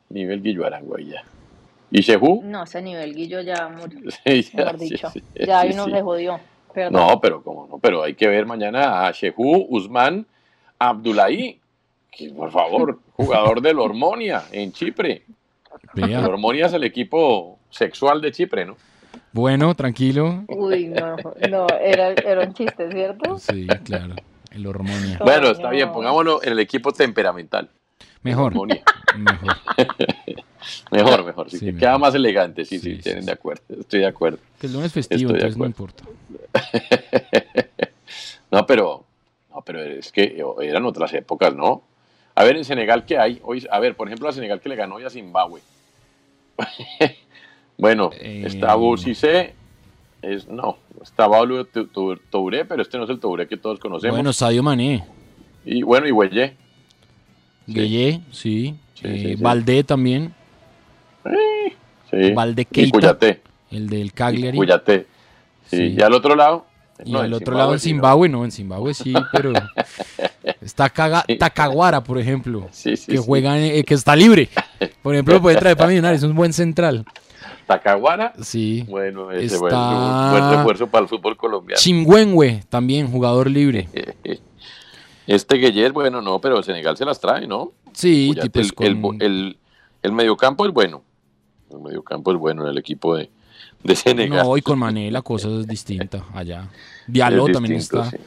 [0.09, 1.23] Nivel Guillorango ahí ya.
[1.89, 2.41] ¿Y Shehu?
[2.43, 3.99] No, ese nivel Guillo ya murió.
[4.25, 5.09] Sí, ya, Mejor sí, dicho.
[5.11, 5.79] sí, ya ahí sí.
[5.79, 6.39] se jodió.
[6.73, 6.93] Perdón.
[7.07, 10.25] No, pero cómo no, pero hay que ver mañana a Shehu Usman
[10.79, 11.59] Abdullahi,
[12.11, 15.23] que por favor, jugador del Hormonia en Chipre.
[15.93, 16.19] Vea.
[16.19, 18.77] El Hormonia es el equipo sexual de Chipre, ¿no?
[19.33, 20.43] Bueno, tranquilo.
[20.47, 21.15] Uy, no,
[21.49, 23.39] no, era, era un chiste, ¿cierto?
[23.39, 24.15] Sí, claro.
[24.51, 25.17] El hormonio.
[25.23, 27.69] Bueno, está bien, pongámoslo en el equipo temperamental.
[28.21, 28.51] Mejor.
[28.51, 28.83] Hormonia.
[29.17, 29.55] Mejor.
[30.91, 31.49] Mejor, mejor.
[31.49, 33.63] Sí, que queda más elegante, sí, sí, tienen de acuerdo.
[33.79, 34.37] Estoy de acuerdo.
[34.59, 36.03] Que el lunes es festivo, entonces no importa.
[38.51, 39.05] No, pero,
[39.49, 41.83] no, pero es que eran otras épocas, ¿no?
[42.35, 43.39] A ver, en Senegal, ¿qué hay?
[43.43, 45.61] Hoy, a ver, por ejemplo, a Senegal que le ganó hoy a Zimbabue.
[47.81, 48.75] bueno, Eh, está
[50.21, 50.77] es, no,
[51.87, 54.15] Tu- Touré, pero este no es el Touré que todos conocemos.
[54.15, 55.03] Bueno, Sadio Mané,
[55.65, 56.55] y bueno, y Güelle.
[57.67, 58.75] Gueye, sí.
[59.03, 59.41] eh, sí, sí.
[59.43, 60.33] Valdé también.
[62.09, 62.33] Sí.
[62.33, 63.41] Valde y Keita, Cuyate.
[63.71, 64.57] el del Cagliari.
[64.57, 65.07] Cuyate.
[65.65, 65.77] Sí.
[65.77, 65.83] Sí.
[65.97, 66.65] Y al otro lado.
[67.03, 67.95] Y no, al otro lado en sí, no.
[67.95, 69.53] Zimbabue, no, en Zimbabue sí, pero
[70.61, 73.23] está Caga- Takaguara, por ejemplo, Sí, sí, que sí.
[73.25, 74.49] juega, en- eh, que está libre.
[75.01, 77.05] Por ejemplo, lo puede traer para Millonarios, es un buen central.
[77.75, 78.33] Tacaguara.
[78.41, 78.83] Sí.
[78.87, 81.79] Bueno, ese Está- buen, buen refuerzo para el fútbol colombiano.
[81.79, 83.87] Chingüengüe, también jugador libre.
[85.27, 87.71] Este Gueyer, bueno, no, pero Senegal se las trae, ¿no?
[87.93, 89.57] Sí, el, el, con- el-
[90.01, 91.03] el mediocampo es bueno.
[91.71, 93.29] El mediocampo es bueno en el equipo de,
[93.83, 94.43] de Senegal.
[94.45, 96.67] No, y con Mané la cosa es distinta allá.
[97.07, 98.17] Diallo Es también distinto, está.
[98.17, 98.23] sí.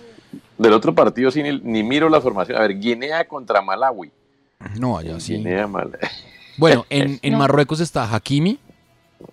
[0.57, 2.57] Del otro partido sí, ni, ni miro la formación.
[2.57, 4.11] A ver, Guinea contra Malawi.
[4.79, 5.35] No, allá sí.
[5.35, 5.99] Guinea, Malawi.
[6.57, 7.39] Bueno, en, en No.
[7.39, 8.59] Marruecos está Hakimi,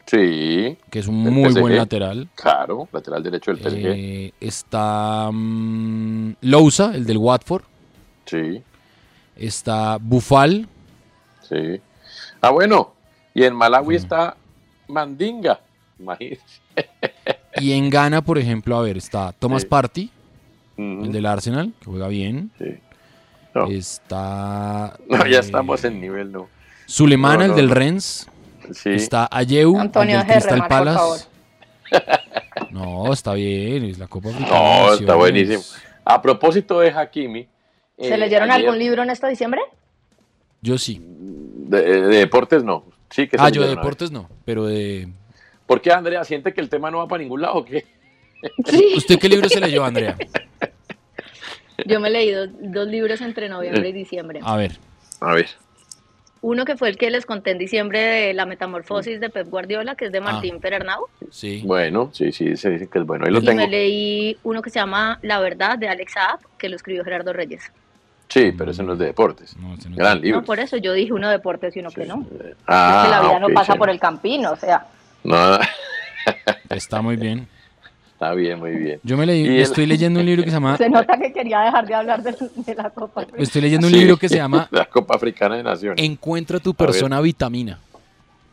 [0.06, 0.78] Sí.
[0.90, 2.28] que es un muy buen lateral.
[2.36, 3.86] Claro, lateral derecho del PSG.
[3.86, 7.64] Eh, está mm, Lousa, el del Watford.
[8.26, 8.62] Sí,
[9.36, 10.68] Está Bufal.
[11.48, 11.80] sí.
[12.42, 12.94] Ah, bueno.
[13.34, 14.36] Y en Malawi está
[14.88, 15.60] Mandinga.
[16.00, 16.44] Imagínense.
[17.58, 19.68] Y en Ghana, por ejemplo, a ver, está Thomas Sí.
[19.68, 20.12] Party,
[20.78, 22.52] el del Arsenal, que juega bien.
[23.54, 23.68] No.
[23.68, 26.48] Está No, ya eh, estamos en nivel, no.
[26.88, 27.70] Sulemana, No, el del.
[27.70, 28.28] Rennes.
[28.74, 28.90] Sí.
[28.92, 31.28] Está Ayeu, Antonio el del por Palace.
[32.72, 34.60] No, está bien, es la Copa Africana.
[34.60, 35.62] No, está buenísimo.
[36.06, 37.48] A propósito de Hakimi.
[38.00, 39.62] ¿Se eh, leyeron ayer- algún libro en este diciembre?
[40.62, 41.02] Yo sí.
[41.02, 42.86] De, de deportes no.
[43.10, 45.10] Sí que Ah, yo de deportes no, pero de...
[45.68, 47.86] ¿Por qué Andrea siente que el tema no va para ningún lado o qué?
[48.96, 50.18] ¿Usted qué libro se leyó, Andrea?
[51.86, 54.40] Yo me leí dos, dos libros entre noviembre y diciembre.
[54.44, 54.78] A ver.
[55.20, 55.50] A ver.
[56.44, 59.96] Uno que fue el que les conté en diciembre de La Metamorfosis de Pep Guardiola,
[59.96, 61.06] que es de Martín Perernau.
[61.30, 61.62] Sí.
[61.64, 63.26] Bueno, sí, sí, se dice que es bueno.
[63.26, 63.62] Ahí lo y tengo.
[63.62, 67.32] me leí uno que se llama La Verdad de Alex Saab, que lo escribió Gerardo
[67.32, 67.72] Reyes.
[68.28, 69.56] Sí, pero ese no es de deportes.
[69.90, 70.40] Gran libro.
[70.40, 72.26] No, por eso yo dije uno de deportes y uno que no.
[72.66, 73.78] Ah, es que la vida ok, no pasa sí.
[73.78, 74.88] por el campino, o sea.
[75.24, 75.60] No,
[76.70, 77.48] Está muy bien.
[78.22, 79.00] Está bien, muy bien.
[79.04, 80.78] Yo me leí, el- estoy leyendo un libro que se llama...
[80.78, 83.26] Se nota que quería dejar de hablar de, de la Copa.
[83.38, 86.06] Estoy leyendo un Sí, libro que se llama La Copa Africana de Naciones.
[86.06, 87.80] Encuentra tu persona vitamina.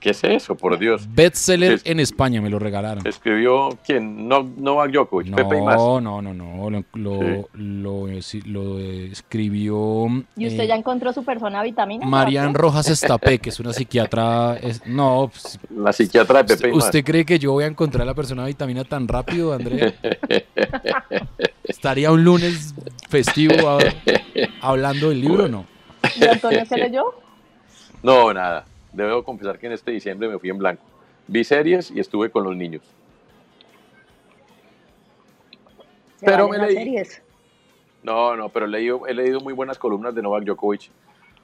[0.00, 1.08] ¿Qué es eso, por Dios?
[1.12, 3.04] Bestseller Es- en España, me lo regalaron.
[3.04, 4.28] Escribió quién?
[4.28, 5.76] No, Novak Djokovic, Pepe y más.
[5.76, 6.70] No, no, no, no.
[6.70, 10.06] Lo, lo, lo, sí, lo, eh, escribió
[10.36, 12.06] ¿Y usted eh, ya encontró su persona vitamina?
[12.06, 12.54] Marian?
[12.54, 14.56] Rojas Estapé, que es una psiquiatra.
[14.62, 16.84] es- no, pues, La psiquiatra de Pepe y más.
[16.84, 19.92] ¿usted cree que yo voy a encontrar la persona vitamina tan rápido, Andrea?
[21.64, 22.74] ¿Estaría un lunes
[23.08, 23.78] festivo a-
[24.60, 25.64] hablando del libro o no?
[26.16, 27.04] ¿Y Antonio se leyó?
[28.02, 28.64] No, nada.
[29.06, 30.82] Debo confesar que en este diciembre me fui en blanco.
[31.28, 32.82] Vi series y estuve con los niños.
[36.16, 36.74] Se Pero me leí.
[36.74, 37.22] series.
[38.02, 40.90] No, no, pero he leído, he leído muy buenas columnas de Novak Djokovic.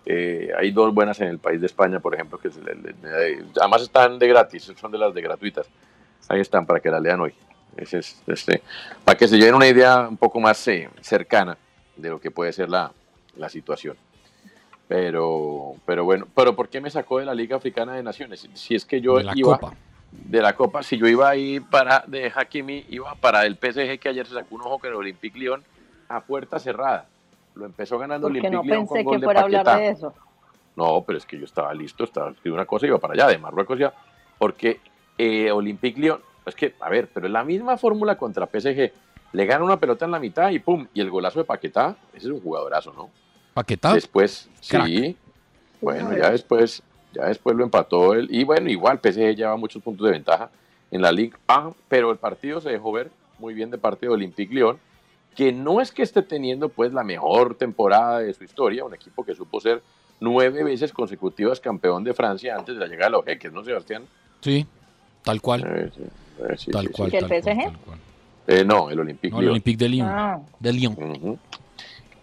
[0.07, 3.45] Eh, hay dos buenas en el país de España, por ejemplo, que le- le- le-
[3.61, 5.67] además están de gratis, son de las de gratuitas.
[6.29, 7.35] Ahí están para que la lean hoy.
[7.77, 8.63] Ese es, este,
[9.05, 11.57] para que se lleven una idea un poco más eh, cercana
[11.97, 12.93] de lo que puede ser la,
[13.37, 13.97] la situación.
[14.89, 18.49] Pero, pero bueno, pero ¿por qué me sacó de la Liga Africana de Naciones?
[18.55, 19.75] Si es que yo De la iba Copa.
[20.13, 24.09] de la Copa, si yo iba ahí para de Hakimi, iba para el PSG que
[24.11, 25.63] ayer se sacó un ojo con el Olympique Lyon
[26.09, 27.07] a puerta cerrada.
[27.55, 29.65] Lo empezó ganando Porque Olympique no Lyon con pensé gol que de fuera a hablar
[29.65, 29.81] Paquetá.
[29.85, 30.15] de eso.
[30.77, 33.29] No, pero es que yo estaba listo, estaba de una cosa y iba para allá,
[33.29, 33.95] de Marruecos ya,
[34.39, 34.81] porque
[35.17, 38.93] eh, Olympique Lyon, es que, a ver, pero es la misma fórmula contra PSG.
[39.33, 42.27] Le gana una pelota en la mitad y pum, y el golazo de Paquetá, ese
[42.27, 43.09] es un jugadorazo, ¿no?
[43.55, 43.95] ¿Paquetá?
[43.95, 44.87] Después, Crack.
[44.87, 45.17] sí,
[45.81, 46.83] bueno, ya después,
[47.13, 50.51] ya después lo empató él, y bueno, igual PSG lleva muchos puntos de ventaja
[50.91, 54.13] en la Liga A, pero el partido se dejó ver muy bien de parte de
[54.13, 54.79] Olympique Lyon,
[55.37, 59.25] que no es que esté teniendo pues la mejor temporada de su historia, un equipo
[59.25, 59.83] que supo ser
[60.21, 64.05] nueve veces consecutivas campeón de Francia antes de la llegada de los jeques, ¿no, Sebastián?
[64.41, 64.67] Sí,
[65.23, 65.65] tal cual.
[65.67, 67.11] Eh, sí, eh, sí, Tal sí, cual.
[67.11, 67.63] ¿Que el tal cual, PSG?
[67.65, 67.99] tal cual.
[68.47, 69.49] Eh, no, el Olympique No, el.
[69.51, 70.09] Olympique de Lyon.
[70.09, 70.41] Ah.
[70.61, 70.93] De Lyon.
[70.93, 71.39] Ujú.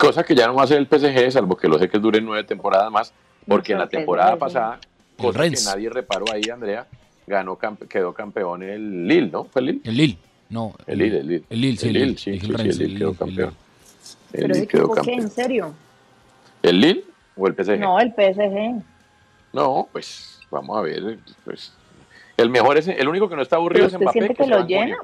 [0.01, 2.43] Cosa que ya no va a hacer el PSG, salvo que los jeques duren nueve
[2.43, 3.13] temporadas más,
[3.47, 4.39] porque en la temporada PSG.
[4.39, 4.79] pasada,
[5.17, 6.87] cosa que nadie reparó ahí, Andrea,
[7.27, 9.43] ganó campe- quedó campeón el Lille, ¿no?
[9.45, 9.81] ¿Fue el Lille?
[9.83, 10.17] El Lille.
[10.49, 10.73] No.
[10.87, 11.43] El Lille, el Lille.
[11.49, 13.53] El Lille, sí, El Lille, sí, el sí, Rennes, el Lille el quedó campeón.
[14.33, 14.93] El Pero Lille quedó.
[15.07, 15.73] ¿En serio?
[16.63, 17.03] ¿El Lille
[17.37, 17.79] o el PSG?
[17.79, 18.83] No, el PSG.
[19.53, 21.19] No, pues vamos a ver.
[21.45, 21.73] Pues,
[22.37, 24.19] el mejor es el único que no está aburrido Pero es usted Mbappé.
[24.19, 24.97] siente que que lo llena.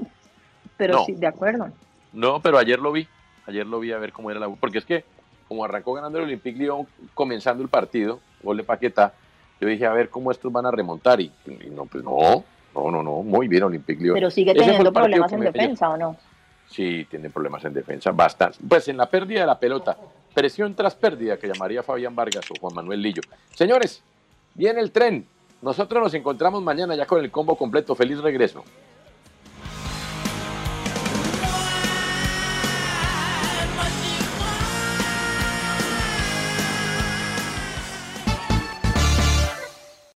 [0.76, 1.06] Pero No.
[1.06, 1.70] sí, de acuerdo.
[2.14, 3.08] No, pero ayer lo vi.
[3.48, 4.50] Ayer lo vi a ver cómo era la.
[4.50, 5.04] Porque es que,
[5.48, 9.14] como arrancó ganando el Olympique Lyon comenzando el partido, gol de Paquetá,
[9.60, 11.20] yo dije a ver cómo estos van a remontar.
[11.22, 12.44] Y, y no, pues no,
[12.76, 13.24] no, no, no.
[13.24, 14.16] Muy bien Olympique Lyon.
[14.16, 16.18] Pero sigue teniendo problemas en defensa, ¿o no?
[16.70, 18.58] Sí, tiene problemas en defensa, bastante.
[18.68, 19.98] Pues en la pérdida de la pelota,
[20.34, 23.22] presión tras pérdida que llamaría Fabián Vargas o Juan Manuel Lillo.
[23.56, 24.04] Señores,
[24.54, 25.26] viene el tren.
[25.62, 27.96] Nosotros nos encontramos mañana ya con el combo completo.
[27.96, 28.64] Feliz regreso.